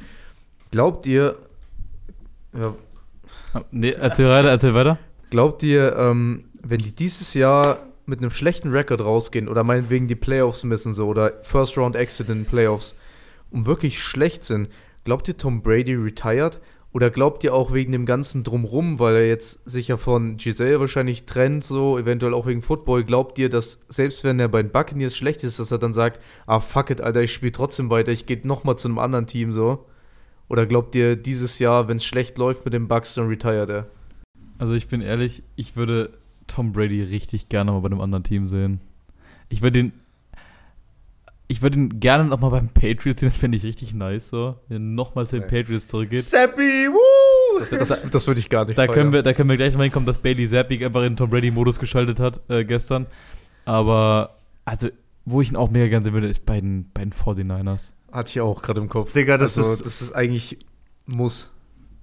Glaubt 0.71 1.05
ihr, 1.05 1.37
ja, 2.59 2.75
Nee, 3.71 3.91
erzähl 4.01 4.29
weiter, 4.31 4.49
erzähl 4.49 4.73
weiter. 4.75 4.99
glaubt 5.31 5.63
ihr, 5.63 5.95
ähm, 5.97 6.45
wenn 6.65 6.81
die 6.81 6.95
dieses 6.95 7.35
Jahr 7.35 7.87
mit 8.07 8.19
einem 8.19 8.31
schlechten 8.31 8.71
Rekord 8.71 9.01
rausgehen 9.01 9.49
oder 9.49 9.65
meinetwegen 9.65 10.09
die 10.09 10.15
Playoffs 10.15 10.65
missen 10.65 10.95
so 10.95 11.07
oder 11.07 11.33
First 11.43 11.79
Round 11.79 11.97
Exit 11.97 12.29
in 12.29 12.45
Playoffs 12.45 12.95
und 13.51 13.67
wirklich 13.67 14.03
schlecht 14.03 14.45
sind, 14.45 14.69
glaubt 15.05 15.29
ihr 15.29 15.37
Tom 15.37 15.63
Brady 15.63 15.95
retired 15.95 16.61
oder 16.93 17.11
glaubt 17.11 17.43
ihr 17.45 17.55
auch 17.55 17.73
wegen 17.73 17.93
dem 17.93 18.07
ganzen 18.07 18.45
Drumrum, 18.45 18.99
weil 18.99 19.17
er 19.17 19.27
jetzt 19.27 19.69
sich 19.69 19.89
ja 19.89 19.97
von 19.97 20.37
Giselle 20.37 20.81
wahrscheinlich 20.81 21.27
trennt, 21.27 21.65
so 21.65 21.99
eventuell 21.99 22.35
auch 22.35 22.47
wegen 22.47 22.63
Football, 22.63 23.05
glaubt 23.05 23.39
ihr, 23.39 23.49
dass 23.49 23.85
selbst 23.89 24.23
wenn 24.23 24.39
er 24.39 24.49
bei 24.49 24.63
den 24.63 24.71
Buccaneers 24.71 25.17
schlecht 25.17 25.43
ist, 25.45 25.59
dass 25.59 25.73
er 25.73 25.79
dann 25.79 25.93
sagt, 25.93 26.21
ah 26.47 26.61
fuck 26.61 26.91
it, 26.91 27.01
Alter, 27.01 27.23
ich 27.23 27.33
spiele 27.33 27.53
trotzdem 27.53 27.91
weiter, 27.91 28.13
ich 28.13 28.27
gehe 28.27 28.41
nochmal 28.45 28.79
zu 28.79 28.89
einem 28.89 28.99
anderen 28.99 29.27
Team 29.27 29.53
so? 29.53 29.87
Oder 30.49 30.67
glaubt 30.67 30.95
ihr 30.95 31.17
dieses 31.17 31.59
Jahr, 31.59 31.89
wenn 31.89 31.97
es 31.97 32.05
schlecht 32.05 32.39
läuft 32.39 32.65
mit 32.65 32.75
den 32.75 32.87
Bucks, 32.87 33.15
dann 33.15 33.29
retired 33.29 33.71
er? 33.71 33.87
Also 34.59 34.75
ich 34.75 34.87
bin 34.89 35.01
ehrlich, 35.01 35.43
ich 35.57 35.75
würde 35.75 36.13
Tom 36.47 36.73
Brady 36.73 37.03
richtig 37.03 37.49
gerne 37.49 37.73
mal 37.73 37.81
bei 37.81 37.87
einem 37.87 38.01
anderen 38.01 38.25
Team 38.25 38.47
sehen. 38.47 38.81
Ich 39.49 39.63
würde 39.63 39.79
ihn. 39.81 39.93
Ich 41.47 41.61
würde 41.61 41.79
ihn 41.79 42.01
gerne 42.01 42.25
noch 42.25 42.41
mal 42.41 42.49
beim 42.49 42.69
Patriots 42.71 43.21
sehen, 43.21 43.29
das 43.29 43.37
fände 43.37 43.57
ich 43.59 43.65
richtig 43.65 43.93
nice, 43.95 44.31
so. 44.31 44.57
Wenn 44.69 44.77
er 44.77 44.81
nochmal 44.81 45.27
zu 45.27 45.39
den. 45.39 45.47
Patriots 45.47 45.89
zurückgeht. 45.89 46.23
Seppi, 46.23 46.89
woo! 46.89 47.59
Das, 47.61 47.71
das, 47.71 48.11
das 48.11 48.27
würde 48.27 48.41
ich 48.41 48.49
gar 48.49 48.65
nicht 48.65 48.79
Da 48.79 48.83
feiern. 48.85 48.95
können, 48.95 49.13
wir, 49.13 49.23
da 49.23 49.33
können 49.35 49.51
wir 49.51 49.57
gleich 49.59 49.77
mal 49.77 49.83
hinkommen, 49.85 50.07
dass 50.07 50.19
Bailey 50.19 50.49
Zappig 50.49 50.83
einfach 50.85 51.03
in 51.05 51.17
Tom 51.17 51.29
Brady-Modus 51.31 51.79
geschaltet 51.79 52.19
hat 52.19 52.41
äh, 52.49 52.65
gestern. 52.65 53.07
Aber, 53.67 54.37
also, 54.65 54.89
wo 55.27 55.43
ich 55.43 55.51
ihn 55.51 55.57
auch 55.57 55.71
mega 55.71 55.87
gerne 55.89 56.03
sehen 56.05 56.15
würde, 56.15 56.29
ist 56.29 56.47
bei 56.47 56.61
den, 56.61 56.91
bei 56.95 57.03
den 57.05 57.13
49ers. 57.13 57.91
Hatte 58.11 58.31
ich 58.31 58.41
auch 58.41 58.63
gerade 58.63 58.81
im 58.81 58.89
Kopf. 58.89 59.13
Digga, 59.13 59.37
das 59.37 59.59
also, 59.59 59.71
ist- 59.73 59.85
das 59.87 60.01
ist 60.03 60.13
eigentlich 60.13 60.59
muss. 61.07 61.51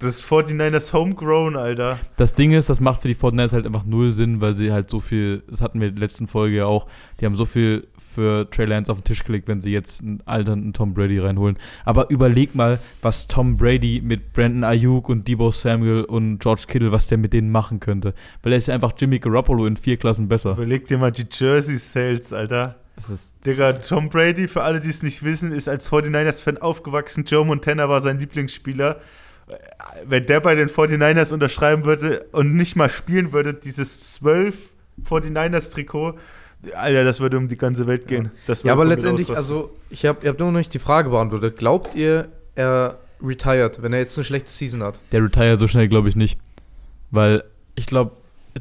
Das 0.02 0.24
49ers 0.24 0.92
Homegrown, 0.92 1.56
Alter. 1.56 1.98
Das 2.16 2.34
Ding 2.34 2.52
ist, 2.52 2.68
das 2.68 2.80
macht 2.80 3.02
für 3.02 3.08
die 3.08 3.14
49ers 3.14 3.52
halt 3.52 3.66
einfach 3.66 3.84
null 3.84 4.12
Sinn, 4.12 4.40
weil 4.40 4.54
sie 4.54 4.72
halt 4.72 4.90
so 4.90 5.00
viel, 5.00 5.42
das 5.48 5.62
hatten 5.62 5.80
wir 5.80 5.88
in 5.88 5.94
der 5.94 6.00
letzten 6.00 6.26
Folge 6.26 6.56
ja 6.56 6.66
auch, 6.66 6.86
die 7.20 7.26
haben 7.26 7.36
so 7.36 7.44
viel 7.44 7.86
für 7.96 8.50
Trey 8.50 8.66
Lance 8.66 8.90
auf 8.90 8.98
den 8.98 9.04
Tisch 9.04 9.24
gelegt, 9.24 9.48
wenn 9.48 9.60
sie 9.60 9.72
jetzt 9.72 10.02
einen 10.02 10.22
alternden 10.26 10.72
Tom 10.72 10.94
Brady 10.94 11.18
reinholen. 11.18 11.56
Aber 11.84 12.10
überleg 12.10 12.54
mal, 12.54 12.78
was 13.00 13.26
Tom 13.26 13.56
Brady 13.56 14.02
mit 14.04 14.32
Brandon 14.32 14.64
Ayuk 14.64 15.08
und 15.08 15.28
Debo 15.28 15.52
Samuel 15.52 16.04
und 16.04 16.38
George 16.40 16.64
Kittle, 16.66 16.92
was 16.92 17.06
der 17.06 17.18
mit 17.18 17.32
denen 17.32 17.50
machen 17.50 17.80
könnte. 17.80 18.14
Weil 18.42 18.52
er 18.52 18.58
ist 18.58 18.68
ja 18.68 18.74
einfach 18.74 18.92
Jimmy 18.98 19.18
Garoppolo 19.18 19.66
in 19.66 19.76
vier 19.76 19.96
Klassen 19.96 20.28
besser. 20.28 20.52
Überleg 20.52 20.86
dir 20.86 20.98
mal 20.98 21.12
die 21.12 21.26
Jersey 21.30 21.76
Sales, 21.76 22.32
Alter. 22.32 22.76
Das 22.96 23.08
ist, 23.08 23.34
Digga, 23.46 23.72
Tom 23.72 24.10
Brady, 24.10 24.48
für 24.48 24.62
alle, 24.62 24.80
die 24.80 24.90
es 24.90 25.02
nicht 25.02 25.22
wissen, 25.22 25.52
ist 25.52 25.68
als 25.68 25.90
49ers-Fan 25.90 26.58
aufgewachsen. 26.58 27.24
Joe 27.24 27.44
Montana 27.44 27.88
war 27.88 28.00
sein 28.00 28.18
Lieblingsspieler. 28.18 29.00
Wenn 30.06 30.26
der 30.26 30.40
bei 30.40 30.54
den 30.54 30.68
49ers 30.68 31.32
unterschreiben 31.32 31.84
würde 31.84 32.24
und 32.32 32.54
nicht 32.54 32.76
mal 32.76 32.88
spielen 32.88 33.32
würde, 33.32 33.54
dieses 33.54 34.14
12 34.14 34.56
49ers-Trikot, 35.08 36.14
Alter, 36.74 37.04
das 37.04 37.20
würde 37.20 37.38
um 37.38 37.48
die 37.48 37.56
ganze 37.56 37.86
Welt 37.86 38.06
gehen. 38.06 38.30
Das 38.46 38.62
Ja, 38.62 38.72
aber 38.72 38.84
letztendlich, 38.84 39.28
ausrasten. 39.28 39.56
also, 39.56 39.76
ich 39.90 40.04
habe 40.06 40.20
ihr 40.22 40.30
habt 40.30 40.38
nur 40.40 40.52
noch 40.52 40.58
nicht 40.58 40.72
die 40.74 40.78
Frage 40.78 41.10
beantwortet. 41.10 41.56
Glaubt 41.58 41.94
ihr, 41.94 42.28
er 42.54 42.98
retired, 43.22 43.82
wenn 43.82 43.92
er 43.92 43.98
jetzt 44.00 44.16
eine 44.18 44.24
schlechte 44.24 44.50
Season 44.50 44.82
hat? 44.82 45.00
der 45.12 45.22
Retire 45.24 45.56
so 45.56 45.66
schnell 45.66 45.88
glaube 45.88 46.08
ich 46.08 46.16
nicht. 46.16 46.38
Weil 47.10 47.42
ich 47.74 47.86
glaube, 47.86 48.12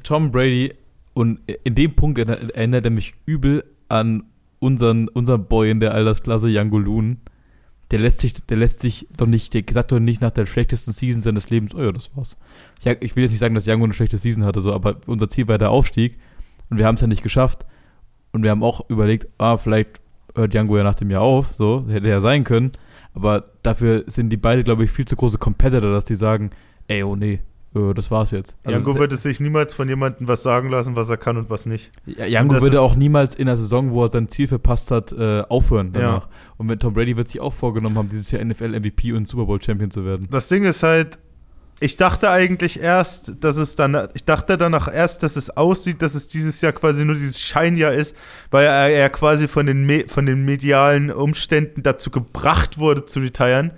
Tom 0.03 0.31
Brady 0.31 0.73
und 1.13 1.39
in 1.63 1.75
dem 1.75 1.93
Punkt 1.95 2.17
erinner- 2.17 2.53
erinnert 2.55 2.85
er 2.85 2.91
mich 2.91 3.13
übel 3.25 3.63
an 3.89 4.23
unseren, 4.59 5.07
unseren 5.09 5.45
Boy 5.45 5.69
in 5.71 5.79
der 5.79 5.93
Altersklasse, 5.93 6.49
Jango 6.49 6.79
Loon. 6.79 7.17
Der 7.91 7.99
lässt 7.99 8.19
sich, 8.19 8.33
der 8.45 8.57
lässt 8.57 8.79
sich 8.79 9.07
doch 9.15 9.27
nicht, 9.27 9.53
der 9.53 9.63
sagt 9.71 9.91
doch 9.91 9.99
nicht 9.99 10.21
nach 10.21 10.31
der 10.31 10.45
schlechtesten 10.45 10.93
Season 10.93 11.21
seines 11.21 11.49
Lebens, 11.49 11.75
oh 11.75 11.81
ja, 11.81 11.91
das 11.91 12.15
war's. 12.15 12.37
Ich, 12.79 12.85
ich 12.87 13.15
will 13.15 13.23
jetzt 13.23 13.31
nicht 13.31 13.39
sagen, 13.39 13.53
dass 13.53 13.65
Jango 13.65 13.83
eine 13.83 13.93
schlechte 13.93 14.17
Season 14.17 14.45
hatte, 14.45 14.61
so, 14.61 14.73
aber 14.73 14.97
unser 15.07 15.27
Ziel 15.29 15.47
war 15.47 15.57
der 15.57 15.71
Aufstieg 15.71 16.17
und 16.69 16.77
wir 16.77 16.87
haben 16.87 16.95
es 16.95 17.01
ja 17.01 17.07
nicht 17.07 17.23
geschafft. 17.23 17.65
Und 18.31 18.43
wir 18.43 18.51
haben 18.51 18.63
auch 18.63 18.89
überlegt, 18.89 19.27
ah, 19.37 19.57
vielleicht 19.57 19.99
hört 20.35 20.53
Jango 20.53 20.77
ja 20.77 20.83
nach 20.83 20.95
dem 20.95 21.11
Jahr 21.11 21.21
auf, 21.21 21.53
so, 21.53 21.85
hätte 21.89 22.07
ja 22.07 22.21
sein 22.21 22.45
können. 22.45 22.71
Aber 23.13 23.51
dafür 23.61 24.05
sind 24.07 24.29
die 24.29 24.37
beide, 24.37 24.63
glaube 24.63 24.85
ich, 24.85 24.91
viel 24.91 25.05
zu 25.05 25.17
große 25.17 25.37
Competitor, 25.37 25.91
dass 25.91 26.05
die 26.05 26.15
sagen, 26.15 26.51
ey, 26.87 27.03
oh 27.03 27.17
nee, 27.17 27.41
äh, 27.75 27.93
das 27.93 28.11
war's 28.11 28.31
jetzt. 28.31 28.57
Also, 28.63 28.77
Jango 28.77 28.93
se- 28.93 28.99
würde 28.99 29.15
sich 29.15 29.39
niemals 29.39 29.73
von 29.73 29.87
jemandem 29.87 30.27
was 30.27 30.43
sagen 30.43 30.69
lassen, 30.69 30.95
was 30.95 31.09
er 31.09 31.17
kann 31.17 31.37
und 31.37 31.49
was 31.49 31.65
nicht. 31.65 31.91
ja, 32.05 32.25
Jango 32.25 32.53
das 32.55 32.63
würde 32.63 32.81
auch 32.81 32.95
niemals 32.95 33.35
in 33.35 33.45
der 33.47 33.57
Saison, 33.57 33.91
wo 33.91 34.03
er 34.03 34.09
sein 34.09 34.27
Ziel 34.29 34.47
verpasst 34.47 34.91
hat, 34.91 35.11
äh, 35.11 35.41
aufhören 35.41 35.91
danach. 35.93 36.27
Und 36.57 36.67
mit 36.67 36.81
Tom 36.81 36.93
Brady 36.93 37.15
wird 37.17 37.27
sich 37.29 37.39
auch 37.41 37.53
vorgenommen 37.53 37.97
haben, 37.97 38.09
dieses 38.09 38.29
Jahr 38.31 38.43
NFL 38.43 38.79
MVP 38.79 39.13
und 39.13 39.27
Super 39.27 39.45
Bowl 39.45 39.61
Champion 39.61 39.89
zu 39.91 40.05
werden. 40.05 40.27
Das 40.29 40.47
Ding 40.49 40.63
ist 40.63 40.83
halt, 40.83 41.17
ich 41.79 41.97
dachte 41.97 42.29
eigentlich 42.29 42.79
erst, 42.79 43.43
dass 43.43 43.57
es 43.57 43.75
dann, 43.75 44.09
ich 44.13 44.23
dachte 44.23 44.55
danach 44.57 44.93
erst, 44.93 45.23
dass 45.23 45.35
es 45.35 45.49
aussieht, 45.57 46.01
dass 46.03 46.13
es 46.13 46.27
dieses 46.27 46.61
Jahr 46.61 46.73
quasi 46.73 47.03
nur 47.05 47.15
dieses 47.15 47.39
Scheinjahr 47.39 47.93
ist, 47.93 48.15
weil 48.51 48.65
er, 48.65 48.89
er 48.89 49.09
quasi 49.09 49.47
von 49.47 49.65
den, 49.65 49.85
Me 49.85 50.03
von 50.07 50.27
den 50.27 50.45
medialen 50.45 51.09
Umständen 51.09 51.81
dazu 51.81 52.11
gebracht 52.11 52.77
wurde 52.77 53.05
zu 53.05 53.19
retiren. 53.19 53.71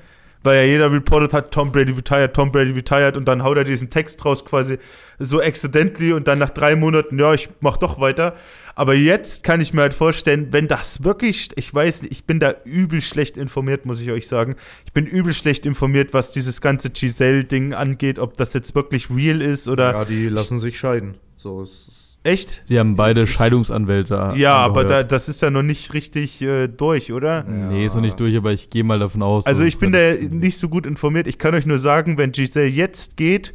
Weil 0.43 0.58
ja 0.58 0.63
jeder 0.63 0.91
reportet 0.91 1.34
hat, 1.34 1.51
Tom 1.51 1.71
Brady 1.71 1.93
retired, 1.93 2.34
Tom 2.34 2.51
Brady 2.51 2.71
retired 2.71 3.15
und 3.15 3.25
dann 3.25 3.43
haut 3.43 3.58
er 3.58 3.63
diesen 3.63 3.89
Text 3.89 4.23
raus 4.25 4.43
quasi 4.43 4.77
so 5.19 5.41
accidentally 5.41 6.12
und 6.13 6.27
dann 6.27 6.39
nach 6.39 6.49
drei 6.49 6.75
Monaten, 6.75 7.17
ja, 7.17 7.34
ich 7.34 7.49
mach 7.62 7.77
doch 7.77 7.99
weiter. 7.99 8.36
Aber 8.75 8.95
jetzt 8.95 9.43
kann 9.43 9.62
ich 9.62 9.73
mir 9.73 9.82
halt 9.82 9.93
vorstellen, 9.93 10.47
wenn 10.51 10.67
das 10.67 11.03
wirklich, 11.03 11.51
ich 11.56 11.73
weiß 11.73 12.01
nicht, 12.01 12.12
ich 12.12 12.25
bin 12.25 12.39
da 12.39 12.56
übel 12.65 13.01
schlecht 13.01 13.38
informiert, 13.38 13.86
muss 13.86 14.01
ich 14.01 14.10
euch 14.10 14.27
sagen. 14.27 14.56
Ich 14.86 14.93
bin 14.93 15.06
übel 15.06 15.34
schlecht 15.34 15.65
informiert, 15.65 16.13
was 16.13 16.32
dieses 16.32 16.60
ganze 16.60 16.89
Giselle-Ding 16.89 17.73
angeht, 17.73 18.17
ob 18.17 18.36
das 18.36 18.53
jetzt 18.53 18.73
wirklich 18.73 19.10
real 19.12 19.41
ist 19.41 19.67
oder 19.67 19.91
Ja, 19.91 20.06
die 20.06 20.27
lassen 20.27 20.60
sich 20.60 20.77
scheiden. 20.77 21.15
So, 21.38 21.62
es 21.62 21.88
ist, 21.88 22.02
echt. 22.23 22.63
Sie 22.63 22.79
haben 22.79 22.95
beide 22.95 23.27
Scheidungsanwälte. 23.27 24.33
Ja, 24.36 24.57
aber 24.57 24.86
da, 24.86 25.03
das 25.03 25.29
ist 25.29 25.41
ja 25.41 25.49
noch 25.49 25.63
nicht 25.63 25.93
richtig 25.93 26.41
äh, 26.41 26.67
durch, 26.67 27.12
oder? 27.12 27.43
Nee, 27.43 27.86
ist 27.86 27.95
noch 27.95 28.01
nicht 28.01 28.19
durch, 28.19 28.36
aber 28.36 28.51
ich 28.51 28.69
gehe 28.69 28.83
mal 28.83 28.99
davon 28.99 29.21
aus. 29.21 29.45
Also 29.45 29.63
ich 29.63 29.79
bin 29.79 29.91
da 29.91 30.13
nicht 30.13 30.57
so 30.57 30.69
gut 30.69 30.86
informiert. 30.86 31.27
Ich 31.27 31.38
kann 31.38 31.53
euch 31.53 31.65
nur 31.65 31.77
sagen, 31.77 32.17
wenn 32.17 32.31
Giselle 32.31 32.67
jetzt 32.67 33.17
geht, 33.17 33.53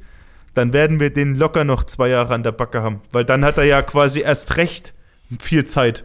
dann 0.55 0.73
werden 0.73 1.01
wir 1.01 1.11
den 1.11 1.35
locker 1.35 1.65
noch 1.65 1.85
zwei 1.85 2.09
Jahre 2.09 2.35
an 2.35 2.43
der 2.43 2.53
Backe 2.53 2.83
haben. 2.83 3.01
Weil 3.13 3.25
dann 3.25 3.45
hat 3.45 3.59
er 3.59 3.65
ja 3.65 3.83
quasi 3.83 4.21
erst 4.21 4.57
recht 4.57 4.95
viel 5.41 5.65
Zeit. 5.65 6.05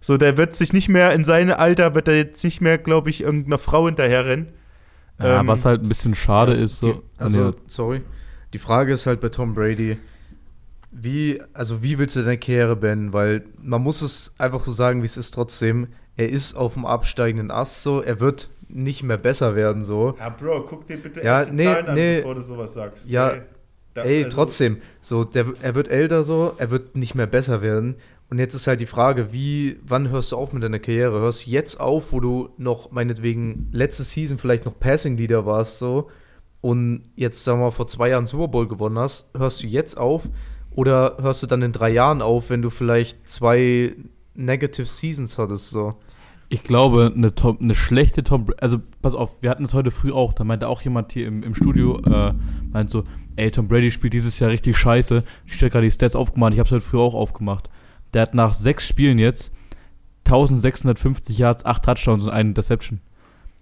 So, 0.00 0.18
der 0.18 0.36
wird 0.36 0.54
sich 0.54 0.72
nicht 0.72 0.88
mehr, 0.90 1.14
in 1.14 1.24
seinem 1.24 1.56
Alter 1.58 1.94
wird 1.94 2.08
er 2.08 2.16
jetzt 2.16 2.44
nicht 2.44 2.60
mehr, 2.60 2.76
glaube 2.76 3.08
ich, 3.08 3.22
irgendeiner 3.22 3.58
Frau 3.58 3.86
hinterherrennen. 3.86 4.48
Ja, 5.18 5.40
ähm, 5.40 5.48
was 5.48 5.64
halt 5.64 5.82
ein 5.82 5.88
bisschen 5.88 6.14
schade 6.14 6.52
ist. 6.52 6.80
So, 6.80 6.92
die, 6.92 7.00
also, 7.16 7.54
sorry. 7.66 8.02
Die 8.52 8.58
Frage 8.58 8.92
ist 8.92 9.06
halt 9.06 9.20
bei 9.20 9.30
Tom 9.30 9.54
Brady, 9.54 9.96
wie, 10.94 11.40
also 11.52 11.82
wie 11.82 11.98
willst 11.98 12.16
du 12.16 12.20
deine 12.20 12.38
Karriere 12.38 12.76
beenden? 12.76 13.12
Weil 13.12 13.44
man 13.62 13.82
muss 13.82 14.02
es 14.02 14.34
einfach 14.38 14.60
so 14.62 14.72
sagen, 14.72 15.02
wie 15.02 15.06
es 15.06 15.16
ist 15.16 15.32
trotzdem. 15.32 15.88
Er 16.16 16.28
ist 16.28 16.54
auf 16.54 16.74
dem 16.74 16.86
absteigenden 16.86 17.50
Ast 17.50 17.82
so, 17.82 18.00
er 18.00 18.20
wird 18.20 18.48
nicht 18.68 19.02
mehr 19.02 19.18
besser 19.18 19.56
werden 19.56 19.82
so. 19.82 20.14
Ja, 20.18 20.28
Bro, 20.28 20.66
guck 20.68 20.86
dir 20.86 20.96
bitte 20.96 21.20
Ja, 21.22 21.38
erst 21.40 21.50
die 21.50 21.56
nee, 21.56 21.64
Zahlen 21.64 21.86
an, 21.88 21.94
nee. 21.94 22.16
bevor 22.18 22.34
du 22.36 22.40
sowas 22.40 22.74
sagst. 22.74 23.08
Ja, 23.08 23.30
Ey, 23.30 23.42
da- 23.94 24.02
Ey, 24.02 24.24
also- 24.24 24.36
trotzdem, 24.36 24.78
so, 25.00 25.24
der, 25.24 25.46
er 25.60 25.74
wird 25.74 25.88
älter 25.88 26.22
so, 26.22 26.54
er 26.58 26.70
wird 26.70 26.96
nicht 26.96 27.14
mehr 27.14 27.26
besser 27.26 27.62
werden. 27.62 27.96
Und 28.30 28.38
jetzt 28.38 28.54
ist 28.54 28.66
halt 28.66 28.80
die 28.80 28.86
Frage, 28.86 29.32
wie, 29.32 29.78
wann 29.86 30.08
hörst 30.10 30.32
du 30.32 30.36
auf 30.36 30.52
mit 30.52 30.62
deiner 30.62 30.78
Karriere? 30.78 31.20
Hörst 31.20 31.46
du 31.46 31.50
jetzt 31.50 31.78
auf, 31.78 32.12
wo 32.12 32.20
du 32.20 32.48
noch 32.56 32.90
meinetwegen 32.90 33.68
letzte 33.72 34.02
Season 34.02 34.38
vielleicht 34.38 34.64
noch 34.64 34.78
Passing 34.78 35.16
Leader 35.16 35.44
warst 35.46 35.78
so 35.78 36.10
und 36.60 37.02
jetzt, 37.16 37.44
sagen 37.44 37.58
wir 37.58 37.66
mal, 37.66 37.70
vor 37.70 37.86
zwei 37.86 38.08
Jahren 38.08 38.26
Super 38.26 38.48
Bowl 38.48 38.66
gewonnen 38.66 38.98
hast, 38.98 39.28
hörst 39.36 39.62
du 39.62 39.66
jetzt 39.66 39.98
auf 39.98 40.28
oder 40.74 41.16
hörst 41.20 41.42
du 41.42 41.46
dann 41.46 41.62
in 41.62 41.72
drei 41.72 41.90
Jahren 41.90 42.22
auf, 42.22 42.50
wenn 42.50 42.62
du 42.62 42.70
vielleicht 42.70 43.28
zwei 43.28 43.94
Negative 44.34 44.86
Seasons 44.86 45.38
hattest 45.38 45.70
so? 45.70 45.90
Ich 46.48 46.62
glaube, 46.62 47.12
eine, 47.14 47.34
Tom, 47.34 47.58
eine 47.60 47.74
schlechte 47.74 48.22
Tom 48.22 48.44
Brady, 48.44 48.60
also 48.60 48.78
pass 49.00 49.14
auf, 49.14 49.42
wir 49.42 49.50
hatten 49.50 49.64
es 49.64 49.74
heute 49.74 49.90
früh 49.90 50.12
auch, 50.12 50.32
da 50.32 50.44
meinte 50.44 50.68
auch 50.68 50.82
jemand 50.82 51.12
hier 51.12 51.26
im, 51.26 51.42
im 51.42 51.54
Studio, 51.54 52.00
äh, 52.00 52.34
meint 52.70 52.90
so, 52.90 53.04
ey, 53.36 53.50
Tom 53.50 53.66
Brady 53.66 53.90
spielt 53.90 54.12
dieses 54.12 54.38
Jahr 54.38 54.50
richtig 54.50 54.76
scheiße. 54.76 55.24
Ich 55.46 55.54
habe 55.54 55.70
gerade 55.70 55.86
die 55.86 55.90
Stats 55.90 56.14
aufgemacht, 56.14 56.52
ich 56.52 56.58
habe 56.58 56.66
es 56.66 56.72
heute 56.72 56.84
früh 56.84 56.98
auch 56.98 57.14
aufgemacht. 57.14 57.70
Der 58.12 58.22
hat 58.22 58.34
nach 58.34 58.52
sechs 58.52 58.86
Spielen 58.86 59.18
jetzt 59.18 59.52
1650 60.26 61.38
Yards, 61.38 61.64
acht 61.64 61.84
Touchdowns 61.84 62.24
und 62.24 62.30
eine 62.30 62.50
Interception. 62.50 63.00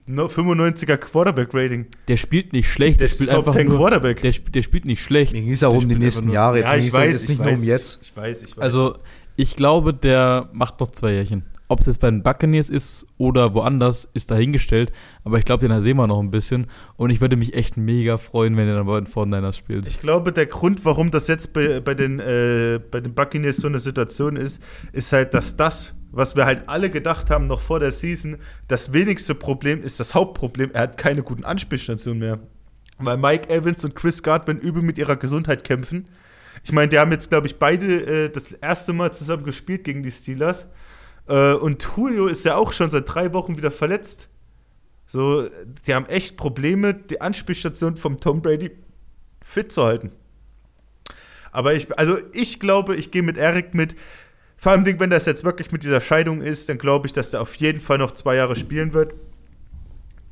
No, 0.07 0.27
95er 0.27 0.97
Quarterback-Rating. 0.97 1.87
Der 2.09 2.17
spielt 2.17 2.53
nicht 2.53 2.69
schlecht, 2.71 3.01
der, 3.01 3.09
Der 3.09 3.15
spielt 3.15 3.31
Top 3.31 3.39
einfach 3.47 3.55
10 3.55 3.69
nur, 3.69 3.79
Quarterback. 3.79 4.21
der, 4.23 4.31
sp- 4.35 4.51
der 4.51 4.63
spielt 4.63 4.85
nicht 4.85 5.01
schlecht. 5.03 5.33
Mir 5.33 5.43
ging 5.43 5.53
es 5.53 5.63
auch 5.63 5.75
um 5.75 5.89
die 5.89 5.95
nächsten 5.95 6.27
nur- 6.27 6.35
Jahre. 6.35 6.59
Jetzt 6.59 6.69
ja, 6.69 6.77
ich 6.77 6.93
weiß, 6.93 7.13
jetzt 7.13 7.23
ich 7.25 7.29
nicht 7.31 7.39
weiß, 7.39 7.47
nur 7.51 7.59
um 7.59 7.65
jetzt. 7.65 7.99
Ich 8.03 8.17
weiß, 8.17 8.43
ich 8.43 8.57
weiß. 8.57 8.63
Also, 8.63 8.97
ich 9.37 9.55
glaube, 9.57 9.95
der 9.95 10.49
macht 10.53 10.81
noch 10.81 10.91
zwei 10.91 11.13
Jährchen. 11.13 11.45
Ob 11.69 11.81
es 11.81 11.87
jetzt 11.87 12.01
bei 12.01 12.11
den 12.11 12.23
Buccaneers 12.23 12.69
ist 12.69 13.07
oder 13.17 13.55
woanders, 13.55 14.07
ist 14.13 14.31
dahingestellt. 14.31 14.93
Aber 15.25 15.39
ich 15.39 15.45
glaube, 15.47 15.67
den 15.67 15.81
sehen 15.81 15.97
wir 15.97 16.07
noch 16.07 16.21
ein 16.21 16.31
bisschen. 16.31 16.67
Und 16.97 17.09
ich 17.11 17.23
würde 17.23 17.37
mich 17.37 17.55
echt 17.55 17.79
mega 17.79 18.19
freuen, 18.19 18.57
wenn 18.59 18.69
er 18.69 18.75
dann 18.75 18.87
bei 18.87 19.01
den 19.01 19.07
49ers 19.07 19.57
spielt. 19.57 19.87
Ich 19.87 19.99
glaube, 20.01 20.33
der 20.33 20.45
Grund, 20.47 20.85
warum 20.85 21.11
das 21.11 21.29
jetzt 21.29 21.55
bei, 21.55 21.81
bei, 21.81 21.95
den, 21.95 22.19
äh, 22.21 22.79
bei 22.91 23.01
den 23.01 23.15
Buccaneers 23.15 23.57
so 23.57 23.69
eine 23.69 23.79
Situation 23.79 24.37
ist, 24.37 24.61
ist 24.93 25.13
halt, 25.15 25.33
dass 25.33 25.57
das, 25.57 25.95
was 26.13 26.37
wir 26.37 26.45
halt 26.45 26.69
alle 26.69 26.91
gedacht 26.91 27.31
haben 27.31 27.47
noch 27.47 27.61
vor 27.61 27.81
der 27.81 27.91
Season, 27.91 28.37
das 28.69 28.93
wenigste 28.93 29.35
Problem 29.35 29.83
ist 29.83 29.99
das 29.99 30.15
Hauptproblem. 30.15 30.71
Er 30.73 30.83
hat 30.83 30.99
keine 30.99 31.23
guten 31.23 31.45
Anspielstationen 31.45 32.19
mehr. 32.19 32.39
Weil 32.99 33.17
Mike 33.17 33.49
Evans 33.49 33.85
und 33.85 33.95
Chris 33.95 34.23
Godwin 34.23 34.59
übel 34.59 34.83
mit 34.83 34.99
ihrer 34.99 35.17
Gesundheit 35.17 35.65
kämpfen. 35.65 36.07
Ich 36.63 36.73
meine, 36.73 36.89
die 36.91 36.99
haben 36.99 37.11
jetzt, 37.11 37.31
glaube 37.31 37.47
ich, 37.47 37.59
beide 37.59 38.27
äh, 38.27 38.29
das 38.29 38.53
erste 38.53 38.93
Mal 38.93 39.13
zusammen 39.13 39.45
gespielt 39.45 39.85
gegen 39.85 40.03
die 40.03 40.11
Steelers. 40.11 40.69
Äh, 41.27 41.55
und 41.55 41.87
Julio 41.97 42.27
ist 42.27 42.45
ja 42.45 42.57
auch 42.57 42.73
schon 42.73 42.91
seit 42.91 43.13
drei 43.13 43.33
Wochen 43.33 43.57
wieder 43.57 43.71
verletzt. 43.71 44.29
So, 45.07 45.49
die 45.87 45.95
haben 45.95 46.07
echt 46.07 46.37
Probleme, 46.37 46.95
die 46.95 47.21
Anspielstation 47.21 47.97
vom 47.97 48.21
Tom 48.21 48.43
Brady 48.43 48.71
fit 49.45 49.73
zu 49.73 49.85
halten. 49.85 50.13
Aber 51.51 51.75
ich, 51.75 51.97
also 51.99 52.19
ich 52.33 52.61
glaube, 52.61 52.97
ich 52.97 53.11
gehe 53.11 53.23
mit 53.23 53.37
Eric 53.37 53.75
mit. 53.75 53.95
Vor 54.63 54.71
allem, 54.71 54.87
wenn 55.01 55.11
das 55.11 55.27
jetzt 55.27 55.43
wirklich 55.43 55.73
mit 55.73 55.83
dieser 55.83 56.01
Scheidung 56.01 56.41
ist, 56.41 56.69
dann 56.69 56.79
glaube 56.79 57.09
ich, 57.09 57.13
dass 57.13 57.33
er 57.33 57.41
auf 57.41 57.57
jeden 57.57 57.81
Fall 57.81 57.99
noch 57.99 58.13
zwei 58.13 58.37
Jahre 58.37 58.55
spielen 58.55 58.93
wird. 58.93 59.13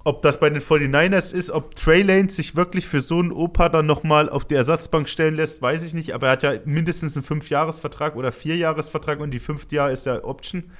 Ob 0.05 0.23
das 0.23 0.39
bei 0.39 0.49
den 0.49 0.63
49ers 0.63 1.35
ist, 1.35 1.51
ob 1.51 1.75
Trey 1.75 2.03
Lane 2.03 2.31
sich 2.31 2.55
wirklich 2.55 2.87
für 2.87 3.01
so 3.01 3.19
einen 3.19 3.33
Opa 3.33 3.69
dann 3.69 3.87
nochmal 3.87 4.29
auf 4.29 4.45
die 4.45 4.55
Ersatzbank 4.55 5.09
stellen 5.09 5.35
lässt, 5.35 5.61
weiß 5.61 5.83
ich 5.83 5.95
nicht. 5.95 6.15
Aber 6.15 6.29
er 6.29 6.33
hat 6.35 6.45
ja 6.45 6.53
mindestens 6.65 7.17
einen 7.17 7.25
Fünfjahresvertrag 7.25 8.15
oder 8.15 8.31
Vierjahresvertrag 8.31 9.19
und 9.19 9.33
die 9.33 9.41
fünfte 9.41 9.75
Jahr 9.75 9.91
ist 9.91 10.07
ja 10.07 10.23
Option. 10.23 10.71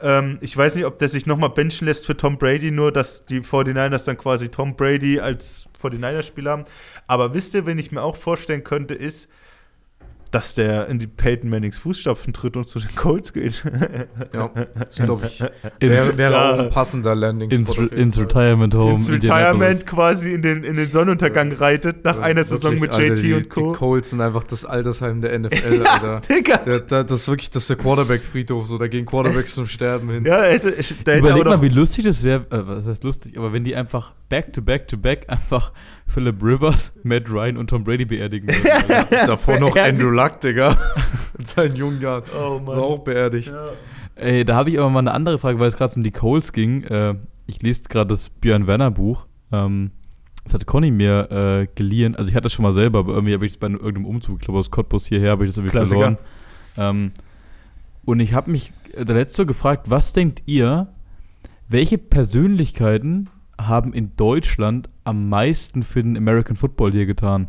Ähm, 0.00 0.38
ich 0.40 0.56
weiß 0.56 0.74
nicht, 0.74 0.84
ob 0.84 0.98
der 0.98 1.08
sich 1.08 1.24
nochmal 1.24 1.50
benchen 1.50 1.86
lässt 1.86 2.04
für 2.04 2.16
Tom 2.16 2.36
Brady, 2.36 2.72
nur 2.72 2.90
dass 2.90 3.24
die 3.26 3.42
49ers 3.42 4.06
dann 4.06 4.18
quasi 4.18 4.48
Tom 4.48 4.74
Brady 4.74 5.20
als 5.20 5.68
49er-Spieler 5.80 6.50
haben. 6.50 6.64
Aber 7.06 7.32
wisst 7.32 7.54
ihr, 7.54 7.64
wen 7.64 7.78
ich 7.78 7.92
mir 7.92 8.02
auch 8.02 8.16
vorstellen 8.16 8.64
könnte, 8.64 8.94
ist, 8.94 9.30
dass 10.30 10.54
der 10.54 10.88
in 10.88 10.98
die 10.98 11.06
Peyton 11.06 11.48
Mannings 11.50 11.78
Fußstapfen 11.78 12.32
tritt 12.32 12.56
und 12.56 12.66
zu 12.66 12.78
den 12.78 12.94
Colts 12.94 13.32
geht. 13.32 13.62
Ja, 14.32 14.48
das 14.74 14.96
glaube 14.96 15.20
ich. 15.26 15.40
Wäre, 15.80 16.16
wäre 16.18 16.40
auch 16.52 16.58
ein 16.58 16.70
passender 16.70 17.14
Landing 17.14 17.50
ins, 17.50 17.70
ins 17.76 18.18
Retirement 18.18 18.74
Home. 18.74 18.92
ins. 18.92 19.10
Retirement 19.10 19.86
quasi 19.86 20.34
in 20.34 20.42
den, 20.42 20.64
in 20.64 20.76
den 20.76 20.90
Sonnenuntergang 20.90 21.52
reitet, 21.52 22.04
nach 22.04 22.18
einer 22.18 22.44
Saison 22.44 22.78
mit 22.78 22.96
JT 22.96 23.18
die, 23.22 23.32
und 23.34 23.48
Co. 23.48 23.72
Die 23.72 23.78
Colts 23.78 24.10
sind 24.10 24.20
einfach 24.20 24.44
das 24.44 24.64
Altersheim 24.64 25.20
der 25.20 25.38
NFL, 25.38 25.82
Alter. 25.86 26.20
Digga! 26.28 26.56
Der, 26.58 26.80
der, 26.80 27.04
das 27.04 27.22
ist 27.22 27.28
wirklich 27.28 27.50
das 27.50 27.62
ist 27.64 27.70
der 27.70 27.76
Quarterback-Friedhof, 27.76 28.66
so, 28.66 28.78
da 28.78 28.88
gehen 28.88 29.06
Quarterbacks 29.06 29.54
zum 29.54 29.66
Sterben 29.66 30.10
hin. 30.10 30.24
Ja, 30.24 30.42
hätte, 30.42 30.70
ich- 30.70 30.94
da 31.04 31.12
hätte 31.12 31.26
Überleg 31.26 31.44
mal, 31.44 31.62
wie 31.62 31.68
lustig 31.68 32.04
das 32.04 32.22
wäre, 32.22 32.42
äh, 32.50 32.66
was 32.66 32.86
heißt 32.86 33.04
lustig, 33.04 33.38
aber 33.38 33.52
wenn 33.52 33.64
die 33.64 33.74
einfach 33.74 34.12
back 34.28 34.52
to 34.52 34.60
back 34.62 34.86
to 34.88 34.96
back 34.96 35.24
einfach 35.28 35.72
Philip 36.06 36.42
Rivers, 36.42 36.92
Matt 37.02 37.30
Ryan 37.30 37.56
und 37.56 37.68
Tom 37.70 37.84
Brady 37.84 38.04
beerdigen 38.04 38.48
würden. 38.48 39.06
Davor 39.26 39.58
noch. 39.58 39.76
Andrew 39.76 40.10
Luck, 40.18 40.40
Digga. 40.40 40.76
In 41.38 41.44
seinen 41.44 41.76
jungen 41.76 42.00
Jahren. 42.00 42.24
Oh 42.36 42.56
Ist 42.56 42.76
auch 42.76 42.98
beerdigt. 42.98 43.52
Ja. 43.52 43.68
Ey, 44.16 44.44
da 44.44 44.56
habe 44.56 44.70
ich 44.70 44.80
aber 44.80 44.90
mal 44.90 44.98
eine 44.98 45.12
andere 45.12 45.38
Frage, 45.38 45.60
weil 45.60 45.68
es 45.68 45.76
gerade 45.76 45.94
um 45.94 46.02
die 46.02 46.10
Coles 46.10 46.52
ging. 46.52 46.82
Äh, 46.82 47.14
ich 47.46 47.62
lese 47.62 47.82
gerade 47.88 48.08
das 48.08 48.28
Björn 48.28 48.66
Werner 48.66 48.90
Buch. 48.90 49.26
Ähm, 49.52 49.92
das 50.42 50.54
hat 50.54 50.66
Conny 50.66 50.90
mir 50.90 51.30
äh, 51.30 51.68
geliehen. 51.72 52.16
Also 52.16 52.30
ich 52.30 52.34
hatte 52.34 52.48
es 52.48 52.52
schon 52.52 52.64
mal 52.64 52.72
selber, 52.72 52.98
aber 52.98 53.12
irgendwie 53.12 53.32
habe 53.32 53.46
ich 53.46 53.52
es 53.52 53.58
bei 53.58 53.68
irgendeinem 53.68 54.06
Umzug, 54.06 54.40
ich 54.40 54.44
glaube 54.44 54.58
aus 54.58 54.72
Cottbus 54.72 55.06
hierher, 55.06 55.30
habe 55.30 55.44
ich 55.44 55.50
das 55.50 55.58
irgendwie 55.58 55.76
Klassiker. 55.76 56.00
verloren. 56.00 56.18
Ähm, 56.76 57.12
und 58.04 58.18
ich 58.18 58.34
habe 58.34 58.50
mich 58.50 58.72
äh, 58.94 59.04
der 59.04 59.14
letzte 59.14 59.46
gefragt, 59.46 59.88
was 59.88 60.12
denkt 60.14 60.42
ihr, 60.46 60.88
welche 61.68 61.96
Persönlichkeiten 61.96 63.30
haben 63.56 63.92
in 63.92 64.16
Deutschland 64.16 64.90
am 65.04 65.28
meisten 65.28 65.84
für 65.84 66.02
den 66.02 66.16
American 66.16 66.56
Football 66.56 66.90
hier 66.90 67.06
getan? 67.06 67.46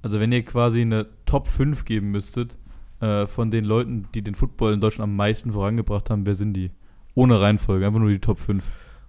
Also 0.00 0.18
wenn 0.18 0.32
ihr 0.32 0.44
quasi 0.44 0.80
eine 0.80 1.08
Top 1.26 1.48
5 1.48 1.84
geben 1.84 2.10
müsstet, 2.10 2.58
äh, 3.00 3.26
von 3.26 3.50
den 3.50 3.64
Leuten, 3.64 4.08
die 4.14 4.22
den 4.22 4.34
Football 4.34 4.74
in 4.74 4.80
Deutschland 4.80 5.10
am 5.10 5.16
meisten 5.16 5.52
vorangebracht 5.52 6.08
haben, 6.10 6.26
wer 6.26 6.34
sind 6.34 6.54
die? 6.54 6.70
Ohne 7.14 7.40
Reihenfolge, 7.40 7.86
einfach 7.86 8.00
nur 8.00 8.10
die 8.10 8.20
Top 8.20 8.38
5. 8.38 8.64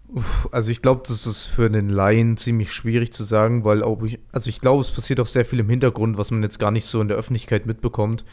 Uff, 0.09 0.47
Also 0.51 0.71
ich 0.71 0.81
glaube, 0.81 1.03
das 1.07 1.27
ist 1.27 1.45
für 1.45 1.69
den 1.69 1.89
Laien 1.89 2.37
ziemlich 2.37 2.71
schwierig 2.71 3.11
zu 3.11 3.23
sagen, 3.23 3.65
weil 3.65 3.83
auch 3.83 4.01
ich, 4.03 4.19
also 4.31 4.49
ich 4.49 4.61
glaube, 4.61 4.81
es 4.81 4.91
passiert 4.91 5.19
auch 5.19 5.27
sehr 5.27 5.45
viel 5.45 5.59
im 5.59 5.69
Hintergrund, 5.69 6.17
was 6.17 6.31
man 6.31 6.43
jetzt 6.43 6.59
gar 6.59 6.71
nicht 6.71 6.85
so 6.85 7.01
in 7.01 7.07
der 7.07 7.17
Öffentlichkeit 7.17 7.65
mitbekommt. 7.65 8.25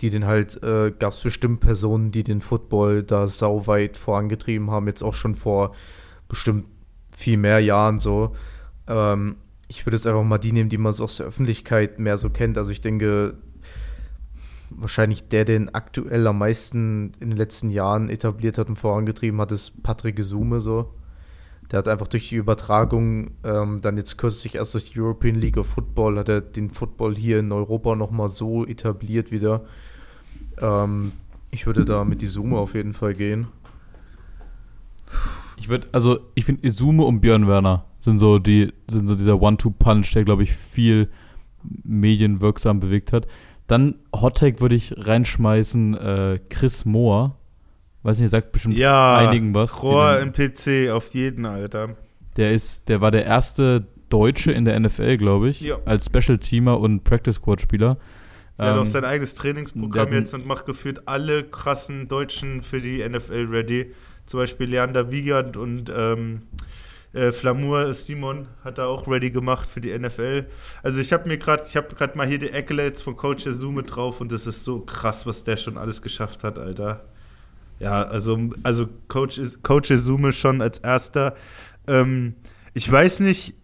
Die 0.00 0.08
den 0.08 0.24
halt, 0.24 0.62
äh, 0.62 0.92
gab 0.98 1.12
es 1.12 1.20
bestimmt 1.20 1.60
Personen, 1.60 2.10
die 2.10 2.22
den 2.22 2.40
Football 2.40 3.02
da 3.02 3.26
sauweit 3.26 3.98
vorangetrieben 3.98 4.70
haben, 4.70 4.86
jetzt 4.86 5.02
auch 5.02 5.12
schon 5.12 5.34
vor 5.34 5.74
bestimmt 6.26 6.64
viel 7.10 7.36
mehr 7.36 7.60
Jahren 7.60 7.98
so. 7.98 8.34
Ähm, 8.86 9.36
ich 9.70 9.86
würde 9.86 9.96
jetzt 9.96 10.06
einfach 10.08 10.24
mal 10.24 10.38
die 10.38 10.50
nehmen, 10.50 10.68
die 10.68 10.78
man 10.78 10.92
so 10.92 11.04
aus 11.04 11.18
der 11.18 11.26
Öffentlichkeit 11.26 12.00
mehr 12.00 12.16
so 12.16 12.28
kennt. 12.28 12.58
Also 12.58 12.72
ich 12.72 12.80
denke, 12.80 13.36
wahrscheinlich 14.68 15.28
der, 15.28 15.44
den 15.44 15.72
aktuell 15.72 16.26
am 16.26 16.38
meisten 16.38 17.12
in 17.20 17.30
den 17.30 17.36
letzten 17.36 17.70
Jahren 17.70 18.10
etabliert 18.10 18.58
hat 18.58 18.68
und 18.68 18.74
vorangetrieben 18.74 19.40
hat, 19.40 19.52
ist 19.52 19.80
Patrick 19.84 20.16
Gesume 20.16 20.60
so. 20.60 20.92
Der 21.70 21.78
hat 21.78 21.86
einfach 21.86 22.08
durch 22.08 22.30
die 22.30 22.34
Übertragung, 22.34 23.30
ähm, 23.44 23.80
dann 23.80 23.96
jetzt 23.96 24.18
kürzlich 24.18 24.56
erst 24.56 24.74
durch 24.74 24.90
die 24.90 24.98
European 24.98 25.36
League 25.36 25.56
of 25.56 25.68
Football, 25.68 26.18
hat 26.18 26.28
er 26.28 26.40
den 26.40 26.70
Football 26.70 27.14
hier 27.14 27.38
in 27.38 27.52
Europa 27.52 27.94
nochmal 27.94 28.28
so 28.28 28.66
etabliert 28.66 29.30
wieder. 29.30 29.62
Ähm, 30.60 31.12
ich 31.52 31.66
würde 31.66 31.84
da 31.84 32.02
mit 32.02 32.22
die 32.22 32.26
Summe 32.26 32.58
auf 32.58 32.74
jeden 32.74 32.92
Fall 32.92 33.14
gehen. 33.14 33.46
Würde, 35.70 35.88
also 35.92 36.18
ich 36.34 36.44
finde 36.44 36.66
Izume 36.66 37.04
und 37.04 37.20
Björn 37.20 37.46
Werner 37.48 37.84
sind 37.98 38.18
so 38.18 38.38
die, 38.38 38.72
sind 38.90 39.06
so 39.06 39.14
dieser 39.14 39.40
One-Two-Punch, 39.40 40.12
der 40.12 40.24
glaube 40.24 40.42
ich 40.42 40.52
viel 40.52 41.08
medienwirksam 41.84 42.80
bewegt 42.80 43.12
hat. 43.12 43.26
Dann 43.66 43.96
Hottake 44.14 44.60
würde 44.60 44.76
ich 44.76 44.94
reinschmeißen, 44.96 45.94
äh, 45.96 46.38
Chris 46.48 46.84
Moore. 46.84 47.36
Weiß 48.02 48.18
nicht, 48.18 48.30
sagt 48.30 48.52
bestimmt 48.52 48.76
Ja, 48.76 49.16
einigen 49.18 49.54
was. 49.54 49.82
Rohr 49.82 50.18
im 50.20 50.32
PC 50.32 50.90
auf 50.90 51.12
jeden, 51.14 51.44
Alter. 51.44 51.96
Der 52.36 52.52
ist, 52.52 52.88
der 52.88 53.00
war 53.00 53.10
der 53.10 53.26
erste 53.26 53.86
Deutsche 54.08 54.52
in 54.52 54.64
der 54.64 54.78
NFL, 54.80 55.18
glaube 55.18 55.50
ich, 55.50 55.60
Ja. 55.60 55.76
als 55.84 56.06
Special 56.06 56.38
Teamer 56.38 56.80
und 56.80 57.04
Practice 57.04 57.36
Squad 57.36 57.60
Spieler. 57.60 57.98
Der 58.58 58.66
hat 58.68 58.76
Ähm, 58.76 58.82
auch 58.82 58.86
sein 58.86 59.04
eigenes 59.04 59.34
Trainingsprogramm 59.34 60.12
jetzt 60.12 60.34
und 60.34 60.46
macht 60.46 60.66
gefühlt 60.66 61.06
alle 61.06 61.44
krassen 61.44 62.08
Deutschen 62.08 62.62
für 62.62 62.80
die 62.80 63.06
NFL 63.06 63.46
ready. 63.50 63.92
Zum 64.30 64.38
Beispiel 64.38 64.70
Leander 64.70 65.10
Wiegand 65.10 65.56
und 65.56 65.92
ähm, 65.92 66.42
äh, 67.12 67.32
Flamour 67.32 67.92
Simon 67.94 68.46
hat 68.62 68.78
er 68.78 68.86
auch 68.86 69.08
ready 69.08 69.32
gemacht 69.32 69.68
für 69.68 69.80
die 69.80 69.92
NFL. 69.98 70.46
Also 70.84 71.00
ich 71.00 71.12
habe 71.12 71.26
mir 71.26 71.36
gerade, 71.36 71.64
ich 71.66 71.76
habe 71.76 71.92
gerade 71.96 72.16
mal 72.16 72.28
hier 72.28 72.38
die 72.38 72.52
Accolades 72.52 73.02
von 73.02 73.16
Coach 73.16 73.44
Azume 73.48 73.82
drauf 73.82 74.20
und 74.20 74.30
das 74.30 74.46
ist 74.46 74.62
so 74.62 74.82
krass, 74.82 75.26
was 75.26 75.42
der 75.42 75.56
schon 75.56 75.76
alles 75.76 76.00
geschafft 76.00 76.44
hat, 76.44 76.60
Alter. 76.60 77.06
Ja, 77.80 78.04
also, 78.04 78.38
also 78.62 78.88
Coach, 79.08 79.40
Coach 79.64 79.92
schon 80.30 80.62
als 80.62 80.78
erster. 80.78 81.34
Ähm, 81.88 82.36
ich 82.72 82.88
weiß 82.88 83.18
nicht, 83.18 83.54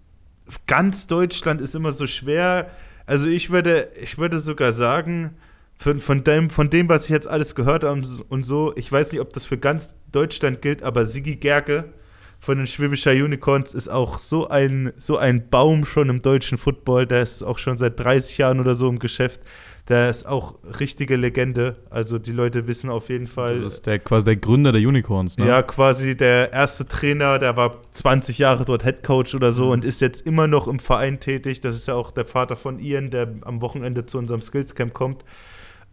ganz 0.66 1.06
Deutschland 1.06 1.60
ist 1.60 1.76
immer 1.76 1.92
so 1.92 2.08
schwer. 2.08 2.72
Also 3.06 3.28
ich 3.28 3.50
würde, 3.50 3.90
ich 4.02 4.18
würde 4.18 4.40
sogar 4.40 4.72
sagen, 4.72 5.36
von, 5.78 6.00
von, 6.00 6.24
dem, 6.24 6.50
von 6.50 6.70
dem, 6.70 6.88
was 6.88 7.04
ich 7.04 7.10
jetzt 7.10 7.28
alles 7.28 7.54
gehört 7.54 7.84
habe 7.84 8.02
und 8.28 8.42
so, 8.44 8.72
ich 8.76 8.90
weiß 8.90 9.12
nicht, 9.12 9.20
ob 9.20 9.32
das 9.32 9.46
für 9.46 9.58
ganz 9.58 9.94
Deutschland 10.10 10.62
gilt, 10.62 10.82
aber 10.82 11.04
Sigi 11.04 11.36
Gerke 11.36 11.92
von 12.38 12.58
den 12.58 12.66
Schwäbischer 12.66 13.12
Unicorns 13.12 13.74
ist 13.74 13.88
auch 13.88 14.18
so 14.18 14.48
ein, 14.48 14.92
so 14.96 15.16
ein 15.18 15.48
Baum 15.48 15.84
schon 15.84 16.08
im 16.10 16.20
deutschen 16.20 16.58
Football. 16.58 17.06
Der 17.06 17.22
ist 17.22 17.42
auch 17.42 17.58
schon 17.58 17.78
seit 17.78 17.98
30 17.98 18.38
Jahren 18.38 18.60
oder 18.60 18.74
so 18.74 18.88
im 18.88 18.98
Geschäft. 18.98 19.40
Der 19.88 20.10
ist 20.10 20.26
auch 20.26 20.54
richtige 20.78 21.16
Legende. 21.16 21.76
Also 21.90 22.18
die 22.18 22.32
Leute 22.32 22.66
wissen 22.66 22.90
auf 22.90 23.08
jeden 23.08 23.26
Fall. 23.26 23.60
das 23.60 23.74
ist 23.74 23.86
der, 23.86 23.98
quasi 24.00 24.24
der 24.26 24.36
Gründer 24.36 24.72
der 24.72 24.80
Unicorns, 24.82 25.38
ne? 25.38 25.46
Ja, 25.46 25.62
quasi 25.62 26.16
der 26.16 26.52
erste 26.52 26.86
Trainer, 26.86 27.38
der 27.38 27.56
war 27.56 27.82
20 27.92 28.38
Jahre 28.38 28.64
dort 28.64 28.82
Head 28.84 29.02
Coach 29.02 29.34
oder 29.34 29.50
so 29.52 29.66
Mhm. 29.66 29.70
und 29.70 29.84
ist 29.84 30.00
jetzt 30.00 30.26
immer 30.26 30.46
noch 30.46 30.68
im 30.68 30.78
Verein 30.78 31.20
tätig. 31.20 31.60
Das 31.60 31.74
ist 31.74 31.88
ja 31.88 31.94
auch 31.94 32.10
der 32.10 32.24
Vater 32.26 32.56
von 32.56 32.78
Ian, 32.80 33.10
der 33.10 33.28
am 33.42 33.60
Wochenende 33.62 34.06
zu 34.06 34.18
unserem 34.18 34.40
Skills 34.42 34.74
Camp 34.74 34.92
kommt. 34.92 35.24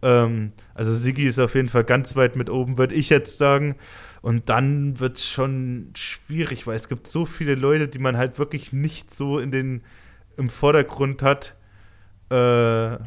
Ähm, 0.04 0.52
also 0.74 0.92
Sigi 0.92 1.26
ist 1.26 1.38
auf 1.38 1.54
jeden 1.54 1.68
Fall 1.68 1.82
ganz 1.84 2.14
weit 2.14 2.36
mit 2.36 2.50
oben, 2.50 2.78
würde 2.78 2.94
ich 2.94 3.08
jetzt 3.08 3.38
sagen. 3.38 3.76
Und 4.20 4.48
dann 4.48 5.00
wird 5.00 5.16
es 5.16 5.28
schon 5.28 5.90
schwierig, 5.96 6.66
weil 6.66 6.76
es 6.76 6.88
gibt 6.88 7.06
so 7.06 7.26
viele 7.26 7.54
Leute, 7.54 7.88
die 7.88 7.98
man 7.98 8.16
halt 8.16 8.38
wirklich 8.38 8.72
nicht 8.72 9.12
so 9.12 9.38
in 9.38 9.50
den, 9.50 9.82
im 10.36 10.48
Vordergrund 10.48 11.22
hat. 11.22 11.56
Äh, 12.30 12.98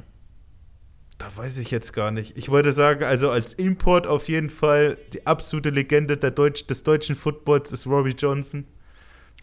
da 1.19 1.35
weiß 1.35 1.57
ich 1.59 1.71
jetzt 1.71 1.93
gar 1.93 2.11
nicht. 2.11 2.37
Ich 2.37 2.49
wollte 2.49 2.73
sagen, 2.73 3.03
also 3.03 3.31
als 3.31 3.53
Import 3.53 4.05
auf 4.05 4.27
jeden 4.27 4.49
Fall 4.49 4.97
die 5.13 5.25
absolute 5.25 5.69
Legende 5.69 6.17
der 6.17 6.31
Deutsch, 6.31 6.67
des 6.67 6.83
deutschen 6.83 7.15
Footballs 7.15 7.71
ist 7.71 7.87
Robbie 7.87 8.15
Johnson. 8.17 8.65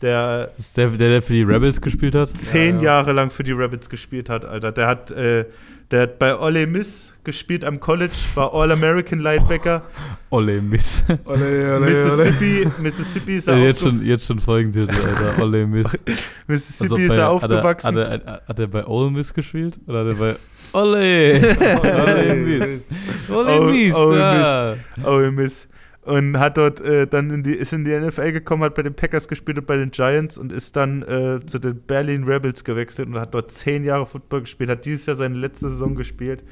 Der 0.03 0.49
ist 0.59 0.77
der, 0.77 0.89
der, 0.89 1.09
der 1.09 1.23
für 1.23 1.33
die 1.35 1.43
Rebels 1.43 1.81
gespielt 1.81 2.15
hat. 2.15 2.37
zehn 2.37 2.77
Ja, 2.77 2.83
ja. 2.83 2.83
Jahre 2.83 3.13
lang 3.13 3.31
für 3.31 3.45
die 3.45 3.53
Rabbits 3.53 3.89
gespielt 3.89 4.29
hat, 4.29 4.45
Alter. 4.45 4.73
Der 4.73 4.87
hat, 4.87 5.11
äh, 5.13 5.47
der 5.95 6.03
hat 6.03 6.19
bei 6.19 6.37
Ole 6.37 6.67
Miss 6.67 7.13
gespielt 7.23 7.65
am 7.65 7.79
College, 7.79 8.13
war 8.35 8.53
All-American 8.53 9.21
Linebacker. 9.21 9.83
Olle 10.31 10.61
Miss. 10.61 11.05
Ole, 11.25 11.79
Mississippi, 11.81 12.69
Mississippi 12.81 13.37
ist 13.37 13.47
er, 13.49 13.57
Ja, 13.57 13.65
jetzt, 13.67 13.81
schon, 13.83 14.03
jetzt 14.03 14.27
schon 14.27 14.41
Folgentitel, 14.41 14.91
Alter. 14.91 15.43
Olle 15.45 15.67
Miss. 15.67 15.87
Mississippi 16.49 16.93
Also 16.95 16.97
ist 16.97 17.11
er 17.13 17.17
bei- 17.17 17.23
hat 17.23 17.31
aufgewachsen. 17.31 17.87
Hat 17.97 18.23
er, 18.27 18.43
hat 18.49 18.59
er 18.59 18.67
bei 18.67 18.85
Ole 18.87 19.11
Miss 19.13 19.33
gespielt? 19.33 19.79
Oder 19.87 20.01
hat 20.01 20.07
er 20.09 20.15
bei 20.15 20.37
Olle? 20.73 21.57
Olle 21.83 22.35
Miss. 22.35 22.87
Olle 23.31 23.61
Ole- 23.61 23.73
Miss, 23.73 23.95
Ole 23.95 24.19
ja. 24.19 24.75
Ole 25.05 25.31
Miss. 25.31 25.69
Und 26.05 26.39
hat 26.39 26.59
dort 26.59 26.83
äh, 26.83 27.07
dann 27.07 27.31
in 27.31 27.43
die, 27.43 27.55
ist 27.55 27.73
in 27.73 27.85
die 27.85 27.99
NFL 27.99 28.33
gekommen, 28.33 28.63
hat 28.63 28.75
bei 28.75 28.83
den 28.83 28.95
Packers 28.95 29.27
gespielt 29.27 29.59
und 29.59 29.67
bei 29.67 29.77
den 29.77 29.91
Giants 29.91 30.37
und 30.37 30.53
ist 30.53 30.77
dann 30.77 31.03
äh, 31.03 31.41
zu 31.47 31.59
den 31.59 31.81
Berlin 31.81 32.25
Rebels 32.25 32.63
gewechselt 32.63 33.09
und 33.09 33.19
hat 33.19 33.33
dort 33.33 33.51
zehn 33.51 33.85
Jahre 33.85 34.05
Football 34.05 34.43
gespielt, 34.43 34.69
hat 34.69 34.85
dieses 34.85 35.07
Jahr 35.07 35.17
seine 35.17 35.39
letzte 35.39 35.71
Saison 35.71 35.95
gespielt. 35.95 36.45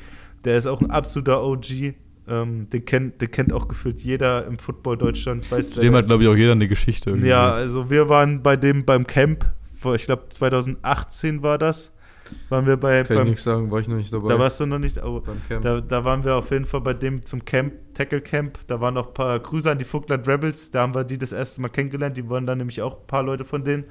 Der 0.47 0.57
ist 0.57 0.67
auch 0.67 0.81
ein 0.81 0.91
absoluter 0.91 1.45
OG. 1.45 1.95
Ähm, 2.29 2.71
den, 2.71 2.85
kennt, 2.85 3.21
den 3.21 3.31
kennt 3.31 3.53
auch 3.53 3.69
gefühlt 3.69 4.01
jeder 4.01 4.47
im 4.47 4.59
Football 4.59 4.97
Deutschland. 4.97 5.51
Weiß, 5.51 5.71
Zu 5.71 5.81
dem 5.81 5.95
hat, 5.95 6.07
glaube 6.07 6.23
ich, 6.23 6.29
auch 6.31 6.37
jeder 6.37 6.53
eine 6.53 6.69
Geschichte 6.69 7.11
irgendwie. 7.11 7.29
Ja, 7.29 7.51
also 7.53 7.91
wir 7.91 8.09
waren 8.09 8.43
bei 8.43 8.57
dem 8.57 8.85
beim 8.85 9.07
Camp, 9.07 9.45
vor, 9.77 9.97
ich 9.97 10.05
glaube 10.05 10.29
2018 10.29 11.43
war 11.43 11.59
das. 11.59 11.92
Waren 12.49 12.67
wir 12.67 12.77
bei, 12.77 13.03
Kann 13.03 13.13
ich 13.13 13.19
beim, 13.19 13.29
nichts 13.29 13.45
sagen, 13.45 13.71
war 13.71 13.81
ich 13.81 13.89
noch 13.89 13.97
nicht 13.97 14.13
dabei. 14.13 14.29
da 14.29 14.39
warst 14.39 14.61
du 14.61 14.67
noch 14.67 14.79
nicht, 14.79 14.97
Camp. 15.49 15.63
da, 15.63 15.81
da 15.81 16.05
waren 16.05 16.25
wir 16.25 16.37
auf 16.37 16.51
jeden 16.51 16.65
Fall 16.65 16.81
bei 16.81 16.95
dem 16.95 17.25
zum 17.25 17.45
Camp, 17.45 17.73
Tackle 17.95 18.21
Camp. 18.21 18.59
Da 18.67 18.81
waren 18.81 18.95
noch 18.95 19.09
ein 19.09 19.15
paar 19.15 19.39
Grüße 19.39 19.71
an 19.71 19.79
die 19.79 19.85
Vogtland 19.85 20.27
Rebels. 20.29 20.71
Da 20.71 20.83
haben 20.83 20.95
wir 20.95 21.05
die 21.05 21.19
das 21.19 21.33
erste 21.33 21.61
Mal 21.61 21.69
kennengelernt. 21.69 22.17
Die 22.17 22.29
waren 22.29 22.47
dann 22.47 22.59
nämlich 22.59 22.81
auch 22.83 23.01
ein 23.01 23.07
paar 23.07 23.23
Leute 23.23 23.45
von 23.45 23.65
denen. 23.65 23.85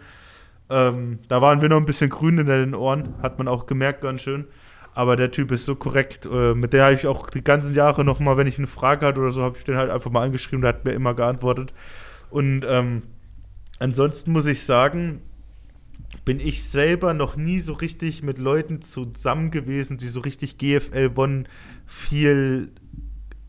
Ähm, 0.69 1.19
da 1.27 1.41
waren 1.41 1.61
wir 1.61 1.69
noch 1.69 1.77
ein 1.77 1.85
bisschen 1.85 2.09
grün 2.09 2.37
in 2.37 2.47
den 2.47 2.75
Ohren. 2.75 3.15
Hat 3.21 3.37
man 3.37 3.47
auch 3.47 3.65
gemerkt, 3.65 4.01
ganz 4.01 4.21
schön. 4.21 4.45
Aber 4.93 5.15
der 5.15 5.31
Typ 5.31 5.51
ist 5.51 5.65
so 5.65 5.75
korrekt. 5.75 6.25
Äh, 6.25 6.53
mit 6.53 6.73
der 6.73 6.85
habe 6.85 6.93
ich 6.93 7.07
auch 7.07 7.29
die 7.29 7.43
ganzen 7.43 7.75
Jahre 7.75 8.03
nochmal, 8.03 8.37
wenn 8.37 8.47
ich 8.47 8.57
eine 8.57 8.67
Frage 8.67 9.05
hatte 9.05 9.19
oder 9.19 9.31
so, 9.31 9.41
habe 9.41 9.57
ich 9.57 9.63
den 9.63 9.75
halt 9.75 9.89
einfach 9.89 10.11
mal 10.11 10.23
angeschrieben. 10.23 10.61
Der 10.61 10.69
hat 10.69 10.85
mir 10.85 10.91
immer 10.91 11.13
geantwortet. 11.13 11.73
Und 12.29 12.65
ähm, 12.67 13.03
ansonsten 13.79 14.31
muss 14.31 14.45
ich 14.45 14.63
sagen, 14.63 15.21
bin 16.25 16.39
ich 16.39 16.63
selber 16.63 17.13
noch 17.13 17.35
nie 17.35 17.59
so 17.59 17.73
richtig 17.73 18.23
mit 18.23 18.37
Leuten 18.37 18.81
zusammen 18.81 19.51
gewesen, 19.51 19.97
die 19.97 20.07
so 20.07 20.19
richtig 20.19 20.57
GFL 20.57 21.11
One 21.15 21.43
viel, 21.85 22.71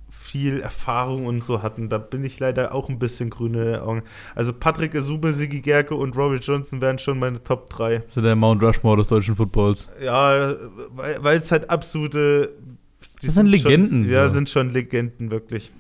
viel 0.09 0.61
Erfahrung 0.61 1.27
und 1.27 1.45
so 1.45 1.63
hatten. 1.63 1.89
Da 1.89 1.99
bin 1.99 2.25
ich 2.25 2.41
leider 2.41 2.75
auch 2.75 2.89
ein 2.89 2.99
bisschen 2.99 3.31
grüne 3.31 3.83
Augen. 3.83 4.03
Also 4.35 4.53
Patrick 4.53 4.95
Esube, 4.95 5.33
Sigi 5.33 5.61
Gerke 5.61 5.95
und 5.95 6.17
Robert 6.17 6.45
Johnson 6.45 6.81
wären 6.81 6.99
schon 6.99 7.19
meine 7.19 7.43
Top 7.43 7.69
3. 7.71 7.99
Das 7.99 8.17
ist 8.17 8.25
der 8.25 8.37
Mount 8.37 8.63
Rushmore 8.63 8.97
des 8.97 9.09
deutschen 9.09 9.37
Footballs. 9.37 9.93
Ja, 10.03 10.55
weil, 10.91 11.23
weil 11.23 11.37
es 11.37 11.53
halt 11.53 11.69
absolute. 11.69 12.55
die 13.21 13.27
Das 13.27 13.35
sind 13.35 13.47
Legenden, 13.47 14.05
Schon, 14.05 14.13
ja, 14.13 14.29
so. 14.29 14.35
sind 14.35 14.49
schon 14.49 14.71
Legenden, 14.71 15.31
wirklich. 15.31 15.73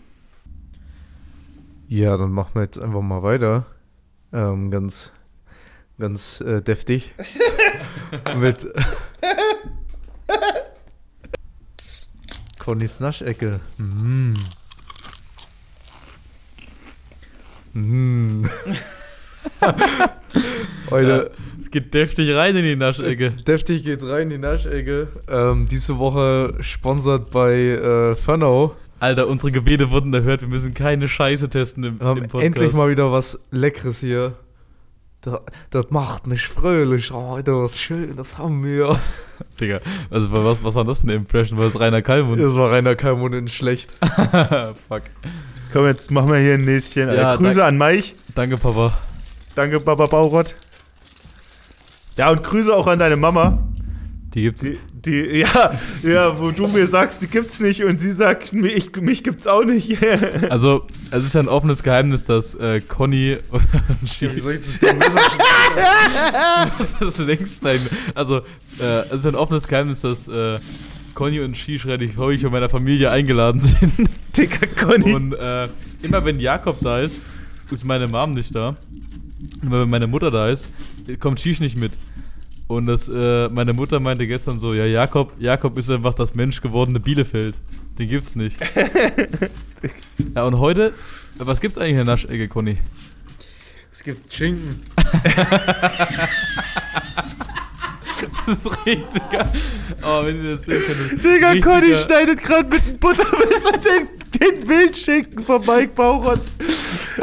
Ja, 1.88 2.16
dann 2.16 2.32
machen 2.32 2.50
wir 2.54 2.62
jetzt 2.62 2.78
einfach 2.78 3.02
mal 3.02 3.22
weiter. 3.22 3.66
Ähm, 4.32 4.70
ganz, 4.70 5.12
ganz 6.02 6.40
äh, 6.40 6.60
deftig. 6.60 7.14
Mit 8.40 8.66
Connys 12.58 12.98
Naschecke. 12.98 13.60
Mm. 13.78 14.34
Mm. 17.72 18.46
Heute 20.90 21.30
Es 21.60 21.70
geht 21.70 21.94
deftig 21.94 22.34
rein 22.34 22.56
in 22.56 22.64
die 22.64 22.74
Naschecke. 22.74 23.30
deftig 23.46 23.84
geht's 23.84 24.04
rein 24.04 24.22
in 24.22 24.30
die 24.30 24.38
Naschecke. 24.38 25.06
Ähm, 25.28 25.68
diese 25.70 25.98
Woche 25.98 26.54
sponsert 26.62 27.30
bei 27.30 27.54
äh, 27.54 28.16
Fernau. 28.16 28.74
Alter, 28.98 29.28
unsere 29.28 29.52
Gebete 29.52 29.90
wurden 29.92 30.12
erhört. 30.12 30.40
Wir 30.40 30.48
müssen 30.48 30.74
keine 30.74 31.08
Scheiße 31.08 31.48
testen 31.48 31.84
im, 31.84 32.00
Wir 32.00 32.06
haben 32.08 32.24
im 32.24 32.40
endlich 32.40 32.72
mal 32.72 32.90
wieder 32.90 33.12
was 33.12 33.38
Leckeres 33.52 34.00
hier. 34.00 34.34
Das, 35.22 35.40
das 35.70 35.90
macht 35.90 36.26
mich 36.26 36.48
fröhlich. 36.48 37.12
Oh, 37.12 37.34
Alter, 37.34 37.62
was 37.62 37.80
schön, 37.80 38.16
das 38.16 38.38
haben 38.38 38.64
wir. 38.64 38.98
Digga, 39.60 39.80
also 40.10 40.32
was, 40.32 40.64
was 40.64 40.74
war 40.74 40.84
das 40.84 40.98
für 40.98 41.04
eine 41.04 41.14
Impression? 41.14 41.58
War 41.58 41.66
das 41.66 41.78
Rainer 41.78 42.02
Kallmund? 42.02 42.40
Das 42.40 42.56
war 42.56 42.72
Rainer 42.72 42.96
Kalmund 42.96 43.32
in 43.34 43.48
schlecht. 43.48 43.92
Fuck. 44.88 45.02
Komm, 45.72 45.86
jetzt 45.86 46.10
machen 46.10 46.28
wir 46.28 46.38
hier 46.38 46.54
ein 46.54 46.62
Näschen. 46.62 47.06
Ja, 47.06 47.34
äh, 47.34 47.36
Grüße 47.36 47.60
danke. 47.60 47.64
an 47.64 47.78
Mike. 47.78 48.08
Danke, 48.34 48.56
Papa. 48.58 48.98
Danke, 49.54 49.78
Baba 49.78 50.06
Baurott. 50.06 50.54
Ja, 52.16 52.30
und 52.30 52.42
Grüße 52.42 52.74
auch 52.74 52.88
an 52.88 52.98
deine 52.98 53.16
Mama. 53.16 53.62
Die 54.34 54.42
gibt's. 54.42 54.62
Die, 54.62 54.78
die, 55.04 55.40
ja, 55.40 55.72
ja, 56.02 56.38
wo 56.38 56.50
du 56.50 56.68
mir 56.68 56.86
sagst, 56.86 57.22
die 57.22 57.26
gibt's 57.26 57.58
nicht 57.60 57.82
und 57.84 57.98
sie 57.98 58.12
sagt, 58.12 58.52
mich, 58.52 58.94
mich 58.96 59.24
gibt's 59.24 59.46
auch 59.46 59.64
nicht. 59.64 59.98
Also, 60.48 60.86
es 61.10 61.24
ist 61.24 61.34
ja 61.34 61.40
ein 61.40 61.48
offenes 61.48 61.82
Geheimnis, 61.82 62.24
dass 62.24 62.54
äh, 62.54 62.80
Conny 62.80 63.38
Wie 64.20 64.40
soll 64.40 64.52
ich 64.52 64.78
das 64.80 64.94
Messer 64.98 65.20
das 67.00 67.00
ist 67.00 67.18
längst 67.18 67.66
ein. 67.66 67.80
Also, 68.14 68.38
äh, 68.80 69.00
es 69.06 69.20
ist 69.20 69.26
ein 69.26 69.34
offenes 69.34 69.66
Geheimnis, 69.66 70.00
dass 70.00 70.28
äh, 70.28 70.58
Conny 71.14 71.40
und 71.40 71.56
Ski 71.56 71.78
schreitig 71.78 72.16
häufig 72.16 72.42
von 72.42 72.52
meiner 72.52 72.68
Familie 72.68 73.10
eingeladen 73.10 73.60
sind. 73.60 74.10
Dicker 74.36 74.66
Conny. 74.66 75.12
Und 75.12 75.34
äh, 75.34 75.68
immer 76.02 76.24
wenn 76.24 76.40
Jakob 76.40 76.78
da 76.80 77.00
ist, 77.00 77.22
ist 77.70 77.84
meine 77.84 78.06
Mom 78.06 78.32
nicht 78.32 78.54
da. 78.54 78.76
Immer 79.62 79.80
wenn 79.82 79.90
meine 79.90 80.06
Mutter 80.06 80.30
da 80.30 80.48
ist, 80.48 80.70
kommt 81.18 81.40
Shish 81.40 81.60
nicht 81.60 81.76
mit. 81.76 81.92
Und 82.72 82.86
das, 82.86 83.06
äh, 83.06 83.50
meine 83.50 83.74
Mutter 83.74 84.00
meinte 84.00 84.26
gestern 84.26 84.58
so, 84.58 84.72
ja, 84.72 84.86
Jakob, 84.86 85.38
Jakob 85.38 85.76
ist 85.76 85.90
einfach 85.90 86.14
das 86.14 86.34
menschgewordene 86.34 87.00
Bielefeld. 87.00 87.54
Den 87.98 88.08
gibt's 88.08 88.34
nicht. 88.34 88.56
ja, 90.34 90.44
und 90.44 90.58
heute, 90.58 90.94
was 91.36 91.60
gibt's 91.60 91.76
eigentlich 91.76 91.90
in 91.90 91.96
der 91.98 92.06
Naschecke, 92.06 92.48
Conny? 92.48 92.78
Es 93.90 94.02
gibt 94.02 94.32
Schinken. 94.32 94.80
Das 98.46 98.58
ist 98.58 98.86
richtig 98.86 99.30
geil. 99.30 99.52
Oh, 100.02 100.24
wenn 100.24 100.42
ihr 100.44 100.52
das 100.52 100.62
sehen 100.62 100.80
könntet. 100.86 101.24
Digga, 101.24 101.48
Richtiger- 101.50 101.80
Conny 101.80 101.94
schneidet 101.94 102.42
gerade 102.42 102.68
mit 102.68 102.86
dem 102.86 102.98
Buttermesser 102.98 103.78
den, 103.78 104.08
den 104.40 104.68
Wildschinken 104.68 105.44
von 105.44 105.64
Mike 105.66 105.92
Baurott. 105.94 106.40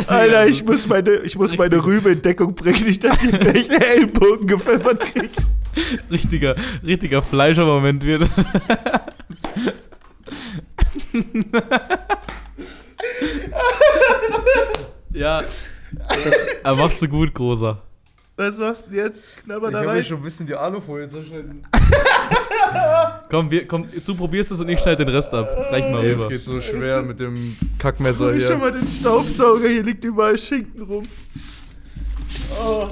Alter, 0.07 0.47
ich 0.47 0.63
muss 0.63 0.87
meine, 0.87 1.15
ich 1.17 1.35
muss 1.35 1.57
meine 1.57 1.83
Rübe 1.83 2.11
in 2.11 2.21
Deckung 2.21 2.55
bringen, 2.55 2.83
nicht, 2.85 3.03
dass 3.03 3.21
ich 3.23 3.31
welche 3.45 3.79
Ellbogen 3.95 4.47
gepfeffert 4.47 4.99
kriege. 5.01 5.29
Richtiger, 6.11 6.55
richtiger 6.85 7.21
Fleischermoment 7.21 8.03
wird. 8.03 8.23
ja. 15.13 15.43
Aber 16.63 16.77
machst 16.83 17.01
du 17.01 17.07
gut, 17.07 17.33
Großer. 17.33 17.81
Was 18.39 18.57
machst 18.57 18.87
du 18.89 18.95
jetzt? 18.95 19.25
Knabber 19.43 19.67
Ich 19.67 19.73
da 19.73 19.79
habe 19.79 19.87
mir 19.89 19.93
rein. 19.95 20.03
schon 20.05 20.17
ein 20.17 20.23
bisschen 20.23 20.47
die 20.47 20.55
Alufolie 20.55 21.09
zerschnitten. 21.09 21.61
Komm, 23.29 23.51
wir, 23.51 23.67
komm, 23.67 23.85
du 24.05 24.15
probierst 24.15 24.51
es 24.51 24.59
und 24.61 24.69
ich 24.69 24.79
schneide 24.79 25.03
den 25.03 25.13
Rest 25.13 25.33
ab. 25.33 25.49
Reich 25.71 25.91
mal 25.91 26.01
Nee, 26.03 26.11
es 26.11 26.19
rüber. 26.21 26.29
geht 26.29 26.45
so 26.45 26.61
schwer 26.61 27.01
mit 27.01 27.19
dem 27.19 27.33
Kackmesser 27.79 28.33
ich 28.33 28.43
schon 28.45 28.55
hier. 28.61 28.71
mal 28.71 28.71
den 28.71 28.87
Staubsauger, 28.87 29.67
hier 29.67 29.83
liegt 29.83 30.03
überall 30.05 30.37
Schinken 30.37 30.83
rum. 30.83 31.03
Oh. 32.63 32.87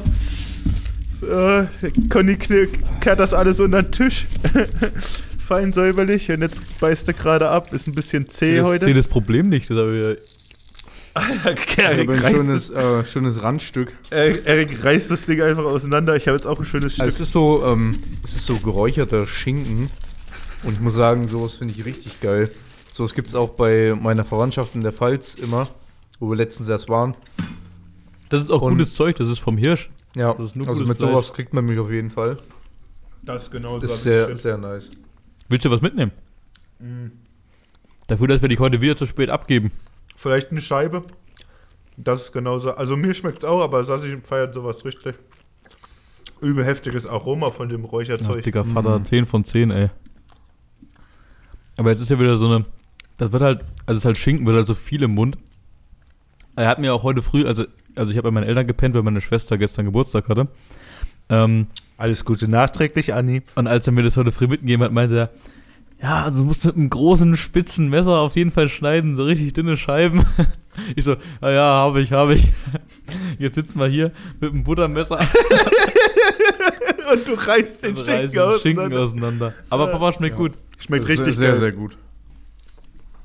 So, 1.21 1.67
Conny 2.09 2.37
kehrt 2.37 3.19
das 3.19 3.33
alles 3.33 3.59
unter 3.61 3.83
den 3.83 3.91
Tisch. 3.91 4.25
Fein 5.47 5.71
säuberlich. 5.71 6.29
Und 6.29 6.41
jetzt 6.41 6.61
beißt 6.79 7.07
er 7.07 7.13
gerade 7.13 7.47
ab. 7.49 7.71
Ist 7.73 7.87
ein 7.87 7.93
bisschen 7.95 8.27
zäh 8.27 8.47
Ich 8.47 8.53
sehe 8.55 8.63
heute. 8.65 8.93
das 8.93 9.07
Problem 9.07 9.47
nicht. 9.49 9.69
Das 9.69 9.77
aber 9.77 9.93
Ich 9.93 10.36
Erik, 11.17 11.77
habe 11.77 12.13
ein 12.13 12.19
reißt 12.19 12.35
schönes, 12.35 12.69
äh, 12.69 13.05
schönes 13.05 13.41
Randstück. 13.43 13.93
das, 14.09 14.11
Erik, 14.11 14.45
Erik 14.45 14.83
reißt 14.83 15.11
das 15.11 15.25
Ding 15.25 15.41
einfach 15.41 15.65
auseinander. 15.65 16.15
Ich 16.15 16.27
habe 16.27 16.35
jetzt 16.37 16.45
auch 16.47 16.59
ein 16.59 16.65
schönes 16.65 16.93
Stück. 16.93 17.03
Also 17.05 17.15
es 17.15 17.19
ist 17.21 17.31
so, 17.31 17.65
ähm, 17.65 17.97
es 18.23 18.35
ist 18.35 18.45
so 18.45 18.55
geräucherter 18.57 19.25
Schinken. 19.27 19.89
Und 20.63 20.73
ich 20.73 20.79
muss 20.79 20.95
sagen, 20.95 21.27
sowas 21.27 21.55
finde 21.55 21.73
ich 21.73 21.85
richtig 21.85 22.19
geil. 22.21 22.49
Sowas 22.91 23.13
gibt 23.13 23.27
es 23.27 23.35
auch 23.35 23.49
bei 23.51 23.95
meiner 23.99 24.23
Verwandtschaft 24.23 24.73
in 24.75 24.81
der 24.81 24.91
Pfalz 24.91 25.35
immer, 25.35 25.67
wo 26.19 26.29
wir 26.29 26.35
letztens 26.35 26.67
erst 26.69 26.89
waren. 26.89 27.15
das 28.29 28.41
ist 28.41 28.49
auch 28.51 28.61
Und- 28.61 28.73
gutes 28.77 28.93
Zeug. 28.95 29.15
Das 29.17 29.29
ist 29.29 29.39
vom 29.39 29.57
Hirsch. 29.57 29.89
Ja, 30.15 30.33
Das 30.33 30.47
ist 30.47 30.55
nur 30.55 30.67
also 30.67 30.79
gutes 30.79 30.87
mit 30.89 30.97
Fleisch. 30.97 31.11
sowas 31.11 31.33
kriegt 31.33 31.53
man 31.53 31.65
mich 31.65 31.77
auf 31.79 31.91
jeden 31.91 32.09
Fall. 32.09 32.37
das 33.21 33.43
ist 33.43 33.51
genau 33.51 33.77
Das 33.79 33.91
ist 33.91 34.03
sehr, 34.03 34.35
sehr 34.35 34.57
nice. 34.57 34.91
Willst 35.49 35.63
du 35.65 35.69
was 35.71 35.81
mitnehmen? 35.81 36.11
Dafür, 38.07 38.27
dass 38.27 38.41
wir 38.41 38.49
dich 38.49 38.59
heute 38.59 38.81
wieder 38.81 38.95
zu 38.97 39.05
spät 39.05 39.29
abgeben. 39.29 39.71
Vielleicht 40.17 40.51
eine 40.51 40.61
Scheibe. 40.61 41.03
Das 41.95 42.23
ist 42.23 42.31
genauso. 42.33 42.71
Also 42.71 42.97
mir 42.97 43.13
schmeckt 43.13 43.39
es 43.39 43.45
auch, 43.45 43.61
aber 43.61 43.83
Sassi 43.83 44.17
feiert 44.23 44.53
sowas 44.53 44.83
richtig. 44.83 45.15
Übel 46.41 46.65
heftiges 46.65 47.07
Aroma 47.07 47.51
von 47.51 47.69
dem 47.69 47.83
Ja, 47.83 47.89
Räucherzeug. 47.89 48.43
dicker 48.43 48.65
Vater, 48.65 48.99
Mhm. 48.99 49.05
10 49.05 49.25
von 49.25 49.43
10, 49.45 49.71
ey. 49.71 49.89
Aber 51.77 51.91
jetzt 51.91 52.01
ist 52.01 52.09
ja 52.09 52.19
wieder 52.19 52.37
so 52.37 52.47
eine. 52.47 52.65
Das 53.17 53.31
wird 53.31 53.41
halt, 53.43 53.61
also 53.85 53.97
es 53.97 53.97
ist 53.97 54.05
halt 54.05 54.17
Schinken, 54.17 54.45
wird 54.45 54.57
halt 54.57 54.67
so 54.67 54.75
viel 54.75 55.01
im 55.03 55.15
Mund. 55.15 55.37
Er 56.55 56.67
hat 56.67 56.79
mir 56.79 56.93
auch 56.93 57.03
heute 57.03 57.21
früh, 57.21 57.45
also 57.45 57.65
also 57.95 58.11
ich 58.11 58.17
habe 58.17 58.27
bei 58.27 58.31
meinen 58.31 58.47
Eltern 58.47 58.67
gepennt, 58.67 58.93
weil 58.93 59.01
meine 59.01 59.21
Schwester 59.21 59.57
gestern 59.57 59.85
Geburtstag 59.85 60.29
hatte. 60.29 60.47
Ähm, 61.29 61.65
Alles 61.97 62.23
Gute 62.25 62.47
nachträglich, 62.47 63.13
Anni. 63.15 63.41
und 63.55 63.65
als 63.67 63.87
er 63.87 63.93
mir 63.93 64.03
das 64.03 64.17
heute 64.17 64.31
früh 64.31 64.45
mitgegeben 64.47 64.83
hat, 64.85 64.91
meinte 64.91 65.17
er, 65.17 65.29
ja, 66.01 66.23
also 66.23 66.39
du 66.39 66.45
musst 66.45 66.65
mit 66.65 66.75
einem 66.75 66.89
großen, 66.89 67.35
spitzen 67.37 67.89
Messer 67.89 68.17
auf 68.19 68.35
jeden 68.35 68.51
Fall 68.51 68.69
schneiden, 68.69 69.15
so 69.15 69.23
richtig 69.23 69.53
dünne 69.53 69.77
Scheiben. 69.77 70.25
Ich 70.95 71.05
so, 71.05 71.15
ah 71.41 71.49
ja, 71.49 71.61
habe 71.63 72.01
ich, 72.01 72.11
habe 72.11 72.35
ich. 72.35 72.43
Jetzt 73.39 73.55
sitzen 73.55 73.79
wir 73.79 73.87
hier 73.87 74.11
mit 74.39 74.51
einem 74.51 74.63
Buttermesser 74.63 75.17
Und 77.11 77.27
du 77.27 77.33
reißt 77.33 77.83
den 77.83 77.95
Schinken 77.95 78.13
reißen 78.13 78.39
aus. 78.39 78.61
Schinken 78.61 78.93
auseinander. 78.93 79.53
Aber 79.71 79.87
Papa 79.87 80.13
schmeckt 80.13 80.33
Ja. 80.33 80.37
gut. 80.37 80.51
Schmeckt 80.77 81.05
Das 81.05 81.09
ist 81.11 81.19
richtig 81.21 81.35
sehr, 81.37 81.49
geil. 81.53 81.59
sehr 81.59 81.71
gut. 81.71 81.97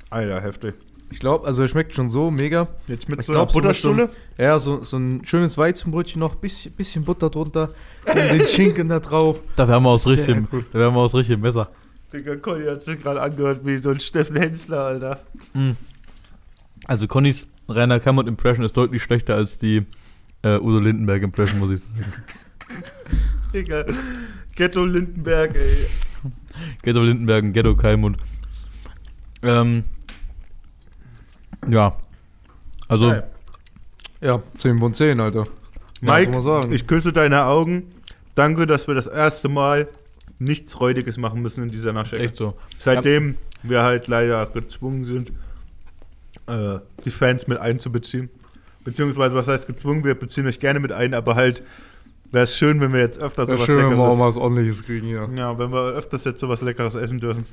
Alter, 0.09 0.41
heftig. 0.41 0.73
Ich 1.11 1.19
glaube, 1.19 1.45
also 1.45 1.61
er 1.61 1.67
schmeckt 1.67 1.93
schon 1.93 2.09
so 2.09 2.31
mega. 2.31 2.67
Jetzt 2.87 3.07
mit 3.07 3.19
Ich 3.19 3.27
so 3.27 3.33
einer 3.33 3.41
glaub, 3.41 3.51
so 3.51 3.57
mit 3.59 3.63
Butterstulle? 3.65 4.09
Ja, 4.39 4.57
so, 4.57 4.83
so 4.83 4.97
ein 4.97 5.21
schönes 5.23 5.55
Weizenbrötchen 5.55 6.19
noch, 6.19 6.33
bisschen, 6.33 6.71
bisschen 6.71 7.03
Butter 7.03 7.29
drunter 7.29 7.69
und 8.07 8.15
den 8.31 8.45
Schinken 8.47 8.89
da 8.89 8.99
drauf. 8.99 9.41
Da 9.55 9.69
wären 9.69 9.83
wir 9.83 9.89
aus 9.89 10.05
Sehr 10.05 10.13
richtigem, 10.17 10.49
gut. 10.49 10.65
da 10.71 10.79
wären 10.79 10.95
wir 10.95 11.01
aus 11.01 11.13
richtigem 11.13 11.41
Messer. 11.41 11.69
Digga, 12.13 12.35
Conny 12.35 12.65
hat 12.65 12.83
sich 12.83 13.01
gerade 13.01 13.21
angehört 13.21 13.65
wie 13.65 13.77
so 13.77 13.89
ein 13.89 13.99
Steffen 13.99 14.35
Hensler, 14.35 14.85
Alter. 14.85 15.19
Also 16.85 17.07
Connys 17.07 17.47
Rainer 17.67 17.99
Kammert 17.99 18.27
Impression 18.27 18.63
ist 18.65 18.77
deutlich 18.77 19.01
schlechter 19.01 19.35
als 19.35 19.57
die 19.57 19.85
äh, 20.43 20.57
Udo 20.57 20.79
Lindenberg 20.79 21.23
Impression, 21.23 21.59
muss 21.59 21.71
ich 21.71 21.81
sagen. 21.81 22.13
Digga. 23.53 23.85
Ghetto 24.55 24.85
Lindenberg, 24.85 25.55
ey. 25.55 25.87
Ghetto 26.83 27.01
Lindenberg, 27.01 27.43
und 27.43 27.53
Ghetto 27.53 27.75
Kalmund. 27.75 28.17
Ähm, 29.41 29.83
ja. 31.67 31.95
Also, 32.87 33.09
Geil. 33.09 33.29
Ja, 34.21 34.43
10 34.57 34.77
von 34.77 34.93
10, 34.93 35.19
Alter. 35.19 35.47
Ja, 36.01 36.13
Mike, 36.13 36.41
sagen. 36.41 36.71
ich 36.71 36.85
küsse 36.85 37.11
deine 37.11 37.45
Augen. 37.45 37.91
Danke, 38.35 38.67
dass 38.67 38.87
wir 38.87 38.93
das 38.93 39.07
erste 39.07 39.49
Mal 39.49 39.87
nichts 40.43 40.79
Räudiges 40.79 41.17
machen 41.17 41.41
müssen 41.41 41.63
in 41.63 41.71
dieser 41.71 41.93
Naschecke. 41.93 42.23
echt 42.23 42.35
so. 42.35 42.55
Seitdem 42.79 43.37
wir 43.63 43.83
halt 43.83 44.07
leider 44.07 44.45
gezwungen 44.45 45.05
sind, 45.05 45.31
äh, 46.47 46.79
die 47.05 47.11
Fans 47.11 47.47
mit 47.47 47.57
einzubeziehen. 47.57 48.29
Beziehungsweise, 48.83 49.35
was 49.35 49.47
heißt 49.47 49.67
gezwungen? 49.67 50.03
Wir 50.03 50.15
beziehen 50.15 50.45
euch 50.45 50.59
gerne 50.59 50.79
mit 50.79 50.91
ein, 50.91 51.13
aber 51.13 51.35
halt 51.35 51.63
wäre 52.31 52.43
es 52.43 52.57
schön, 52.57 52.81
wenn 52.81 52.91
wir 52.91 52.99
jetzt 52.99 53.19
öfters 53.19 53.47
Wäre 53.47 53.57
sowas 53.57 53.65
schön, 53.65 53.77
wenn 53.77 53.97
wir 53.97 54.03
auch 54.03 54.09
Leckeres... 54.09 54.19
mal 54.19 54.27
was 54.27 54.37
ordentliches 54.37 54.83
kriegen, 54.83 55.07
ja. 55.07 55.29
ja, 55.37 55.57
wenn 55.57 55.71
wir 55.71 55.93
öfters 55.93 56.25
jetzt 56.25 56.39
sowas 56.39 56.61
Leckeres 56.61 56.95
essen 56.95 57.19
dürfen. 57.19 57.45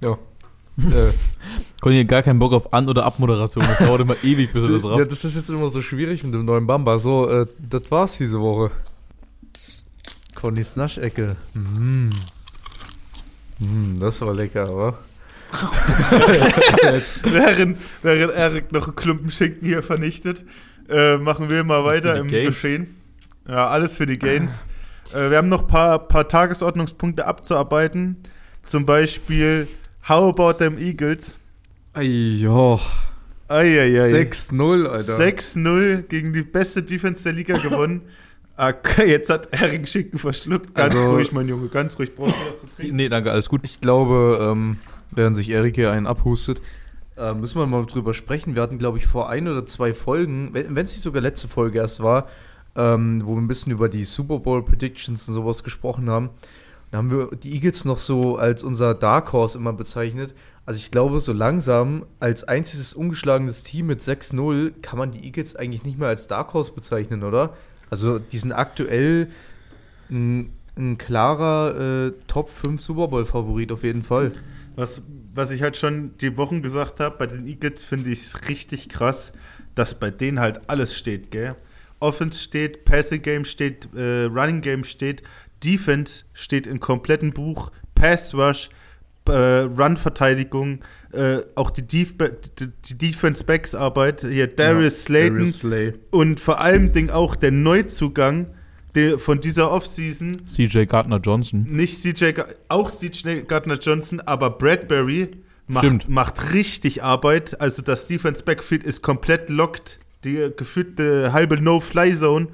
Ja. 0.00 0.18
äh, 0.78 1.12
Conny 1.80 2.00
hat 2.00 2.08
gar 2.08 2.22
keinen 2.22 2.38
Bock 2.38 2.52
auf 2.52 2.72
An- 2.72 2.88
oder 2.88 3.04
Abmoderation. 3.04 3.64
Das 3.64 3.78
dauert 3.78 4.00
immer 4.00 4.16
ewig, 4.22 4.52
bis 4.52 4.64
er 4.64 4.70
das 4.70 4.82
ja, 4.82 4.90
rafft. 4.90 5.10
das 5.10 5.24
ist 5.24 5.36
jetzt 5.36 5.50
immer 5.50 5.68
so 5.68 5.80
schwierig 5.80 6.24
mit 6.24 6.34
dem 6.34 6.44
neuen 6.44 6.66
Bamba. 6.66 6.98
So, 6.98 7.28
äh, 7.28 7.46
das 7.58 7.90
war's 7.90 8.18
diese 8.18 8.40
Woche. 8.40 8.70
Connys 10.42 10.74
Naschecke. 10.74 11.36
Mm. 11.54 12.10
Mm, 13.60 14.00
das 14.00 14.20
war 14.20 14.34
lecker, 14.34 14.68
aber. 14.68 14.98
während, 17.22 17.78
während 18.02 18.34
Erik 18.34 18.72
noch 18.72 18.88
einen 18.88 18.96
Klumpen 18.96 19.30
Schinken 19.30 19.68
hier 19.68 19.84
vernichtet, 19.84 20.44
äh, 20.88 21.16
machen 21.18 21.48
wir 21.48 21.62
mal 21.62 21.84
weiter 21.84 22.16
im 22.16 22.26
Gains. 22.26 22.54
Geschehen. 22.56 22.96
Ja, 23.46 23.68
alles 23.68 23.96
für 23.96 24.06
die 24.06 24.18
Gains. 24.18 24.64
Äh, 25.14 25.30
wir 25.30 25.36
haben 25.36 25.48
noch 25.48 25.60
ein 25.60 25.68
paar, 25.68 26.00
paar 26.00 26.26
Tagesordnungspunkte 26.26 27.24
abzuarbeiten. 27.24 28.16
Zum 28.64 28.84
Beispiel, 28.84 29.68
how 30.08 30.28
about 30.28 30.54
them 30.54 30.76
Eagles? 30.76 31.36
Ajo. 31.92 32.80
Eieiei. 33.46 34.10
6-0, 34.10 34.86
Alter. 34.88 35.18
6-0 35.18 36.02
gegen 36.08 36.32
die 36.32 36.42
beste 36.42 36.82
Defense 36.82 37.22
der 37.22 37.32
Liga 37.32 37.54
gewonnen. 37.62 38.02
Okay, 38.64 39.10
jetzt 39.10 39.28
hat 39.28 39.48
Erik 39.60 39.88
Schinken 39.88 40.18
verschluckt. 40.20 40.72
Ganz 40.74 40.94
Also- 40.94 41.10
ruhig, 41.14 41.32
mein 41.32 41.48
Junge, 41.48 41.66
ganz 41.68 41.98
ruhig. 41.98 42.14
Brauchst 42.14 42.36
du 42.36 42.48
was 42.48 42.60
zu 42.60 42.66
trinken? 42.76 42.94
Nee, 42.94 43.08
danke, 43.08 43.32
alles 43.32 43.48
gut. 43.48 43.62
Ich 43.64 43.80
glaube, 43.80 44.38
ähm, 44.40 44.78
während 45.10 45.34
sich 45.34 45.50
Erik 45.50 45.74
hier 45.74 45.90
einen 45.90 46.06
abhustet, 46.06 46.60
äh, 47.16 47.34
müssen 47.34 47.58
wir 47.58 47.66
mal 47.66 47.84
drüber 47.86 48.14
sprechen. 48.14 48.54
Wir 48.54 48.62
hatten, 48.62 48.78
glaube 48.78 48.98
ich, 48.98 49.06
vor 49.06 49.28
ein 49.28 49.48
oder 49.48 49.66
zwei 49.66 49.92
Folgen, 49.94 50.50
wenn 50.52 50.76
es 50.76 50.92
nicht 50.92 51.00
sogar 51.02 51.20
letzte 51.22 51.48
Folge 51.48 51.78
erst 51.80 52.04
war, 52.04 52.28
ähm, 52.76 53.22
wo 53.24 53.34
wir 53.34 53.40
ein 53.40 53.48
bisschen 53.48 53.72
über 53.72 53.88
die 53.88 54.04
Super 54.04 54.38
Bowl 54.38 54.64
Predictions 54.64 55.26
und 55.26 55.34
sowas 55.34 55.64
gesprochen 55.64 56.08
haben. 56.08 56.30
Da 56.92 56.98
haben 56.98 57.10
wir 57.10 57.30
die 57.36 57.54
Eagles 57.54 57.84
noch 57.84 57.98
so 57.98 58.36
als 58.36 58.62
unser 58.62 58.94
Dark 58.94 59.32
Horse 59.32 59.58
immer 59.58 59.72
bezeichnet. 59.72 60.34
Also 60.66 60.78
ich 60.78 60.92
glaube, 60.92 61.18
so 61.18 61.32
langsam 61.32 62.06
als 62.20 62.44
einziges 62.44 62.94
ungeschlagenes 62.94 63.64
Team 63.64 63.86
mit 63.86 64.00
6-0 64.02 64.72
kann 64.82 64.98
man 64.98 65.10
die 65.10 65.24
Eagles 65.24 65.56
eigentlich 65.56 65.82
nicht 65.84 65.98
mehr 65.98 66.08
als 66.08 66.28
Dark 66.28 66.54
Horse 66.54 66.72
bezeichnen, 66.72 67.24
oder? 67.24 67.56
Also 67.92 68.18
die 68.18 68.38
sind 68.38 68.52
aktuell 68.52 69.28
ein, 70.10 70.54
ein 70.78 70.96
klarer 70.96 72.06
äh, 72.06 72.12
Top 72.26 72.48
5 72.48 72.80
Super 72.80 73.08
Bowl 73.08 73.26
Favorit 73.26 73.70
auf 73.70 73.84
jeden 73.84 74.00
Fall. 74.00 74.32
Was, 74.76 75.02
was 75.34 75.50
ich 75.50 75.60
halt 75.60 75.76
schon 75.76 76.16
die 76.16 76.38
Wochen 76.38 76.62
gesagt 76.62 77.00
habe, 77.00 77.18
bei 77.18 77.26
den 77.26 77.46
Eagles 77.46 77.84
finde 77.84 78.08
ich 78.08 78.20
es 78.20 78.48
richtig 78.48 78.88
krass, 78.88 79.34
dass 79.74 80.00
bei 80.00 80.10
denen 80.10 80.40
halt 80.40 80.70
alles 80.70 80.96
steht, 80.96 81.30
gell? 81.30 81.54
Offense 82.00 82.40
steht, 82.40 82.86
Passing 82.86 83.20
Game 83.20 83.44
steht, 83.44 83.90
äh, 83.94 84.24
Running 84.24 84.62
Game 84.62 84.84
steht, 84.84 85.22
Defense 85.62 86.24
steht 86.32 86.66
im 86.66 86.80
kompletten 86.80 87.34
Buch, 87.34 87.72
Pass 87.94 88.32
Rush, 88.32 88.70
äh, 89.28 89.32
Run-Verteidigung, 89.32 90.80
äh, 91.12 91.42
auch 91.54 91.70
die, 91.70 91.86
Def 91.86 92.14
die, 92.58 92.68
die 92.84 92.98
Defense-Backs-Arbeit, 92.98 94.22
hier 94.22 94.46
Darius 94.46 95.04
Slayton 95.04 95.36
Darius 95.36 95.58
Slay. 95.58 95.92
und 96.10 96.40
vor 96.40 96.60
allem 96.60 96.92
Ding 96.92 97.10
auch 97.10 97.36
der 97.36 97.50
Neuzugang 97.50 98.46
der, 98.94 99.18
von 99.18 99.40
dieser 99.40 99.70
Offseason, 99.70 100.32
CJ 100.46 100.84
Gardner 100.84 101.18
Johnson. 101.18 101.66
nicht 101.68 102.00
CJ, 102.00 102.32
auch 102.68 102.90
CJ 102.90 103.42
Gardner 103.48 103.78
Johnson, 103.78 104.20
aber 104.20 104.50
Bradbury 104.50 105.28
macht, 105.66 105.84
Stimmt. 105.84 106.08
macht 106.08 106.54
richtig 106.54 107.02
Arbeit. 107.02 107.60
Also 107.60 107.82
das 107.82 108.06
Defense 108.06 108.42
Backfield 108.42 108.84
ist 108.84 109.02
komplett 109.02 109.48
locked. 109.50 109.98
Die 110.24 110.50
gefühlte 110.56 111.32
halbe 111.32 111.60
No-Fly-Zone, 111.60 112.48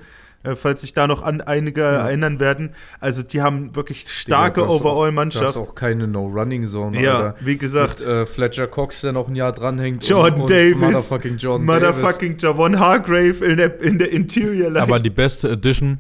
falls 0.57 0.81
sich 0.83 0.95
da 0.95 1.07
noch 1.07 1.23
an 1.23 1.41
einige 1.41 1.83
erinnern 1.83 2.41
werden. 2.41 2.71
Also 3.01 3.23
die 3.23 3.43
haben 3.43 3.75
wirklich 3.77 4.07
starke 4.09 4.61
Digga, 4.61 4.67
das 4.67 4.77
ist 4.77 4.81
auch- 4.83 4.85
Overall-Mannschaft. 4.93 5.77
keine 5.77 6.07
No-Running-Zone, 6.07 7.01
Ja, 7.03 7.17
Alter. 7.17 7.35
wie 7.41 7.57
gesagt, 7.59 8.01
Mit, 8.01 8.09
äh, 8.09 8.27
Fletcher 8.27 8.67
Cox, 8.67 9.01
der 9.01 9.13
noch 9.13 9.29
ein 9.29 9.35
Jahr 9.37 9.53
dranhängt. 9.53 10.09
Jordan 10.09 10.47
Davis. 10.47 10.77
Motherfucking 10.77 11.37
Jordan 11.39 11.67
Davis. 11.67 11.83
Motherfucking 11.97 12.37
Javon 12.39 12.79
Hargrave 12.79 13.45
in 13.45 13.57
der, 13.57 13.81
in 13.81 13.99
der 13.99 14.13
Interior 14.13 14.69
Line. 14.71 14.83
Aber 14.83 15.01
die 15.01 15.11
beste 15.11 15.51
Edition 15.51 15.99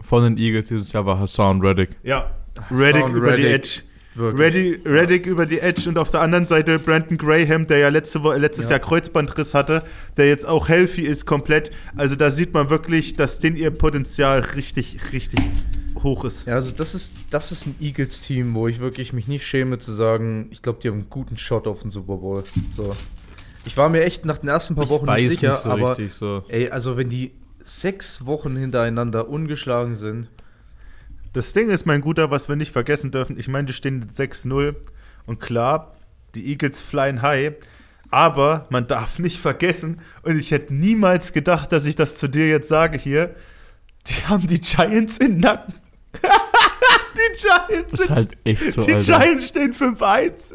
von 0.00 0.22
den 0.24 0.36
Eagles 0.38 0.68
dieses 0.68 0.92
Jahr 0.92 1.04
war 1.06 1.18
Hassan 1.18 1.60
Reddick. 1.60 1.90
ja, 2.02 2.30
Reddick 2.70 3.02
Hassan 3.04 3.16
über 3.16 3.32
die 3.36 3.42
Reddick. 3.44 3.54
Edge. 3.54 3.80
Wirklich. 4.14 4.44
Reddy, 4.44 4.80
Reddick 4.84 5.26
über 5.26 5.46
die 5.46 5.60
Edge 5.60 5.88
und 5.88 5.96
auf 5.96 6.10
der 6.10 6.20
anderen 6.20 6.46
Seite 6.46 6.78
Brandon 6.80 7.16
Graham, 7.16 7.66
der 7.66 7.78
ja 7.78 7.88
letzte 7.88 8.24
Wo 8.24 8.32
letztes 8.32 8.64
Ja. 8.64 8.72
Jahr 8.72 8.80
Kreuzbandriss 8.80 9.54
hatte, 9.54 9.84
der 10.16 10.28
jetzt 10.28 10.46
auch 10.46 10.68
healthy 10.68 11.02
ist 11.02 11.26
komplett. 11.26 11.70
Also 11.96 12.16
da 12.16 12.30
sieht 12.30 12.52
man 12.52 12.70
wirklich, 12.70 13.14
dass 13.14 13.38
den 13.38 13.56
ihr 13.56 13.70
Potenzial 13.70 14.40
richtig, 14.40 15.12
richtig 15.12 15.40
hoch 16.02 16.24
ist. 16.24 16.46
Ja, 16.46 16.54
also 16.54 16.72
das 16.72 16.94
ist, 16.94 17.14
das 17.30 17.52
ist 17.52 17.66
ein 17.66 17.76
Eagles-Team, 17.80 18.54
wo 18.54 18.66
ich 18.66 18.80
wirklich 18.80 19.12
mich 19.12 19.28
nicht 19.28 19.46
schäme 19.46 19.78
zu 19.78 19.92
sagen, 19.92 20.48
ich 20.50 20.62
glaube, 20.62 20.80
die 20.82 20.88
haben 20.88 20.98
einen 20.98 21.10
guten 21.10 21.38
Shot 21.38 21.66
auf 21.68 21.82
den 21.82 21.90
Super 21.90 22.16
Bowl. 22.16 22.42
So. 22.74 22.94
Ich 23.66 23.76
war 23.76 23.88
mir 23.88 24.02
echt 24.02 24.24
nach 24.24 24.38
den 24.38 24.48
ersten 24.48 24.74
paar 24.74 24.88
Wochen 24.88 25.06
nicht 25.12 25.28
sicher, 25.28 25.50
nicht 25.50 25.60
so 25.62 25.70
aber 25.70 25.90
richtig 25.90 26.14
so. 26.14 26.42
ey, 26.48 26.70
also 26.70 26.96
wenn 26.96 27.10
die 27.10 27.32
sechs 27.62 28.24
Wochen 28.26 28.56
hintereinander 28.56 29.28
ungeschlagen 29.28 29.94
sind, 29.94 30.28
Das 31.32 31.52
Ding 31.52 31.70
ist, 31.70 31.86
mein 31.86 32.00
Guter, 32.00 32.30
was 32.30 32.48
wir 32.48 32.56
nicht 32.56 32.72
vergessen 32.72 33.12
dürfen, 33.12 33.38
ich 33.38 33.46
meine, 33.46 33.66
die 33.66 33.72
stehen 33.72 34.00
mit 34.00 34.10
6-0 34.10 34.74
und 35.26 35.40
klar, 35.40 35.94
die 36.34 36.48
Eagles 36.48 36.80
flying 36.80 37.22
high, 37.22 37.52
aber 38.10 38.66
man 38.70 38.88
darf 38.88 39.20
nicht 39.20 39.40
vergessen, 39.40 40.00
und 40.22 40.36
ich 40.36 40.50
hätte 40.50 40.74
niemals 40.74 41.32
gedacht, 41.32 41.70
dass 41.70 41.86
ich 41.86 41.94
das 41.94 42.18
zu 42.18 42.26
dir 42.26 42.48
jetzt 42.48 42.68
sage 42.68 42.98
hier, 42.98 43.34
die 44.08 44.26
haben 44.26 44.46
die 44.46 44.60
Giants 44.60 45.18
im 45.18 45.38
Nacken. 45.38 45.74
die 47.14 47.40
Giants 47.40 47.92
Das 47.92 48.00
ist 48.00 48.06
sind 48.06 48.16
halt 48.16 48.38
echt 48.44 48.72
so, 48.72 48.82
Die 48.82 48.94
Alter. 48.94 49.18
Giants 49.18 49.48
stehen 49.48 49.72
5-1. 49.72 50.54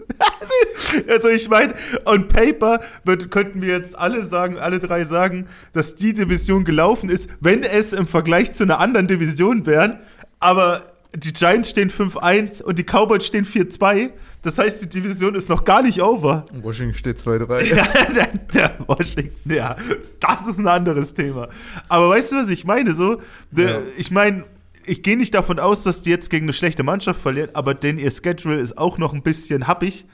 also 1.07 1.29
ich 1.29 1.47
meine, 1.47 1.73
on 2.05 2.27
paper 2.27 2.81
wird, 3.05 3.31
könnten 3.31 3.61
wir 3.61 3.69
jetzt 3.69 3.97
alle 3.97 4.23
sagen, 4.23 4.57
alle 4.57 4.79
drei 4.79 5.05
sagen, 5.05 5.47
dass 5.71 5.95
die 5.95 6.13
Division 6.13 6.65
gelaufen 6.65 7.09
ist, 7.09 7.29
wenn 7.39 7.63
es 7.63 7.93
im 7.93 8.07
Vergleich 8.07 8.51
zu 8.51 8.63
einer 8.63 8.79
anderen 8.79 9.07
Division 9.07 9.65
wären. 9.65 9.99
Aber 10.39 10.83
die 11.15 11.31
Giants 11.33 11.69
stehen 11.69 11.89
5-1 11.89 12.61
und 12.61 12.77
die 12.77 12.83
Cowboys 12.83 13.25
stehen 13.25 13.45
4-2. 13.45 14.09
Das 14.41 14.57
heißt, 14.59 14.83
die 14.83 14.89
Division 14.89 15.33
ist 15.33 15.49
noch 15.49 15.63
gar 15.63 15.81
nicht 15.81 16.01
over. 16.01 16.45
Washington 16.61 16.93
steht 16.93 17.17
2-3. 17.17 17.61
Ja, 17.75 17.87
der, 18.15 18.27
der 18.53 18.71
Washington, 18.87 19.51
ja, 19.51 19.75
das 20.19 20.45
ist 20.47 20.59
ein 20.59 20.67
anderes 20.67 21.13
Thema. 21.13 21.49
Aber 21.87 22.09
weißt 22.09 22.33
du, 22.33 22.35
was 22.37 22.49
ich 22.49 22.63
meine? 22.65 22.93
So, 22.93 23.21
der, 23.51 23.69
Ja. 23.69 23.81
ich 23.97 24.11
meine, 24.11 24.43
ich 24.85 25.01
gehe 25.01 25.17
nicht 25.17 25.33
davon 25.33 25.57
aus, 25.57 25.81
dass 25.83 26.03
die 26.03 26.11
jetzt 26.11 26.29
gegen 26.29 26.45
eine 26.45 26.53
schlechte 26.53 26.83
Mannschaft 26.83 27.19
verlieren, 27.21 27.49
aber 27.53 27.73
denn 27.73 27.97
ihr 27.97 28.11
Schedule 28.11 28.59
ist 28.59 28.77
auch 28.77 28.99
noch 28.99 29.13
ein 29.13 29.23
bisschen 29.23 29.65
happig. 29.67 30.05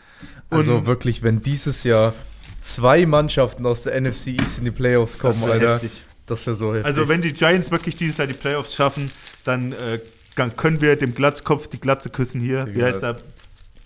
Und 0.50 0.60
Also 0.60 0.86
wirklich, 0.86 1.24
wenn 1.24 1.42
dieses 1.42 1.84
Jahr 1.84 2.14
zwei 2.62 3.06
Mannschaften 3.06 3.66
aus 3.66 3.84
der 3.84 4.00
NFC 4.00 4.28
East 4.40 4.60
in 4.60 4.66
die 4.66 4.72
Playoffs 4.72 5.18
kommen, 5.20 5.42
Das 5.42 5.50
Alter. 5.50 5.74
heftig. 5.74 6.04
Das 6.28 6.46
wäre 6.48 6.56
so 6.56 6.70
heftig. 6.74 6.86
Also 6.86 7.10
wenn 7.10 7.22
die 7.22 7.34
Giants 7.34 7.70
wirklich 7.72 7.98
dieses 7.98 8.16
Jahr 8.18 8.28
die 8.28 8.34
Playoffs 8.34 8.76
schaffen, 8.76 9.12
dann, 9.44 9.72
äh, 9.74 10.00
dann 10.36 10.56
können 10.56 10.82
wir 10.82 10.96
dem 10.96 11.14
Glatzkopf 11.16 11.68
die 11.68 11.80
Glatze 11.80 12.10
küssen 12.10 12.42
hier. 12.42 12.68
Wie 12.74 12.84
heißt 12.84 13.04
er? 13.04 13.18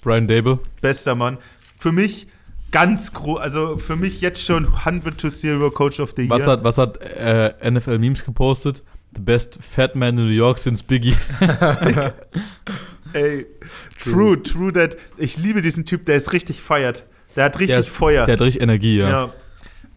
Brian 0.04 0.28
Dable. 0.28 0.60
Bester 0.82 1.16
Mann. 1.16 1.38
Für 1.80 1.92
mich 1.92 2.28
ganz 2.72 3.14
groß, 3.14 3.40
also 3.40 3.78
für 3.78 3.96
mich 3.96 4.22
jetzt 4.22 4.44
schon 4.44 4.66
100 4.86 5.20
to 5.20 5.30
0 5.30 5.72
Coach 5.72 6.00
of 6.00 6.14
the 6.16 6.24
Year. 6.24 6.30
Was 6.30 6.46
hat, 6.48 6.64
was 6.64 6.78
hat 6.78 6.98
äh, 7.02 7.54
NFL 7.72 8.00
Memes 8.00 8.24
gepostet? 8.24 8.84
The 9.16 9.22
best 9.22 9.58
fat 9.62 9.96
man 9.96 10.10
in 10.18 10.26
New 10.26 10.32
York 10.32 10.58
since 10.60 10.84
Biggie. 10.84 11.16
Ey, 13.14 13.46
true, 14.04 14.42
true 14.42 14.74
that. 14.74 14.98
Ich 15.18 15.38
liebe 15.38 15.62
diesen 15.62 15.86
Typ, 15.86 16.06
der 16.06 16.18
ist 16.18 16.34
richtig 16.34 16.62
feiert. 16.62 17.06
Der 17.36 17.46
hat 17.46 17.56
richtig 17.56 17.70
Der 17.70 17.80
ist- 17.80 17.90
Feuer. 17.90 18.26
Der 18.26 18.34
hat 18.34 18.42
richtig 18.42 18.62
Energie, 18.62 18.98
ja. 18.98 19.10
ja. 19.10 19.34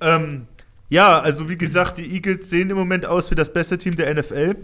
Ähm, 0.00 0.46
ja, 0.88 1.18
also 1.20 1.48
wie 1.48 1.59
gesagt, 1.59 1.98
die 1.98 2.12
Eagles 2.14 2.48
sehen 2.48 2.70
im 2.70 2.76
Moment 2.76 3.04
aus 3.06 3.30
wie 3.30 3.34
das 3.34 3.52
beste 3.52 3.76
Team 3.76 3.96
der 3.96 4.14
NFL. 4.14 4.54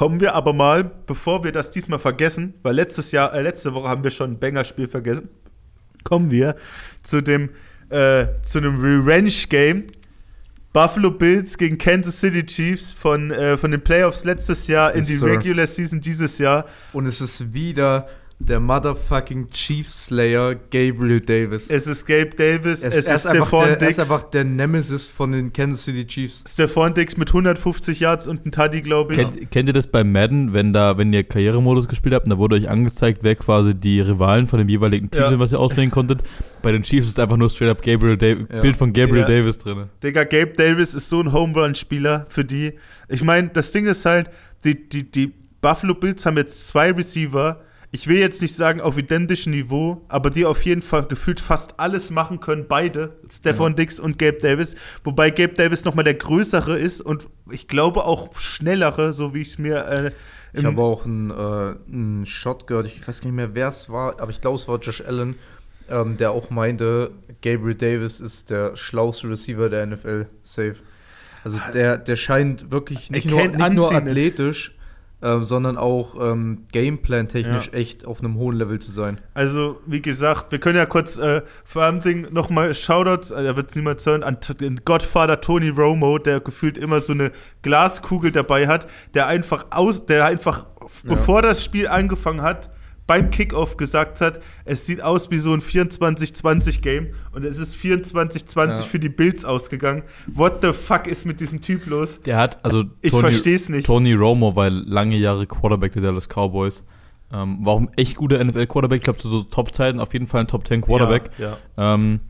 Kommen 0.00 0.18
wir 0.18 0.34
aber 0.34 0.54
mal, 0.54 0.90
bevor 1.06 1.44
wir 1.44 1.52
das 1.52 1.70
diesmal 1.70 1.98
vergessen, 1.98 2.54
weil 2.62 2.74
letztes 2.74 3.12
Jahr, 3.12 3.34
äh, 3.34 3.42
letzte 3.42 3.74
Woche 3.74 3.86
haben 3.86 4.02
wir 4.02 4.10
schon 4.10 4.30
ein 4.30 4.38
Banger-Spiel 4.38 4.88
vergessen, 4.88 5.28
kommen 6.04 6.30
wir 6.30 6.56
zu 7.02 7.20
dem, 7.20 7.50
äh, 7.90 8.28
zu 8.40 8.60
einem 8.60 8.80
Revenge-Game. 8.80 9.88
Buffalo 10.72 11.10
Bills 11.10 11.58
gegen 11.58 11.76
Kansas 11.76 12.18
City 12.18 12.46
Chiefs 12.46 12.94
von, 12.94 13.30
äh, 13.30 13.58
von 13.58 13.72
den 13.72 13.82
Playoffs 13.82 14.24
letztes 14.24 14.68
Jahr 14.68 14.92
in 14.92 15.00
Yes, 15.00 15.08
die 15.08 15.16
sir. 15.16 15.26
Regular 15.26 15.66
Season 15.66 16.00
dieses 16.00 16.38
Jahr. 16.38 16.64
Und 16.94 17.04
es 17.04 17.20
ist 17.20 17.52
wieder 17.52 18.08
der 18.42 18.58
motherfucking 18.58 19.48
Chief 19.50 19.86
Slayer 19.88 20.54
Gabriel 20.54 21.20
Davis. 21.20 21.68
Es 21.68 21.86
ist 21.86 22.06
Gabe 22.06 22.30
Davis, 22.30 22.82
es, 22.84 23.06
er 23.06 23.14
ist 23.14 23.26
einfach 23.26 23.46
Stephon 23.48 23.64
der, 23.66 23.80
er 23.82 23.88
ist 23.88 24.00
einfach 24.00 24.22
der 24.30 24.44
Nemesis 24.44 25.08
von 25.08 25.32
den 25.32 25.52
Kansas 25.52 25.84
City 25.84 26.06
Chiefs. 26.06 26.42
Stephon 26.48 26.94
Diggs 26.94 27.16
mit 27.18 27.28
150 27.28 28.00
Yards 28.00 28.26
und 28.28 28.46
ein 28.46 28.50
Tuddy, 28.52 28.80
glaube 28.80 29.12
ich. 29.12 29.18
Kennt, 29.18 29.50
kennt 29.50 29.68
ihr 29.68 29.72
das 29.74 29.86
bei 29.86 30.04
Madden, 30.04 30.52
wenn 30.54 30.72
da, 30.72 30.96
wenn 30.96 31.12
ihr 31.12 31.22
Karrieremodus 31.22 31.86
gespielt 31.86 32.14
habt 32.14 32.24
und 32.24 32.30
da 32.30 32.38
wurde 32.38 32.56
euch 32.56 32.68
angezeigt, 32.68 33.18
wer 33.22 33.34
quasi 33.36 33.74
die 33.74 34.00
Rivalen 34.00 34.46
von 34.46 34.58
dem 34.58 34.68
jeweiligen 34.70 35.10
Team 35.10 35.20
Ja. 35.22 35.28
sind, 35.28 35.38
was 35.38 35.52
ihr 35.52 35.60
auswählen 35.60 35.90
konntet? 35.90 36.22
Bei 36.62 36.72
den 36.72 36.82
Chiefs 36.82 37.08
ist 37.08 37.20
einfach 37.20 37.36
nur 37.36 37.50
straight 37.50 37.70
up 37.70 37.82
Gabriel 37.82 38.16
Davis, 38.16 38.46
Ja. 38.50 38.60
Bild 38.62 38.76
von 38.76 38.92
Gabriel 38.94 39.20
Ja. 39.20 39.26
Davis 39.26 39.58
drin. 39.58 39.84
Digga, 40.02 40.24
Gabe 40.24 40.52
Davis 40.56 40.94
ist 40.94 41.08
so 41.10 41.20
ein 41.20 41.32
Home 41.32 41.54
Run-Spieler 41.54 42.24
für 42.30 42.44
die. 42.44 42.72
Ich 43.08 43.22
meine, 43.22 43.48
das 43.50 43.70
Ding 43.72 43.86
ist 43.86 44.06
halt, 44.06 44.30
die, 44.64 44.88
die, 44.88 45.10
die 45.10 45.32
Buffalo 45.60 45.94
Bills 45.94 46.24
haben 46.24 46.38
jetzt 46.38 46.68
zwei 46.68 46.90
Receiver. 46.90 47.60
Ich 47.92 48.06
will 48.06 48.18
jetzt 48.18 48.40
nicht 48.40 48.54
sagen 48.54 48.80
auf 48.80 48.96
identischem 48.96 49.52
Niveau, 49.52 50.04
aber 50.08 50.30
die 50.30 50.44
auf 50.44 50.62
jeden 50.64 50.82
Fall 50.82 51.06
gefühlt 51.06 51.40
fast 51.40 51.80
alles 51.80 52.10
machen 52.10 52.38
können, 52.40 52.66
beide, 52.68 53.16
Stephon 53.30 53.74
Diggs 53.74 53.98
und 53.98 54.16
Gabe 54.18 54.38
Davis. 54.38 54.76
Wobei 55.02 55.30
Gabe 55.30 55.54
Davis 55.54 55.84
nochmal 55.84 56.04
der 56.04 56.14
größere 56.14 56.78
ist 56.78 57.00
und 57.00 57.26
ich 57.50 57.66
glaube 57.66 58.04
auch 58.04 58.38
schnellere, 58.38 59.12
so 59.12 59.34
wie 59.34 59.40
ich 59.40 59.48
es 59.48 59.58
mir. 59.58 59.86
Äh, 59.86 60.10
Ich 60.52 60.64
habe 60.64 60.80
auch 60.82 61.04
einen, 61.04 61.30
äh, 61.30 61.34
einen 61.92 62.26
Shot 62.26 62.66
gehört, 62.68 62.86
ich 62.86 63.06
weiß 63.06 63.20
gar 63.20 63.26
nicht 63.26 63.36
mehr, 63.36 63.54
wer 63.54 63.68
es 63.68 63.90
war, 63.90 64.20
aber 64.20 64.30
ich 64.30 64.40
glaube, 64.40 64.56
es 64.56 64.68
war 64.68 64.78
Josh 64.78 65.00
Allen, 65.00 65.34
ähm, 65.88 66.16
der 66.16 66.30
auch 66.30 66.50
meinte, 66.50 67.10
Gabriel 67.42 67.74
Davis 67.74 68.20
ist 68.20 68.50
der 68.50 68.76
schlauste 68.76 69.28
Receiver 69.30 69.68
der 69.68 69.86
NFL. 69.86 70.26
Safe. 70.44 70.76
Also 71.42 71.58
der, 71.74 71.98
der 71.98 72.16
scheint 72.16 72.70
wirklich 72.70 73.10
nicht, 73.10 73.28
nur, 73.28 73.48
nicht 73.48 73.72
nur 73.72 73.92
athletisch, 73.92 74.76
ähm, 75.22 75.44
sondern 75.44 75.76
auch 75.76 76.16
ähm, 76.20 76.64
Gameplan-technisch 76.72 77.66
Ja. 77.68 77.72
echt 77.78 78.06
auf 78.06 78.20
einem 78.20 78.36
hohen 78.36 78.56
Level 78.56 78.78
zu 78.78 78.90
sein. 78.90 79.20
Also, 79.34 79.80
wie 79.86 80.00
gesagt, 80.00 80.50
wir 80.52 80.58
können 80.60 80.76
ja 80.76 80.86
kurz 80.86 81.18
äh, 81.18 81.42
vor 81.64 81.82
allem 81.82 82.00
Ding 82.00 82.32
nochmal 82.32 82.72
Shoutouts, 82.74 83.30
äh, 83.30 83.44
da 83.44 83.56
wird 83.56 83.70
es 83.70 83.76
niemand 83.76 84.04
hören, 84.06 84.22
an 84.22 84.38
den 84.60 84.80
Godfather 84.84 85.40
Tony 85.40 85.68
Romo, 85.68 86.18
der 86.18 86.40
gefühlt 86.40 86.78
immer 86.78 87.00
so 87.00 87.12
eine 87.12 87.32
Glaskugel 87.62 88.32
dabei 88.32 88.66
hat, 88.66 88.86
der 89.14 89.26
einfach 89.26 89.66
aus, 89.70 90.06
der 90.06 90.24
einfach, 90.24 90.66
Ja. 90.80 90.86
bevor 91.14 91.42
das 91.42 91.62
Spiel 91.64 91.86
angefangen 91.88 92.42
hat, 92.42 92.70
beim 93.10 93.28
Kickoff 93.30 93.76
gesagt 93.76 94.20
hat, 94.20 94.40
es 94.64 94.86
sieht 94.86 95.02
aus 95.02 95.32
wie 95.32 95.38
so 95.38 95.52
ein 95.52 95.60
24-20-Game 95.60 97.08
und 97.32 97.44
es 97.44 97.58
ist 97.58 97.74
24-20 97.74 98.66
Ja. 98.68 98.74
für 98.82 99.00
die 99.00 99.08
Bills 99.08 99.44
ausgegangen. 99.44 100.04
What 100.32 100.58
the 100.62 100.72
fuck 100.72 101.08
ist 101.08 101.26
mit 101.26 101.40
diesem 101.40 101.60
Typ 101.60 101.86
los? 101.86 102.20
Der 102.20 102.36
hat, 102.36 102.64
also 102.64 102.84
Ich 103.02 103.10
Tony, 103.10 103.22
versteh's 103.22 103.68
nicht. 103.68 103.86
Tony 103.86 104.12
Romo 104.12 104.54
war 104.54 104.70
lange 104.70 105.16
Jahre 105.16 105.44
Quarterback 105.48 105.92
der 105.94 106.02
Dallas 106.02 106.28
Cowboys. 106.28 106.84
Ähm, 107.32 107.64
war 107.66 107.72
auch 107.74 107.80
ein 107.80 107.90
echt 107.96 108.16
guter 108.16 108.38
NFL-Quarterback, 108.44 108.98
ich 108.98 109.04
glaube 109.04 109.18
zu 109.18 109.28
so 109.28 109.42
Top-Zeiten 109.42 109.98
auf 109.98 110.12
jeden 110.12 110.28
Fall 110.28 110.42
ein 110.42 110.46
Top-10-Quarterback. 110.46 111.30
Ja, 111.38 111.56
ja. 111.76 111.94
Ähm, 111.94 112.20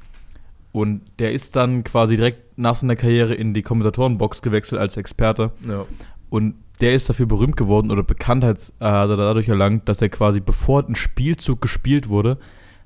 und 0.72 1.03
der 1.18 1.33
ist 1.33 1.57
dann 1.57 1.85
quasi 1.85 2.16
direkt 2.16 2.57
nach 2.59 2.74
seiner 2.74 2.97
Karriere 2.97 3.35
in 3.35 3.53
die 3.53 3.61
Kommentatorenbox 3.62 4.41
gewechselt 4.41 4.81
als 4.81 4.97
Experte. 4.97 5.51
Ja. 5.68 5.85
Und 6.31 6.55
der 6.81 6.95
ist 6.95 7.09
dafür 7.09 7.26
berühmt 7.26 7.57
geworden 7.57 7.91
oder 7.91 8.03
Bekanntheit 8.03 8.61
äh, 8.81 8.85
hat 8.85 9.11
er 9.11 9.16
dadurch 9.16 9.49
erlangt, 9.49 9.89
dass 9.89 10.01
er 10.03 10.09
quasi, 10.09 10.41
bevor 10.41 10.87
ein 10.89 10.95
Spielzug 10.95 11.61
gespielt 11.61 12.09
wurde, 12.09 12.39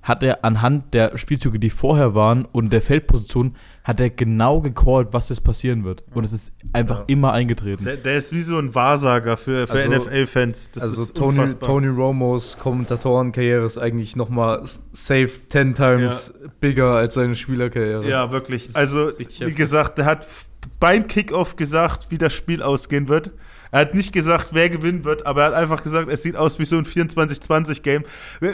hat 0.03 0.23
er 0.23 0.45
anhand 0.45 0.93
der 0.93 1.17
Spielzüge, 1.17 1.59
die 1.59 1.71
vorher 1.71 2.15
waren 2.15 2.45
und 2.45 2.75
der 2.75 2.83
Feldposition, 2.83 3.57
hat 3.85 4.01
er 4.01 4.11
genau 4.11 4.61
gecallt, 4.61 5.09
was 5.13 5.31
jetzt 5.31 5.45
passieren 5.45 5.85
wird. 5.85 6.05
Und 6.13 6.25
es 6.25 6.35
ist 6.35 6.53
einfach 6.75 6.99
Ja. 7.01 7.05
immer 7.07 7.33
eingetreten. 7.33 7.85
Der, 7.87 7.97
der 7.97 8.19
ist 8.19 8.31
wie 8.33 8.43
so 8.43 8.59
ein 8.59 8.75
Wahrsager 8.75 9.39
für, 9.39 9.67
für 9.67 9.73
Also- 9.79 9.91
NFL-Fans. 9.91 10.73
Also 10.79 11.03
ist 11.05 11.15
Tony, 11.17 11.39
unfassbar. 11.39 11.69
Tony 11.69 11.87
Romos 11.89 12.59
Kommentatorenkarriere 12.59 13.65
ist 13.65 13.79
eigentlich 13.79 14.15
nochmal 14.15 14.61
safe 14.93 15.31
10 15.49 15.75
times 15.75 16.35
bigger 16.61 16.93
als 16.97 17.15
seine 17.15 17.35
Spielerkarriere. 17.35 18.07
Ja, 18.07 18.31
wirklich. 18.31 18.71
Also, 18.75 19.13
wie 19.19 19.55
gesagt, 19.55 19.99
er 19.99 20.05
hat 20.05 20.27
beim 20.81 21.07
Kickoff 21.07 21.57
gesagt, 21.57 22.09
wie 22.11 22.19
das 22.19 22.35
Spiel 22.35 22.63
ausgehen 22.63 23.09
wird. 23.09 23.31
Er 23.75 23.81
hat 23.81 23.95
nicht 23.95 24.13
gesagt, 24.13 24.51
wer 24.53 24.71
gewinnen 24.71 25.05
wird, 25.05 25.27
aber 25.27 25.41
er 25.43 25.47
hat 25.49 25.55
einfach 25.55 25.83
gesagt, 25.83 26.09
es 26.09 26.23
sieht 26.23 26.37
aus 26.37 26.61
wie 26.61 26.65
so 26.65 26.77
ein 26.77 26.85
24-20-Game. 26.85 28.05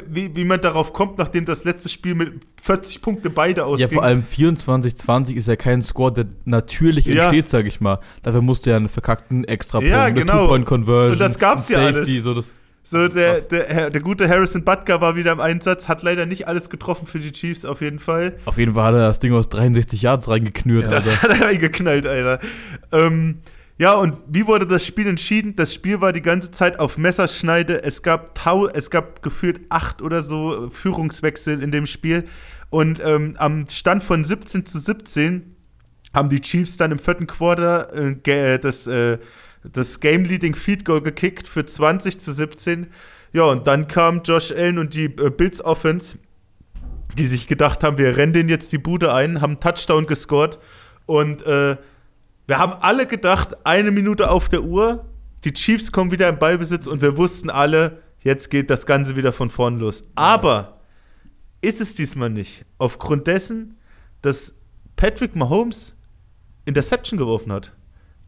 Wie, 0.09 0.35
wie 0.35 0.45
man 0.45 0.63
darauf 0.63 0.95
kommt, 0.95 1.19
nachdem 1.19 1.45
das 1.45 1.65
letzte 1.65 1.91
Spiel 1.91 2.15
mit 2.15 2.33
40 2.63 3.03
Punkte 3.03 3.29
beide 3.29 3.61
Ja, 3.61 3.67
ausging. 3.67 3.91
vor 3.91 4.03
allem 4.03 4.23
24-20 4.23 5.35
ist 5.35 5.47
ja 5.49 5.57
kein 5.57 5.83
Score, 5.83 6.11
der 6.11 6.25
natürlich 6.47 7.05
Ja. 7.05 7.25
entsteht, 7.25 7.51
sag 7.51 7.67
ich 7.67 7.83
mal. 7.83 7.99
Dafür 8.23 8.41
musst 8.41 8.65
du 8.65 8.71
ja 8.71 8.77
einen 8.77 8.89
verkackten 8.89 9.45
Extrapunkt, 9.45 9.93
Ja, 9.93 10.05
eine 10.05 10.19
genau. 10.21 10.45
Two-Point-Conversion, 10.45 11.13
Und 11.13 11.21
das 11.21 11.39
gab's 11.39 11.69
ja 11.69 11.81
Safety, 11.93 12.13
alles. 12.13 12.25
so 12.25 12.35
das 12.35 12.55
So, 12.83 13.07
der, 13.09 13.43
der, 13.43 13.91
der 13.91 14.01
gute 14.01 14.27
Harrison 14.27 14.65
Butker 14.65 15.03
war 15.03 15.17
wieder 15.17 15.33
im 15.33 15.41
Einsatz, 15.41 15.89
hat 15.91 16.03
leider 16.03 16.25
nicht 16.25 16.49
alles 16.49 16.71
getroffen 16.71 17.07
für 17.07 17.19
die 17.19 17.33
Chiefs, 17.33 17.67
auf 17.67 17.83
jeden 17.83 17.99
Fall. 17.99 18.37
Auf 18.47 18.57
jeden 18.57 18.73
Fall 18.75 18.85
hat 18.87 18.95
er 18.95 19.09
das 19.09 19.19
Ding 19.19 19.35
aus 19.35 19.51
63 19.51 20.01
Yards 20.01 20.31
reingeknürt. 20.31 20.85
Ja. 20.85 20.89
Das 21.01 21.23
hat 21.23 21.31
er 21.31 21.43
reingeknallt, 21.47 22.07
Alter. 22.07 22.41
Ähm, 22.91 23.41
ja, 23.81 23.95
und 23.95 24.15
wie 24.29 24.47
wurde 24.47 24.67
das 24.67 24.85
Spiel 24.85 25.07
entschieden? 25.07 25.57
Das 25.57 25.73
Spiel 25.73 26.03
war 26.03 26.13
die 26.13 26.21
ganze 26.21 26.51
Zeit 26.51 26.79
auf 26.79 26.99
Messerschneide. 26.99 27.83
Es 27.83 28.03
gab, 28.03 28.35
tau 28.35 28.69
es 28.69 28.91
gab 28.91 29.23
gefühlt 29.23 29.63
acht 29.71 30.03
oder 30.03 30.21
so 30.21 30.69
Führungswechsel 30.69 31.63
in 31.63 31.71
dem 31.71 31.87
Spiel. 31.87 32.29
Und 32.69 33.01
ähm, 33.03 33.37
am 33.39 33.67
Stand 33.69 34.03
von 34.03 34.23
17 34.23 34.67
zu 34.67 34.79
17 34.79 35.57
haben 36.13 36.29
die 36.29 36.43
Chiefs 36.43 36.77
dann 36.77 36.93
im 36.93 36.99
vierten 36.99 37.27
Quarter 37.27 37.95
äh, 37.95 38.15
ge- 38.17 38.59
das, 38.59 38.87
äh, 38.87 39.17
das 39.65 40.01
Game-Leading 40.01 40.55
Feed 40.57 40.85
Goal 40.85 41.01
gekickt 41.01 41.49
für 41.49 41.65
20 41.65 42.21
zu 42.21 42.35
17. 42.35 42.89
Ja, 43.33 43.45
und 43.45 43.67
dann 43.67 43.89
kam 43.89 44.21
Josh 44.25 44.53
Allen 44.53 44.79
und 44.79 44.93
die 44.93 45.07
äh, 45.07 45.31
Bills 45.31 45.65
Offense, 45.65 46.19
die 47.17 47.27
sich 47.27 47.47
gedacht 47.47 47.83
haben, 47.83 47.97
wir 47.97 48.15
rennen 48.19 48.35
den 48.35 48.51
jetzt 48.51 48.71
die 48.73 48.79
Bude 48.79 49.15
ein, 49.15 49.41
haben 49.41 49.53
einen 49.53 49.61
Touchdown 49.61 50.07
gescored. 50.07 50.59
Und 51.07 51.47
äh, 51.47 51.79
wir 52.51 52.59
haben 52.59 52.73
alle 52.81 53.07
gedacht, 53.07 53.65
eine 53.65 53.93
Minute 53.93 54.29
auf 54.29 54.49
der 54.49 54.65
Uhr, 54.65 55.07
die 55.45 55.53
Chiefs 55.53 55.93
kommen 55.93 56.11
wieder 56.11 56.29
im 56.29 56.41
Ballbesitz 56.41 56.89
und 56.89 57.01
wir 57.01 57.17
wussten 57.17 57.49
alle, 57.49 58.03
jetzt 58.25 58.51
geht 58.51 58.71
das 58.71 58.87
Ganze 58.87 59.15
wieder 59.15 59.33
von 59.33 59.51
vorn 59.51 59.79
los. 59.79 60.03
Aber 60.17 60.81
ist 61.61 61.81
es 61.81 61.95
diesmal 61.95 62.29
nicht. 62.29 62.65
Aufgrund 62.77 63.29
dessen, 63.29 63.79
dass 64.21 64.57
Patrick 64.97 65.37
Mahomes 65.37 65.95
Interception 66.65 67.21
geworfen 67.21 67.53
hat. 67.53 67.73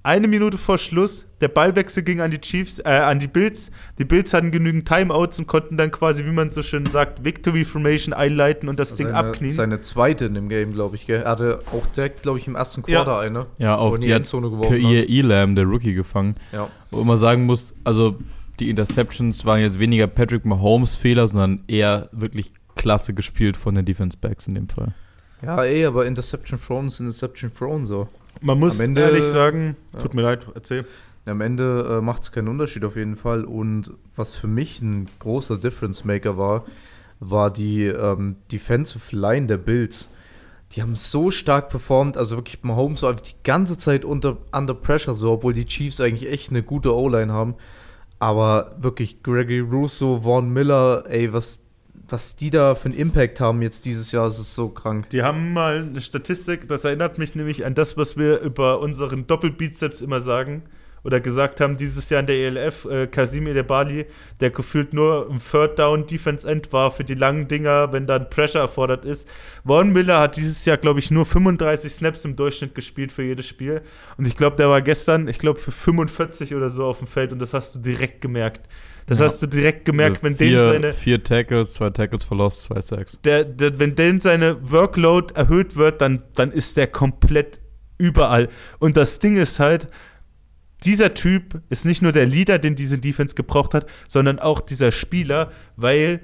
Eine 0.05 0.26
Minute 0.26 0.59
vor 0.59 0.78
Schluss, 0.78 1.26
der 1.40 1.46
Ballwechsel 1.46 2.03
ging 2.03 2.20
an 2.20 2.32
die 2.32 2.40
Chiefs, 2.40 2.80
äh, 2.80 2.88
an 2.88 3.20
die 3.20 3.28
Bills. 3.28 3.70
Die 3.98 4.05
Bills 4.05 4.34
hatten 4.34 4.50
genügend 4.50 4.88
Timeouts 4.88 5.38
und 5.38 5.46
konnten 5.46 5.76
dann 5.76 5.92
quasi, 5.92 6.24
wie 6.24 6.32
man 6.32 6.50
so 6.50 6.62
schön 6.62 6.86
sagt, 6.86 7.24
Victory 7.24 7.64
Formation 7.64 8.12
einleiten 8.12 8.68
und 8.68 8.80
das 8.80 8.96
Ding 8.96 9.07
seine, 9.07 9.18
abknien. 9.18 9.53
seine 9.53 9.80
zweite 9.80 10.24
in 10.24 10.34
dem 10.34 10.48
Game, 10.48 10.72
glaube 10.72 10.96
ich. 10.96 11.07
Gell? 11.07 11.22
Er 11.22 11.30
hatte 11.30 11.61
auch 11.72 11.86
direkt, 11.86 12.22
glaube 12.22 12.38
ich, 12.38 12.48
im 12.48 12.57
ersten 12.57 12.82
Ja. 12.88 13.05
Quarter 13.05 13.20
eine. 13.20 13.46
Ja, 13.59 13.76
auf 13.76 14.00
die 14.00 14.11
hat 14.11 14.18
Endzone 14.18 14.50
geworfen 14.50 14.80
Kair 14.82 15.09
Elam, 15.09 15.55
der 15.55 15.66
Rookie, 15.66 15.94
gefangen. 15.94 16.34
Ja. 16.53 16.68
Wo 16.90 17.05
man 17.05 17.16
sagen 17.16 17.46
muss, 17.46 17.72
also 17.84 18.18
die 18.59 18.70
Interceptions 18.70 19.44
waren 19.44 19.61
jetzt 19.61 19.78
weniger 19.78 20.09
Patrick 20.09 20.44
Mahomes 20.44 20.96
Fehler, 20.96 21.28
sondern 21.28 21.62
eher 21.68 22.09
wirklich 22.11 22.53
klasse 22.74 23.14
gespielt 23.14 23.57
von 23.57 23.76
den 23.76 23.84
Defense 23.84 24.16
Backs 24.20 24.48
in 24.48 24.57
dem 24.57 24.68
Fall. 24.68 24.94
ja, 25.42 25.62
eh, 25.64 25.84
aber 25.84 26.07
Interception 26.07 26.59
Thrown 26.61 26.88
ist 26.88 26.98
Interception 26.98 27.53
Thrown 27.55 27.84
so. 27.84 28.09
Man 28.40 28.58
muss 28.58 28.76
Am 28.76 28.86
Ende- 28.86 29.00
ehrlich 29.02 29.24
sagen, 29.24 29.76
Ja. 29.92 30.00
tut 30.00 30.14
mir 30.14 30.22
leid, 30.22 30.46
erzähl. 30.54 30.84
Am 31.24 31.40
Ende 31.40 31.98
äh, 31.98 32.00
macht 32.02 32.22
es 32.22 32.32
keinen 32.32 32.48
Unterschied 32.48 32.84
auf 32.84 32.96
jeden 32.96 33.14
Fall. 33.14 33.44
Und 33.44 33.92
was 34.16 34.34
für 34.36 34.48
mich 34.48 34.80
ein 34.82 35.06
großer 35.20 35.56
Difference 35.58 36.04
Maker 36.04 36.36
war, 36.36 36.64
war 37.20 37.52
die 37.52 37.84
ähm, 37.86 38.36
Defensive 38.50 39.14
Line 39.14 39.46
der 39.46 39.58
Bills. 39.58 40.08
die 40.72 40.82
haben 40.82 40.96
so 40.96 41.30
stark 41.30 41.68
performt, 41.68 42.16
also 42.16 42.36
wirklich 42.36 42.62
Mahomes 42.64 43.02
war 43.02 43.10
einfach 43.10 43.22
die 43.22 43.36
ganze 43.44 43.76
Zeit 43.76 44.04
unter 44.06 44.38
under 44.52 44.72
pressure 44.74 45.14
so, 45.14 45.30
obwohl 45.32 45.52
die 45.52 45.66
Chiefs 45.66 46.00
eigentlich 46.00 46.28
echt 46.32 46.50
eine 46.50 46.62
gute 46.62 46.96
O-Line 46.96 47.32
haben. 47.32 47.54
Aber 48.18 48.74
wirklich 48.80 49.22
Gregory 49.22 49.60
Russo, 49.60 50.20
Vaughn 50.22 50.50
Miller, 50.52 51.04
ey, 51.08 51.32
was, 51.32 51.61
was 52.12 52.36
die 52.36 52.50
da 52.50 52.74
für 52.74 52.90
einen 52.90 52.98
Impact 52.98 53.40
haben 53.40 53.62
jetzt 53.62 53.86
dieses 53.86 54.12
Jahr, 54.12 54.26
ist 54.26 54.54
so 54.54 54.68
krank. 54.68 55.08
Die 55.10 55.22
haben 55.22 55.52
mal 55.52 55.78
eine 55.78 56.00
Statistik, 56.00 56.68
das 56.68 56.84
erinnert 56.84 57.18
mich 57.18 57.34
nämlich 57.34 57.64
an 57.64 57.74
das, 57.74 57.96
was 57.96 58.16
wir 58.16 58.40
über 58.40 58.80
unseren 58.80 59.26
Doppelbizeps 59.26 60.02
immer 60.02 60.20
sagen 60.20 60.62
oder 61.04 61.20
gesagt 61.20 61.60
haben, 61.60 61.76
dieses 61.76 62.10
Jahr 62.10 62.20
in 62.20 62.26
der 62.26 62.36
ELF, 62.36 62.84
äh, 62.84 63.06
Kasim 63.06 63.46
Edebali, 63.46 64.06
der 64.40 64.50
gefühlt 64.50 64.92
nur 64.92 65.28
im 65.28 65.40
Third 65.40 65.78
Down 65.78 66.06
Defense 66.06 66.48
End 66.48 66.72
war 66.72 66.90
für 66.90 67.02
die 67.02 67.14
langen 67.14 67.48
Dinger, 67.48 67.92
wenn 67.92 68.06
dann 68.06 68.30
Pressure 68.30 68.60
erfordert 68.60 69.04
ist. 69.04 69.28
Vaughn 69.64 69.92
Miller 69.92 70.20
hat 70.20 70.36
dieses 70.36 70.64
Jahr, 70.64 70.76
glaube 70.76 71.00
ich, 71.00 71.10
nur 71.10 71.26
35 71.26 71.92
Snaps 71.92 72.24
im 72.24 72.36
Durchschnitt 72.36 72.74
gespielt 72.74 73.10
für 73.10 73.24
jedes 73.24 73.48
Spiel. 73.48 73.82
Und 74.16 74.26
ich 74.26 74.36
glaube, 74.36 74.56
der 74.56 74.68
war 74.68 74.80
gestern, 74.80 75.26
ich 75.26 75.38
glaube, 75.38 75.58
für 75.58 75.72
45 75.72 76.54
oder 76.54 76.70
so 76.70 76.84
auf 76.84 76.98
dem 76.98 77.08
Feld 77.08 77.32
und 77.32 77.40
das 77.40 77.52
hast 77.52 77.74
du 77.74 77.80
direkt 77.80 78.20
gemerkt. 78.20 78.68
Das 79.07 79.18
Ja. 79.18 79.24
hast 79.26 79.42
du 79.42 79.46
direkt 79.46 79.84
gemerkt, 79.84 80.16
Also 80.16 80.24
wenn 80.24 80.36
vier, 80.36 80.59
den 80.59 80.72
seine 80.72 80.92
vier 80.92 81.22
Tackles, 81.24 81.74
zwei 81.74 81.90
Tackles 81.90 82.22
verlost, 82.24 82.62
zwei 82.62 82.80
Sacks. 82.80 83.18
der, 83.24 83.44
der, 83.44 83.78
wenn 83.78 83.94
denn 83.94 84.20
seine 84.20 84.70
Workload 84.70 85.34
erhöht 85.34 85.76
wird, 85.76 86.00
dann, 86.00 86.22
dann 86.34 86.53
ist 86.53 86.76
der 86.76 86.86
komplett 86.86 87.61
überall. 87.98 88.48
Und 88.78 88.96
das 88.96 89.18
Ding 89.18 89.36
ist 89.36 89.59
halt, 89.61 89.88
dieser 90.84 91.14
Typ 91.14 91.61
ist 91.70 91.84
nicht 91.84 92.03
nur 92.03 92.12
der 92.12 92.26
Leader, 92.26 92.59
den 92.59 92.74
diese 92.74 92.98
Defense 92.98 93.34
gebraucht 93.34 93.74
hat, 93.74 93.86
sondern 94.09 94.38
auch 94.40 94.61
dieser 94.61 94.90
Spieler, 94.90 95.53
weil 95.76 96.20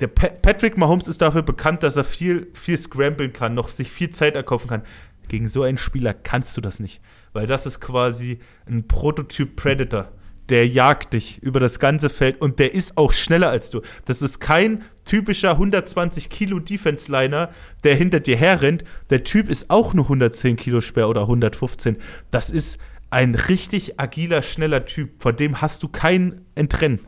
der 0.00 0.08
Pa- 0.08 0.28
Patrick 0.28 0.76
Mahomes 0.76 1.08
ist 1.08 1.20
dafür 1.22 1.42
bekannt, 1.42 1.82
dass 1.82 1.96
er 1.96 2.04
viel, 2.04 2.48
viel 2.54 2.76
scramblen 2.78 3.32
kann, 3.32 3.54
noch 3.54 3.68
sich 3.68 3.90
viel 3.90 4.10
Zeit 4.10 4.36
erkaufen 4.36 4.68
kann. 4.68 4.82
Gegen 5.28 5.48
so 5.48 5.62
einen 5.62 5.76
Spieler 5.78 6.14
kannst 6.14 6.56
du 6.56 6.60
das 6.60 6.78
nicht, 6.80 7.00
weil 7.32 7.46
das 7.46 7.66
ist 7.66 7.80
quasi 7.80 8.38
ein 8.66 8.86
Prototyp 8.86 9.56
Predator. 9.56 10.08
Der 10.48 10.66
jagt 10.68 11.12
dich 11.12 11.42
über 11.42 11.58
das 11.58 11.80
ganze 11.80 12.08
Feld 12.08 12.40
und 12.40 12.58
der 12.58 12.72
ist 12.74 12.96
auch 12.96 13.12
schneller 13.12 13.48
als 13.48 13.70
du. 13.70 13.82
Das 14.04 14.22
ist 14.22 14.38
kein 14.40 14.82
typischer 15.04 15.52
120 15.52 16.30
Kilo 16.30 16.58
Defense-Liner, 16.58 17.50
der 17.84 17.96
hinter 17.96 18.20
dir 18.20 18.36
herrennt. 18.36 18.84
Der 19.10 19.24
Typ 19.24 19.48
ist 19.48 19.70
auch 19.70 19.94
nur 19.94 20.04
110 20.04 20.56
Kilo 20.56 20.80
schwer 20.80 21.08
oder 21.08 21.22
115. 21.22 21.96
Das 22.30 22.50
ist 22.50 22.78
ein 23.10 23.34
richtig 23.34 23.98
agiler, 23.98 24.42
schneller 24.42 24.84
Typ. 24.84 25.22
Vor 25.22 25.32
dem 25.32 25.60
hast 25.60 25.82
du 25.82 25.88
kein 25.88 26.42
Entrennen. 26.54 27.00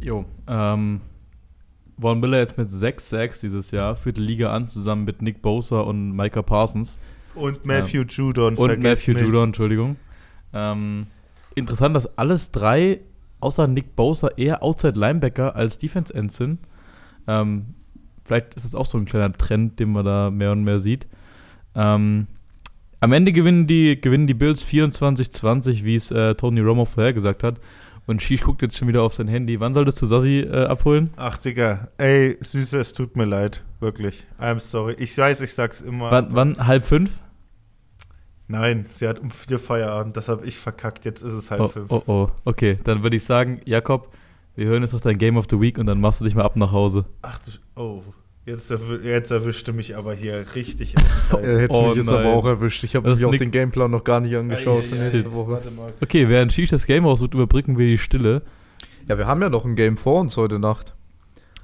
Jo. 0.00 0.24
Ähm, 0.46 1.00
Von 2.00 2.20
Miller 2.20 2.38
jetzt 2.38 2.58
mit 2.58 2.68
sechs 2.70 3.08
Sacks 3.08 3.40
dieses 3.40 3.70
Jahr, 3.70 3.96
führt 3.96 4.16
die 4.16 4.22
Liga 4.22 4.52
an, 4.54 4.68
zusammen 4.68 5.04
mit 5.04 5.22
Nick 5.22 5.42
Bosa 5.42 5.80
und 5.80 6.14
Micah 6.14 6.42
Parsons. 6.42 6.96
Und 7.34 7.64
Matthew 7.64 8.02
Judon. 8.02 8.56
Und 8.56 8.82
Matthew 8.82 9.12
nicht. 9.12 9.22
Judon, 9.26 9.48
Entschuldigung. 9.48 9.96
Ähm, 10.52 11.06
interessant, 11.56 11.96
dass 11.96 12.18
alles 12.18 12.52
drei, 12.52 13.00
außer 13.40 13.66
Nick 13.66 13.96
Bosa, 13.96 14.28
eher 14.36 14.62
Outside 14.62 14.98
Linebacker 14.98 15.56
als 15.56 15.78
Defense 15.78 16.12
Ends 16.12 16.36
sind. 16.36 16.60
Ähm, 17.26 17.74
vielleicht 18.24 18.54
ist 18.54 18.64
es 18.64 18.74
auch 18.74 18.86
so 18.86 18.98
ein 18.98 19.04
kleiner 19.04 19.32
Trend, 19.32 19.78
den 19.80 19.92
man 19.92 20.04
da 20.04 20.30
mehr 20.30 20.52
und 20.52 20.64
mehr 20.64 20.80
sieht. 20.80 21.06
Ähm, 21.74 22.26
am 23.00 23.12
Ende 23.12 23.32
gewinnen 23.32 23.66
die, 23.66 24.00
gewinnen 24.00 24.26
die 24.26 24.34
Bills 24.34 24.64
24-20, 24.64 25.84
wie 25.84 25.96
es 25.96 26.10
äh, 26.10 26.34
Tony 26.34 26.60
Romo 26.60 26.84
vorhergesagt 26.84 27.42
hat. 27.42 27.60
Und 28.06 28.20
Shish 28.20 28.42
guckt 28.42 28.62
jetzt 28.62 28.76
schon 28.76 28.88
wieder 28.88 29.02
auf 29.02 29.14
sein 29.14 29.28
Handy. 29.28 29.60
Wann 29.60 29.74
solltest 29.74 30.02
du 30.02 30.06
Sassi 30.06 30.40
äh, 30.40 30.64
abholen? 30.64 31.10
Ach, 31.16 31.38
Digga. 31.38 31.88
Ey, 31.98 32.36
Süße, 32.40 32.78
es 32.78 32.92
tut 32.92 33.16
mir 33.16 33.24
leid. 33.24 33.62
Wirklich. 33.80 34.24
I'm 34.40 34.58
sorry. 34.58 34.94
Ich 34.98 35.16
weiß, 35.16 35.40
ich 35.40 35.54
sag's 35.54 35.80
immer. 35.80 36.10
Wann, 36.10 36.28
wann? 36.30 36.66
Halb 36.66 36.84
fünf? 36.84 37.18
Nein, 38.52 38.86
sie 38.90 39.08
hat 39.08 39.18
um 39.18 39.30
vier 39.30 39.58
Feierabend. 39.58 40.16
Das 40.16 40.28
habe 40.28 40.46
ich 40.46 40.56
verkackt. 40.58 41.04
Jetzt 41.04 41.22
ist 41.22 41.32
es 41.32 41.50
halb 41.50 41.60
Oh, 41.60 41.68
fünf. 41.68 41.90
oh, 41.90 42.02
oh. 42.06 42.28
Okay, 42.44 42.76
dann 42.84 43.02
würde 43.02 43.16
ich 43.16 43.24
sagen, 43.24 43.60
Jakob, 43.64 44.08
wir 44.54 44.66
hören 44.66 44.82
jetzt 44.82 44.92
noch 44.92 45.00
dein 45.00 45.18
Game 45.18 45.36
of 45.36 45.46
the 45.50 45.60
Week 45.60 45.78
und 45.78 45.86
dann 45.86 46.00
machst 46.00 46.20
du 46.20 46.24
dich 46.24 46.34
mal 46.34 46.44
ab 46.44 46.56
nach 46.56 46.70
Hause. 46.72 47.04
Ach 47.22 47.38
du. 47.40 47.50
Oh. 47.80 48.02
Jetzt, 48.44 48.72
erw- 48.72 49.00
jetzt 49.02 49.30
erwischte 49.30 49.72
mich 49.72 49.96
aber 49.96 50.14
hier 50.14 50.44
richtig. 50.56 50.96
auf 50.96 51.02
den 51.02 51.10
Fall. 51.30 51.44
Er 51.44 51.60
hätte 51.60 51.74
Oh 51.76 51.88
mich 51.88 51.96
jetzt 51.96 52.06
nein. 52.10 52.26
aber 52.26 52.34
auch 52.34 52.44
erwischt. 52.44 52.82
Ich 52.84 52.94
habe 52.96 53.08
mir 53.08 53.26
auch 53.28 53.30
den 53.36 53.50
Gameplan 53.52 53.90
noch 53.90 54.02
gar 54.04 54.20
nicht 54.20 54.34
angeschaut 54.36 54.82
für 54.82 54.96
Ei, 54.96 54.98
ei, 54.98 55.02
ei, 55.02 55.10
nächste 55.12 55.32
Woche. 55.32 55.50
Warte 55.52 55.70
mal. 55.70 55.92
Okay, 56.00 56.28
während 56.28 56.52
Shish 56.52 56.70
das 56.70 56.84
Game 56.86 57.06
aussucht, 57.06 57.34
überbrücken 57.34 57.78
wir 57.78 57.86
die 57.86 57.98
Stille. 57.98 58.42
Ja, 59.08 59.16
wir 59.16 59.26
haben 59.28 59.40
ja 59.42 59.48
noch 59.48 59.64
ein 59.64 59.76
Game 59.76 59.96
vor 59.96 60.20
uns 60.20 60.36
heute 60.36 60.58
Nacht. 60.58 60.92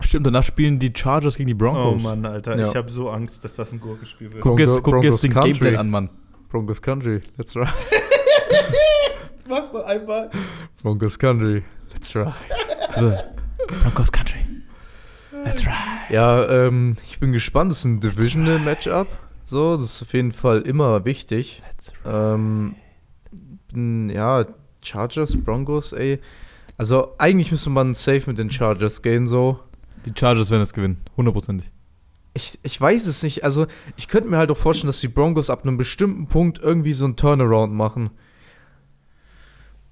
Stimmt, 0.00 0.26
danach 0.28 0.44
spielen 0.44 0.78
die 0.78 0.92
Chargers 0.96 1.36
gegen 1.36 1.48
die 1.48 1.54
Oh 1.54 1.58
Broncos. 1.58 2.00
Mann, 2.02 2.24
Alter. 2.24 2.56
Ja. 2.56 2.68
Ich 2.68 2.76
habe 2.76 2.88
so 2.92 3.10
Angst, 3.10 3.44
dass 3.44 3.56
das 3.56 3.72
ein 3.72 3.80
Gurkenspiel 3.80 4.32
wird. 4.32 4.40
Guck 4.42 4.60
jetzt, 4.60 4.80
guck 4.84 5.02
jetzt 5.02 5.24
den 5.24 5.32
Country. 5.32 5.52
Gameplan 5.52 5.76
an, 5.76 5.90
Mann. 5.90 6.10
Broncos 6.48 6.80
Country, 6.80 7.20
let's 7.36 7.54
ride. 7.56 7.68
Was 9.46 9.72
noch 9.72 9.84
einmal? 9.84 10.30
Broncos 10.82 11.18
Country, 11.18 11.62
let's 11.92 12.14
ride. 12.14 12.34
Also, 12.94 13.14
Broncos 13.82 14.10
Country. 14.10 14.38
Let's 15.44 15.64
ride. 15.66 15.74
Ja, 16.10 16.48
ähm, 16.66 16.96
ich 17.06 17.20
bin 17.20 17.32
gespannt. 17.32 17.70
Das 17.70 17.78
ist 17.80 17.84
ein 17.84 18.00
Divisional 18.00 18.58
Matchup. 18.58 19.06
So, 19.44 19.76
das 19.76 19.84
ist 19.84 20.02
auf 20.02 20.12
jeden 20.14 20.32
Fall 20.32 20.62
immer 20.62 21.04
wichtig. 21.04 21.62
Let's 21.70 21.92
ride. 22.04 22.14
Ähm, 22.34 22.74
bin- 23.72 24.08
ja, 24.08 24.46
Chargers, 24.82 25.36
Broncos, 25.36 25.92
ey. 25.92 26.18
Also 26.76 27.14
eigentlich 27.18 27.50
müsste 27.50 27.70
man 27.70 27.92
safe 27.94 28.22
mit 28.26 28.38
den 28.38 28.50
Chargers 28.50 29.02
gehen, 29.02 29.26
so. 29.26 29.58
Die 30.06 30.12
Chargers 30.18 30.50
werden 30.50 30.62
es 30.62 30.72
gewinnen, 30.72 30.98
hundertprozentig. 31.16 31.70
Ich, 32.38 32.56
ich 32.62 32.80
weiß 32.80 33.06
es 33.08 33.24
nicht. 33.24 33.42
Also, 33.42 33.66
ich 33.96 34.06
könnte 34.06 34.28
mir 34.28 34.38
halt 34.38 34.50
auch 34.52 34.56
vorstellen, 34.56 34.86
dass 34.86 35.00
die 35.00 35.08
Broncos 35.08 35.50
ab 35.50 35.64
einem 35.64 35.76
bestimmten 35.76 36.28
Punkt 36.28 36.60
irgendwie 36.60 36.92
so 36.92 37.04
einen 37.04 37.16
Turnaround 37.16 37.72
machen. 37.74 38.10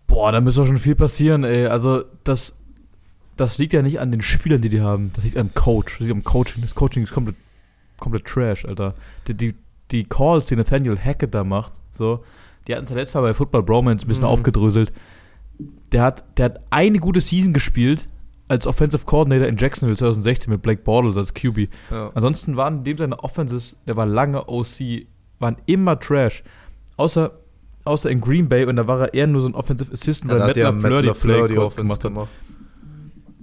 Boah, 0.06 0.30
da 0.30 0.40
müsste 0.40 0.60
doch 0.60 0.68
schon 0.68 0.78
viel 0.78 0.94
passieren, 0.94 1.42
ey. 1.42 1.66
Also, 1.66 2.04
das, 2.22 2.56
das 3.36 3.58
liegt 3.58 3.72
ja 3.72 3.82
nicht 3.82 3.98
an 3.98 4.12
den 4.12 4.22
Spielern, 4.22 4.60
die 4.60 4.68
die 4.68 4.80
haben. 4.80 5.10
Das 5.14 5.24
liegt 5.24 5.36
am 5.36 5.52
Coach. 5.54 5.98
Das 5.98 6.06
liegt 6.06 6.16
am 6.16 6.22
Coaching. 6.22 6.62
Das 6.62 6.74
Coaching 6.76 7.02
ist 7.02 7.12
komplett, 7.12 7.36
komplett 7.98 8.24
Trash, 8.26 8.64
Alter. 8.64 8.94
Die, 9.26 9.34
die, 9.34 9.54
die 9.90 10.04
Calls, 10.04 10.46
die 10.46 10.54
Nathaniel 10.56 10.96
Hackett 10.98 11.34
da 11.34 11.42
macht, 11.42 11.72
so, 11.92 12.24
die 12.68 12.74
hatten 12.74 12.84
es 12.84 12.90
ja 12.90 12.96
letztes 12.96 13.14
Mal 13.14 13.22
bei 13.22 13.34
Football 13.34 13.64
Bromance 13.64 14.04
ein 14.06 14.08
bisschen 14.08 14.24
Mhm. 14.24 14.30
aufgedröselt. 14.30 14.92
Der 15.90 16.02
hat, 16.02 16.24
der 16.38 16.44
hat 16.46 16.60
eine 16.70 16.98
gute 17.00 17.20
Season 17.20 17.52
gespielt 17.52 18.08
als 18.48 18.66
Offensive 18.66 19.04
Coordinator 19.04 19.46
in 19.48 19.56
Jacksonville 19.56 19.96
2016 19.96 20.52
mit 20.52 20.62
Blake 20.62 20.82
Bortles 20.82 21.16
als 21.16 21.34
QB. 21.34 21.68
Ja. 21.90 22.10
Ansonsten 22.14 22.56
waren 22.56 22.78
in 22.78 22.84
dem 22.84 22.98
seine 22.98 23.18
Offenses, 23.22 23.76
der 23.86 23.96
war 23.96 24.06
lange 24.06 24.48
OC, 24.48 25.06
waren 25.38 25.56
immer 25.66 25.98
Trash. 25.98 26.42
Außer, 26.96 27.32
außer 27.84 28.10
in 28.10 28.20
Green 28.20 28.48
Bay 28.48 28.64
und 28.64 28.76
da 28.76 28.86
war 28.86 29.00
er 29.00 29.14
eher 29.14 29.26
nur 29.26 29.42
so 29.42 29.48
ein 29.48 29.54
Offensive 29.54 29.92
Assistant, 29.92 30.32
Dann 30.32 30.40
weil 30.40 30.46
Matt 30.48 30.56
LaFleur 30.56 31.02
die 31.02 31.08
LaFleur 31.08 31.48
die 31.48 31.54
Play 31.54 31.62
Offense 31.62 31.76
gemacht 31.76 32.04
hat. 32.04 32.10
gemacht. 32.12 32.28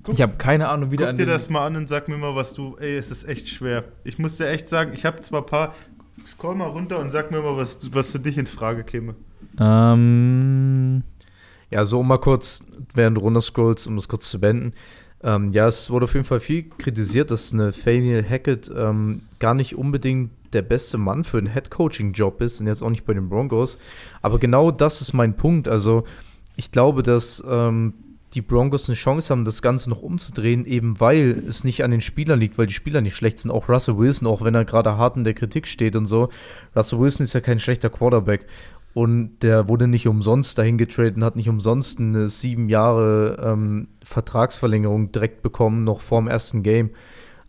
Ich 0.10 0.22
habe 0.22 0.34
keine 0.38 0.68
Ahnung, 0.68 0.92
wie 0.92 0.98
der 0.98 1.08
Guck 1.08 1.18
dir 1.18 1.26
das 1.26 1.50
mal 1.50 1.66
an 1.66 1.76
und 1.78 1.88
sag 1.88 2.10
mir 2.10 2.18
mal, 2.18 2.36
was 2.36 2.54
du. 2.54 2.76
Ey, 2.78 2.98
es 2.98 3.10
ist 3.10 3.26
echt 3.28 3.48
schwer. 3.48 3.86
Ich 4.04 4.20
muss 4.20 4.38
dir 4.38 4.50
echt 4.50 4.68
sagen, 4.68 4.92
ich 4.94 5.06
habe 5.06 5.22
zwar 5.22 5.42
ein 5.42 5.46
paar. 5.46 5.76
Scroll 6.26 6.56
mal 6.56 6.68
runter 6.68 7.00
und 7.00 7.12
sag 7.12 7.32
mir 7.32 7.42
mal, 7.42 7.58
was, 7.58 7.92
was 7.94 8.12
für 8.12 8.20
dich 8.20 8.38
in 8.38 8.46
Frage 8.46 8.84
käme. 8.84 9.16
Ähm, 9.60 11.04
Ja, 11.74 11.86
so 11.86 12.02
um 12.02 12.08
mal 12.08 12.20
kurz, 12.20 12.64
während 12.94 13.18
du 13.18 13.22
runterscrollst, 13.22 13.88
um 13.88 13.96
das 13.96 14.08
kurz 14.08 14.30
zu 14.30 14.40
beenden. 14.40 14.74
Ähm, 15.24 15.50
ja, 15.50 15.68
es 15.68 15.90
wurde 15.90 16.04
auf 16.04 16.14
jeden 16.14 16.24
Fall 16.24 16.40
viel 16.40 16.70
kritisiert, 16.70 17.32
dass 17.32 17.52
eine 17.52 17.66
Nathaniel 17.66 18.24
Hackett 18.24 18.72
ähm, 18.78 19.24
gar 19.40 19.56
nicht 19.56 19.76
unbedingt 19.76 20.30
der 20.54 20.62
beste 20.62 21.00
Mann 21.00 21.24
für 21.24 21.40
einen 21.40 21.52
Head-Coaching-Job 21.52 22.42
ist 22.42 22.62
und 22.62 22.68
jetzt 22.68 22.84
auch 22.84 22.92
nicht 22.92 23.08
bei 23.08 23.16
den 23.16 23.28
Broncos. 23.28 23.80
Aber 24.22 24.38
genau 24.38 24.70
das 24.70 25.02
ist 25.02 25.14
mein 25.14 25.36
Punkt. 25.36 25.68
Also, 25.68 26.04
ich 26.56 26.72
glaube, 26.72 27.02
dass 27.02 27.44
ähm, 27.50 27.96
die 28.34 28.42
Broncos 28.42 28.88
eine 28.88 28.96
Chance 28.96 29.32
haben, 29.32 29.46
das 29.46 29.62
Ganze 29.62 29.90
noch 29.90 30.02
umzudrehen, 30.02 30.66
eben 30.66 31.00
weil 31.00 31.44
es 31.48 31.64
nicht 31.64 31.84
an 31.84 31.92
den 31.92 32.02
Spielern 32.02 32.40
liegt, 32.40 32.58
weil 32.58 32.68
die 32.68 32.74
Spieler 32.74 33.02
nicht 33.02 33.16
schlecht 33.16 33.40
sind. 33.40 33.52
Auch 33.52 33.70
Russell 33.70 33.98
Wilson, 33.98 34.28
auch 34.28 34.44
wenn 34.44 34.56
er 34.56 34.66
gerade 34.66 34.98
hart 34.98 35.18
in 35.18 35.24
der 35.24 35.34
Kritik 35.34 35.68
steht 35.68 35.96
und 35.96 36.06
so. 36.06 36.30
Russell 36.76 37.00
Wilson 37.00 37.24
ist 37.24 37.34
ja 37.34 37.42
kein 37.42 37.60
schlechter 37.60 37.90
Quarterback. 37.90 38.46
Und 38.94 39.40
der 39.40 39.68
wurde 39.68 39.88
nicht 39.88 40.08
umsonst 40.08 40.58
dahin 40.58 40.78
getradet 40.78 41.16
und 41.16 41.24
hat 41.24 41.36
nicht 41.36 41.50
umsonst 41.50 42.00
eine 42.00 42.30
sieben 42.30 42.70
Jahre 42.70 43.42
ähm, 43.44 43.88
Vertragsverlängerung 44.04 45.12
direkt 45.12 45.42
bekommen, 45.42 45.84
noch 45.84 46.02
vorm 46.02 46.28
ersten 46.28 46.62
Game. 46.62 46.92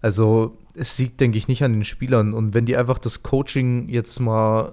Also 0.00 0.56
es 0.74 0.98
liegt, 0.98 1.20
denke 1.20 1.36
ich, 1.38 1.46
nicht 1.48 1.62
an 1.62 1.72
den 1.74 1.84
Spielern. 1.84 2.32
Und 2.32 2.54
wenn 2.54 2.64
die 2.64 2.76
einfach 2.76 2.98
das 2.98 3.22
Coaching 3.22 3.88
jetzt 3.90 4.20
mal, 4.20 4.72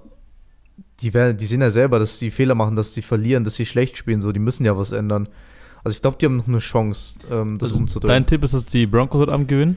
die, 1.00 1.12
werden, 1.12 1.36
die 1.36 1.46
sehen 1.46 1.60
ja 1.60 1.70
selber, 1.70 1.98
dass 1.98 2.18
die 2.18 2.30
Fehler 2.30 2.54
machen, 2.54 2.74
dass 2.74 2.94
die 2.94 3.02
verlieren, 3.02 3.44
dass 3.44 3.54
sie 3.56 3.66
schlecht 3.66 3.96
spielen, 3.98 4.20
so, 4.22 4.32
die 4.32 4.40
müssen 4.40 4.64
ja 4.64 4.76
was 4.76 4.92
ändern. 4.92 5.28
Also 5.84 5.94
ich 5.96 6.00
glaube, 6.02 6.16
die 6.20 6.26
haben 6.26 6.36
noch 6.38 6.48
eine 6.48 6.58
Chance, 6.58 7.18
ähm, 7.30 7.58
das 7.58 7.70
also 7.70 7.80
umzudrehen. 7.82 8.08
dein 8.08 8.26
Tipp 8.26 8.44
ist, 8.44 8.54
dass 8.54 8.66
die 8.66 8.86
Broncos 8.86 9.20
heute 9.20 9.32
Abend 9.32 9.48
gewinnen? 9.48 9.76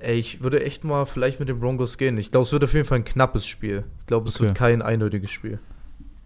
Ey, 0.00 0.18
ich 0.18 0.42
würde 0.42 0.64
echt 0.64 0.84
mal 0.84 1.04
vielleicht 1.06 1.38
mit 1.38 1.48
den 1.48 1.60
Broncos 1.60 1.98
gehen. 1.98 2.18
Ich 2.18 2.30
glaube, 2.30 2.44
es 2.44 2.52
wird 2.52 2.64
auf 2.64 2.72
jeden 2.72 2.84
Fall 2.86 2.98
ein 2.98 3.04
knappes 3.04 3.46
Spiel. 3.46 3.84
Ich 4.00 4.06
glaube, 4.06 4.28
es 4.28 4.36
Okay. 4.36 4.44
wird 4.46 4.54
kein 4.56 4.82
eindeutiges 4.82 5.30
Spiel. 5.30 5.58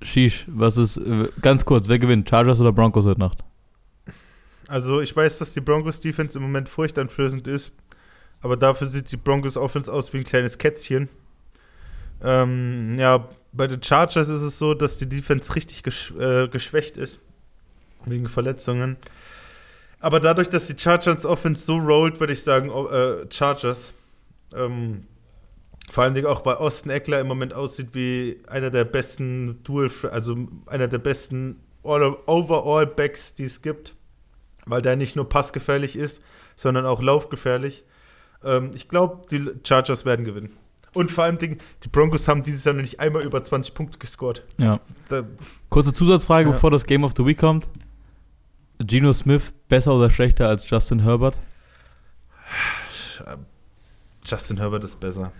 Sheesh, 0.02 0.44
was 0.48 0.76
ist, 0.76 0.96
äh, 0.96 1.28
ganz 1.40 1.64
kurz, 1.64 1.88
wer 1.88 1.98
gewinnt? 1.98 2.28
Chargers 2.28 2.60
oder 2.60 2.72
Broncos 2.72 3.04
heute 3.04 3.20
Nacht? 3.20 3.44
Also, 4.68 5.00
ich 5.00 5.14
weiß, 5.14 5.38
dass 5.38 5.52
die 5.54 5.60
Broncos 5.60 6.00
Defense 6.00 6.38
im 6.38 6.44
Moment 6.44 6.68
furchteinflößend 6.68 7.46
ist. 7.48 7.72
Aber 8.40 8.56
dafür 8.56 8.86
sieht 8.86 9.10
die 9.12 9.16
Broncos 9.16 9.56
Offense 9.56 9.92
aus 9.92 10.12
wie 10.12 10.18
ein 10.18 10.24
kleines 10.24 10.58
Kätzchen. 10.58 11.08
Ähm, 12.22 12.94
ja, 12.96 13.28
bei 13.52 13.66
den 13.66 13.82
Chargers 13.82 14.28
ist 14.28 14.42
es 14.42 14.58
so, 14.58 14.74
dass 14.74 14.96
die 14.96 15.08
Defense 15.08 15.54
richtig 15.54 15.82
gesch 15.82 16.12
äh, 16.18 16.48
geschwächt 16.48 16.96
ist. 16.96 17.20
Wegen 18.04 18.28
Verletzungen. 18.28 18.96
Aber 20.00 20.18
dadurch, 20.18 20.48
dass 20.48 20.66
die 20.66 20.78
Chargers 20.78 21.24
Offense 21.24 21.64
so 21.64 21.78
rollt, 21.78 22.18
würde 22.18 22.32
ich 22.32 22.42
sagen, 22.42 22.70
oh, 22.70 22.88
äh, 22.88 23.26
Chargers. 23.30 23.92
Ähm, 24.54 25.04
vor 25.92 26.04
allem 26.04 26.24
auch 26.24 26.40
bei 26.40 26.54
Austin 26.54 26.90
Eckler 26.90 27.20
im 27.20 27.26
Moment 27.26 27.52
aussieht 27.52 27.88
wie 27.92 28.40
einer 28.48 28.70
der 28.70 28.84
besten 28.84 29.62
Dual, 29.62 29.90
also 30.10 30.48
einer 30.64 30.88
der 30.88 30.96
besten 30.96 31.60
Overall-Backs, 31.82 33.34
die 33.34 33.44
es 33.44 33.60
gibt. 33.60 33.94
Weil 34.64 34.80
der 34.80 34.96
nicht 34.96 35.16
nur 35.16 35.28
passgefährlich 35.28 35.96
ist, 35.96 36.22
sondern 36.56 36.86
auch 36.86 37.02
laufgefährlich. 37.02 37.84
Ähm, 38.42 38.70
ich 38.72 38.88
glaube, 38.88 39.20
die 39.30 39.50
Chargers 39.64 40.06
werden 40.06 40.24
gewinnen. 40.24 40.56
Und 40.94 41.10
vor 41.10 41.24
allem, 41.24 41.38
die 41.38 41.58
Broncos 41.90 42.26
haben 42.26 42.42
dieses 42.42 42.64
Jahr 42.64 42.74
noch 42.74 42.80
nicht 42.80 42.98
einmal 42.98 43.22
über 43.22 43.42
20 43.42 43.74
Punkte 43.74 43.98
gescored. 43.98 44.42
Ja. 44.56 44.80
Da, 45.10 45.24
Kurze 45.68 45.92
Zusatzfrage, 45.92 46.48
Ja. 46.48 46.52
bevor 46.54 46.70
das 46.70 46.84
Game 46.84 47.04
of 47.04 47.12
the 47.18 47.26
Week 47.26 47.38
kommt. 47.38 47.68
Geno 48.78 49.12
Smith 49.12 49.52
besser 49.68 49.94
oder 49.94 50.08
schlechter 50.08 50.48
als 50.48 50.70
Justin 50.70 51.00
Herbert? 51.00 51.38
Justin 54.24 54.56
Herbert 54.56 54.84
ist 54.84 54.98
besser. 54.98 55.32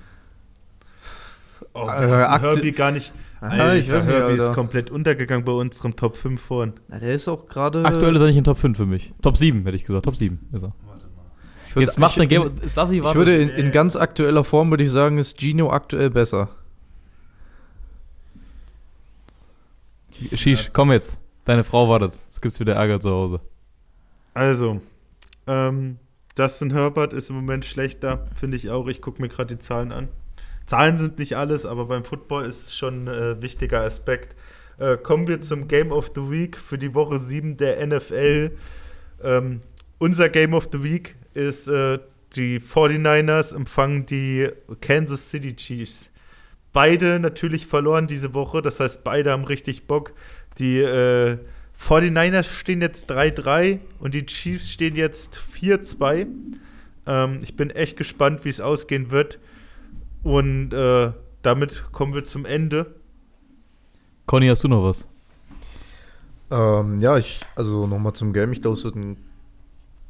Oh, 1.75 1.87
Äh, 1.89 2.07
Herbie 2.39 2.73
gar 2.73 2.91
nicht. 2.91 3.13
Alter, 3.41 3.75
ich 3.75 3.91
weiß 3.91 4.07
nicht, 4.07 4.15
Herbie 4.15 4.35
ist 4.35 4.43
Alter. 4.43 4.55
komplett 4.55 4.91
untergegangen 4.91 5.45
bei 5.45 5.53
unserem 5.53 5.97
Top 5.97 6.17
5 6.17 6.41
vorhin. 6.41 6.75
Na, 6.89 6.99
der 7.01 7.13
ist 7.15 7.27
auch 7.29 7.47
gerade. 7.49 7.85
Aktuell 7.85 8.15
ist 8.15 8.21
er 8.21 8.27
nicht 8.29 8.37
in 8.37 8.45
Top 8.45 8.59
5 8.59 8.77
für 8.77 8.87
mich. 8.87 9.13
Top 9.21 9.37
7, 9.37 9.65
hätte 9.65 9.77
ich 9.77 9.85
gesagt. 9.85 10.05
Top 10.05 10.15
7 10.17 10.39
ist 10.53 10.63
er. 10.63 10.73
Ich 11.69 11.75
würd- 11.77 11.81
Jetzt 11.81 11.99
macht 11.99 12.17
ich, 12.19 12.29
Game. 12.29 12.51
Sassi, 12.73 12.99
Ich 12.99 13.03
warte. 13.03 13.19
würde 13.19 13.35
in, 13.37 13.49
in 13.49 13.73
ganz 13.73 13.97
aktueller 13.97 14.45
Form 14.45 14.71
würde 14.71 14.85
ich 14.85 14.91
sagen, 14.93 15.19
ist 15.19 15.41
Gino 15.41 15.71
aktuell 15.71 16.11
besser. 16.11 16.51
Shish, 20.35 20.71
komm 20.73 20.93
jetzt. 20.93 21.21
Deine 21.45 21.65
Frau 21.65 21.89
wartet. 21.89 22.19
Es 22.31 22.41
gibt's 22.41 22.61
wieder 22.61 22.75
Ärger 22.75 23.01
zu 23.01 23.11
Hause. 23.11 23.41
Also, 24.35 24.81
ähm, 25.47 25.99
Justin 26.39 26.71
Herbert 26.71 27.13
ist 27.13 27.31
im 27.31 27.37
Moment 27.37 27.65
schlechter, 27.65 28.25
finde 28.35 28.57
ich 28.57 28.71
auch. 28.71 28.87
Ich 28.87 29.01
gucke 29.03 29.21
mir 29.21 29.29
gerade 29.29 29.55
die 29.57 29.59
Zahlen 29.59 29.91
an. 29.93 30.09
Zahlen 30.67 30.99
sind 30.99 31.19
nicht 31.19 31.37
alles, 31.37 31.67
aber 31.67 31.87
beim 31.87 32.05
Football 32.05 32.47
ist 32.47 32.69
es 32.69 32.77
schon 32.77 33.09
ein 33.09 33.39
äh, 33.39 33.43
wichtiger 33.43 33.83
Aspekt. 33.83 34.37
Äh, 34.79 34.97
kommen 34.97 35.29
wir 35.29 35.41
zum 35.41 35.69
Game 35.69 35.93
of 35.93 36.13
the 36.15 36.31
Week 36.31 36.57
für 36.57 36.79
die 36.79 36.95
Woche 36.95 37.19
7 37.19 37.57
der 37.57 37.87
NFL. 37.87 38.53
Ähm, 39.23 39.61
unser 39.99 40.29
Game 40.29 40.55
of 40.55 40.69
the 40.73 40.83
Week 40.83 41.17
ist 41.35 41.69
äh, 41.69 41.99
die 42.37 42.61
49ers 42.61 43.55
empfangen 43.55 44.07
die 44.07 44.49
Kansas 44.81 45.31
City 45.31 45.55
Chiefs. 45.55 46.11
Beide 46.73 47.21
natürlich 47.21 47.67
verloren 47.67 48.07
diese 48.07 48.33
Woche, 48.33 48.63
das 48.63 48.81
heißt, 48.81 49.05
beide 49.05 49.31
haben 49.31 49.45
richtig 49.45 49.87
Bock. 49.87 50.15
Die 50.59 50.79
äh, 50.79 51.39
49ers 51.79 52.49
stehen 52.49 52.81
jetzt 52.81 53.11
3-3 53.11 53.81
und 53.99 54.15
die 54.15 54.25
Chiefs 54.25 54.71
stehen 54.71 54.97
jetzt 54.97 55.39
4-2. 55.61 56.27
Ähm, 57.07 57.41
ich 57.43 57.57
bin 57.57 57.71
echt 57.71 57.97
gespannt, 57.97 58.45
wie 58.45 58.49
es 58.49 58.61
ausgehen 58.61 59.11
wird. 59.11 59.39
Und 60.23 60.73
äh, 60.73 61.13
damit 61.43 61.85
kommen 61.93 62.15
wir 62.15 62.25
zum 62.25 62.45
Ende. 62.45 62.95
Conny, 64.27 64.49
hast 64.49 64.65
du 64.65 64.69
noch 64.69 64.85
was? 64.85 65.09
Ähm, 66.51 66.99
ja, 66.99 67.17
ich, 67.17 67.41
also 67.57 67.87
nochmal 67.87 68.13
zum 68.13 68.33
Game. 68.33 68.53
Ich 68.53 68.63
glaube, 68.63 68.77
es 68.77 68.85
wird 68.85 68.95
ein 68.95 69.17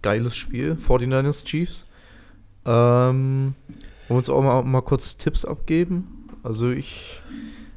geiles 0.03 0.37
Spiel. 0.37 0.75
49ers 0.75 1.45
Chiefs. 1.45 1.87
Ähm, 2.65 3.55
wollen 4.09 4.09
wir 4.09 4.17
uns 4.17 4.29
auch 4.29 4.43
mal, 4.43 4.63
mal 4.63 4.83
kurz 4.83 5.17
Tipps 5.17 5.45
abgeben? 5.45 6.27
Also 6.43 6.71
ich 6.71 7.23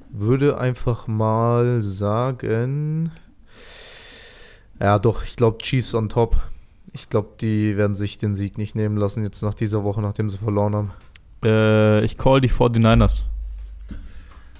würde 0.09 0.57
einfach 0.57 1.07
mal 1.07 1.81
sagen. 1.81 3.11
Ja, 4.79 4.99
doch, 4.99 5.23
ich 5.23 5.35
glaube 5.35 5.59
Chiefs 5.59 5.93
on 5.95 6.09
top. 6.09 6.37
Ich 6.91 7.09
glaube, 7.09 7.29
die 7.39 7.77
werden 7.77 7.95
sich 7.95 8.17
den 8.17 8.35
Sieg 8.35 8.57
nicht 8.57 8.75
nehmen 8.75 8.97
lassen, 8.97 9.23
jetzt 9.23 9.41
nach 9.41 9.53
dieser 9.53 9.83
Woche, 9.83 10.01
nachdem 10.01 10.29
sie 10.29 10.37
verloren 10.37 10.75
haben. 10.75 10.91
Äh, 11.45 12.03
ich 12.03 12.17
call 12.17 12.41
die 12.41 12.49
49ers. 12.49 13.23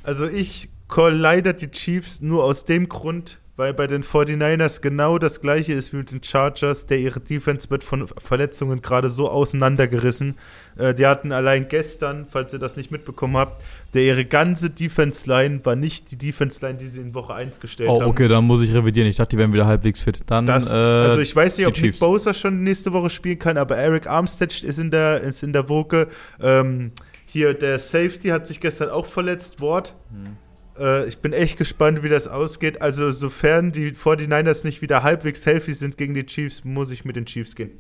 Also 0.04 0.28
ich 0.28 0.70
call 0.88 1.16
leider 1.16 1.54
die 1.54 1.72
Chiefs 1.72 2.22
nur 2.22 2.44
aus 2.44 2.66
dem 2.66 2.88
Grund, 2.88 3.40
weil 3.58 3.74
bei 3.74 3.88
den 3.88 4.04
49ers 4.04 4.82
genau 4.82 5.18
das 5.18 5.40
gleiche 5.40 5.74
ist 5.74 5.94
wie 5.94 5.98
mit 5.98 6.12
den 6.12 6.22
Chargers, 6.22 6.88
der 6.88 7.00
ihre 7.00 7.22
Defense 7.22 7.70
wird 7.70 7.84
von 7.86 8.08
Verletzungen 8.08 8.82
gerade 8.82 9.10
so 9.10 9.30
auseinandergerissen. 9.30 10.36
Äh, 10.78 10.94
die 10.94 11.06
hatten 11.06 11.32
allein 11.32 11.68
gestern, 11.70 12.26
falls 12.30 12.52
ihr 12.52 12.60
das 12.60 12.76
nicht 12.76 12.92
mitbekommen 12.92 13.38
habt, 13.38 13.62
der 13.94 14.04
ihre 14.04 14.26
ganze 14.26 14.70
Defense-Line 14.70 15.62
war 15.64 15.76
nicht 15.78 16.12
die 16.12 16.18
Defense-Line, 16.18 16.78
die 16.78 16.88
sie 16.88 17.00
in 17.00 17.14
Woche 17.14 17.34
1 17.34 17.60
gestellt 17.62 17.90
Oh, 17.90 18.02
haben. 18.02 18.10
okay, 18.10 18.28
dann 18.28 18.44
muss 18.44 18.62
ich 18.62 18.74
revidieren. 18.74 19.10
Ich 19.10 19.16
dachte, 19.16 19.30
die 19.32 19.38
wären 19.38 19.54
wieder 19.54 19.66
halbwegs 19.66 20.02
fit. 20.02 20.20
Dann, 20.28 20.46
Das, 20.46 20.70
äh, 20.70 20.76
also 20.76 21.20
ich 21.22 21.34
weiß 21.34 21.58
nicht, 21.58 21.68
ob 21.68 21.82
Nick. 21.82 21.98
Bosa 21.98 22.34
schon 22.34 22.64
nächste 22.64 22.92
Woche 22.92 23.10
spielen 23.10 23.40
kann, 23.40 23.58
aber 23.58 23.78
Eric 23.78 24.08
Armstead 24.08 24.64
ist 24.64 24.80
in 24.80 24.92
der, 24.92 25.22
ist 25.22 25.44
in 25.44 25.54
der 25.54 25.70
Woke. 25.70 26.10
Ähm, 26.42 26.92
hier 27.26 27.54
der 27.54 27.80
Safety 27.80 28.28
hat 28.30 28.48
sich 28.48 28.60
gestern 28.60 28.90
auch 28.90 29.06
verletzt, 29.06 29.62
Ward. 29.62 29.94
Hm. 30.12 30.36
Äh, 30.80 31.08
ich 31.08 31.20
bin 31.20 31.34
echt 31.34 31.58
gespannt, 31.58 32.04
wie 32.04 32.10
das 32.10 32.28
ausgeht. 32.28 32.82
Also 32.82 33.12
sofern 33.12 33.72
die 33.72 33.92
49ers 33.94 34.66
nicht 34.66 34.82
wieder 34.82 35.04
halbwegs 35.04 35.46
healthy 35.46 35.74
sind 35.74 35.98
gegen 35.98 36.14
die 36.14 36.26
Chiefs, 36.26 36.64
muss 36.64 36.92
ich 36.92 37.06
mit 37.06 37.16
den 37.16 37.26
Chiefs 37.26 37.56
gehen. 37.56 37.72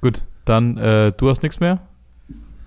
Gut, 0.00 0.22
dann, 0.44 0.76
äh, 0.78 1.12
du 1.16 1.28
hast 1.28 1.42
nichts 1.42 1.60
mehr? 1.60 1.82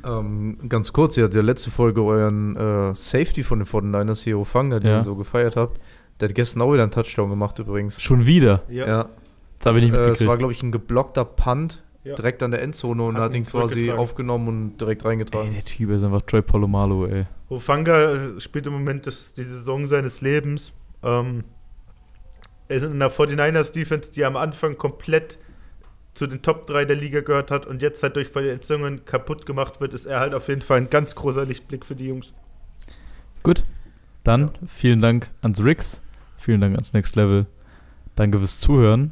Ähm, 0.03 0.57
ganz 0.69 0.93
kurz, 0.93 1.17
ihr 1.17 1.23
hattet 1.23 1.35
ja 1.37 1.41
letzte 1.41 1.71
Folge 1.71 2.03
euren 2.03 2.55
äh, 2.55 2.95
Safety 2.95 3.43
von 3.43 3.59
den 3.59 3.65
49ers 3.67 4.23
hier, 4.23 4.37
Ofanga, 4.37 4.79
den 4.79 4.89
Ja. 4.91 4.97
ihr 4.99 5.03
so 5.03 5.15
gefeiert 5.15 5.55
habt. 5.55 5.81
Der 6.19 6.29
hat 6.29 6.35
gestern 6.35 6.61
auch 6.61 6.71
wieder 6.71 6.83
einen 6.83 6.91
Touchdown 6.91 7.29
gemacht 7.29 7.57
übrigens. 7.59 8.01
Schon 8.01 8.25
wieder. 8.25 8.61
Ja, 8.69 9.09
Das 9.57 9.65
habe 9.65 9.79
ich 9.79 9.85
nicht 9.85 9.93
äh, 9.93 9.97
es 9.97 10.05
mitgekriegt. 10.05 10.29
war, 10.29 10.37
glaube 10.37 10.53
ich, 10.53 10.61
ein 10.63 10.71
geblockter 10.71 11.25
Punt 11.25 11.83
Ja. 12.05 12.15
direkt 12.15 12.43
an 12.43 12.51
der 12.51 12.61
Endzone 12.61 13.03
und 13.03 13.15
Hat 13.15 13.23
hat, 13.23 13.35
ihn 13.35 13.43
quasi 13.45 13.91
aufgenommen 13.91 14.47
und 14.47 14.77
direkt 14.77 15.01
ey, 15.01 15.09
reingetragen. 15.09 15.51
der 15.51 15.65
Typ 15.65 15.89
ist 15.89 16.03
einfach 16.03 16.21
Troy 16.21 16.41
Polomalo, 16.41 17.07
ey. 17.07 17.25
Hofanga 17.49 18.13
äh, 18.13 18.39
spielt 18.39 18.67
im 18.67 18.73
Moment 18.73 19.07
das, 19.07 19.33
die 19.33 19.43
Saison 19.43 19.87
seines 19.87 20.21
Lebens. 20.21 20.71
Ähm, 21.03 21.43
er 22.67 22.77
ist 22.77 22.83
in 22.83 22.99
der 22.99 23.11
49ers 23.11 23.73
Defense, 23.73 24.11
die 24.11 24.23
am 24.23 24.37
Anfang 24.37 24.77
komplett 24.77 25.37
zu 26.15 26.27
den 26.27 26.41
Top 26.41 26.65
3 26.65 26.85
der 26.85 26.95
Liga 26.95 27.19
gehört 27.21 27.51
hat 27.51 27.65
und 27.65 27.81
jetzt 27.81 28.01
halt 28.01 28.15
durch 28.15 28.29
Verletzungen 28.29 29.05
kaputt 29.05 29.45
gemacht 29.45 29.81
wird, 29.81 29.93
ist 29.93 30.05
er 30.05 30.19
halt 30.19 30.33
auf 30.33 30.47
jeden 30.47 30.61
Fall 30.61 30.77
ein 30.77 30.89
ganz 30.89 31.13
großer 31.13 31.45
Lichtblick 31.45 31.85
für 31.85 31.95
die 31.95 32.05
Jungs. 32.05 32.33
Gut, 33.43 33.65
dann 34.23 34.51
vielen 34.65 35.01
Dank 35.01 35.29
ans 35.41 35.63
Rix, 35.63 36.01
vielen 36.37 36.61
Dank 36.61 36.73
ans 36.75 36.93
Next 36.93 37.15
Level, 37.15 37.45
danke 38.15 38.39
fürs 38.39 38.59
Zuhören 38.59 39.11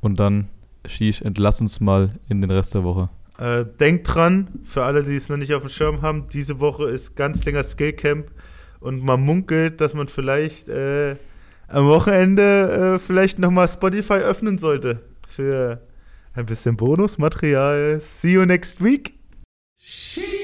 und 0.00 0.20
dann, 0.20 0.48
Shish, 0.88 1.22
entlass 1.22 1.60
uns 1.60 1.80
mal 1.80 2.10
in 2.28 2.40
den 2.40 2.50
Rest 2.50 2.74
der 2.74 2.84
Woche. 2.84 3.08
Äh, 3.38 3.64
denkt 3.78 4.14
dran, 4.14 4.48
für 4.64 4.84
alle, 4.84 5.04
die 5.04 5.16
es 5.16 5.28
noch 5.28 5.36
nicht 5.36 5.52
auf 5.54 5.62
dem 5.62 5.68
Schirm 5.68 6.02
haben, 6.02 6.24
diese 6.32 6.58
Woche 6.60 6.88
ist 6.88 7.16
ganz 7.16 7.44
länger 7.44 7.62
Skillcamp 7.62 8.30
und 8.80 9.02
man 9.02 9.20
munkelt, 9.20 9.80
dass 9.80 9.94
man 9.94 10.08
vielleicht 10.08 10.68
äh, 10.68 11.16
am 11.68 11.86
Wochenende 11.86 12.94
äh, 12.94 12.98
vielleicht 12.98 13.38
nochmal 13.38 13.68
Spotify 13.68 14.14
öffnen 14.14 14.58
sollte 14.58 15.00
für 15.26 15.82
ein 16.32 16.46
bisschen 16.46 16.76
Bonusmaterial. 16.76 18.00
See 18.00 18.32
you 18.32 18.44
next 18.44 18.82
week. 18.82 19.14
Sheesh. 19.78 20.35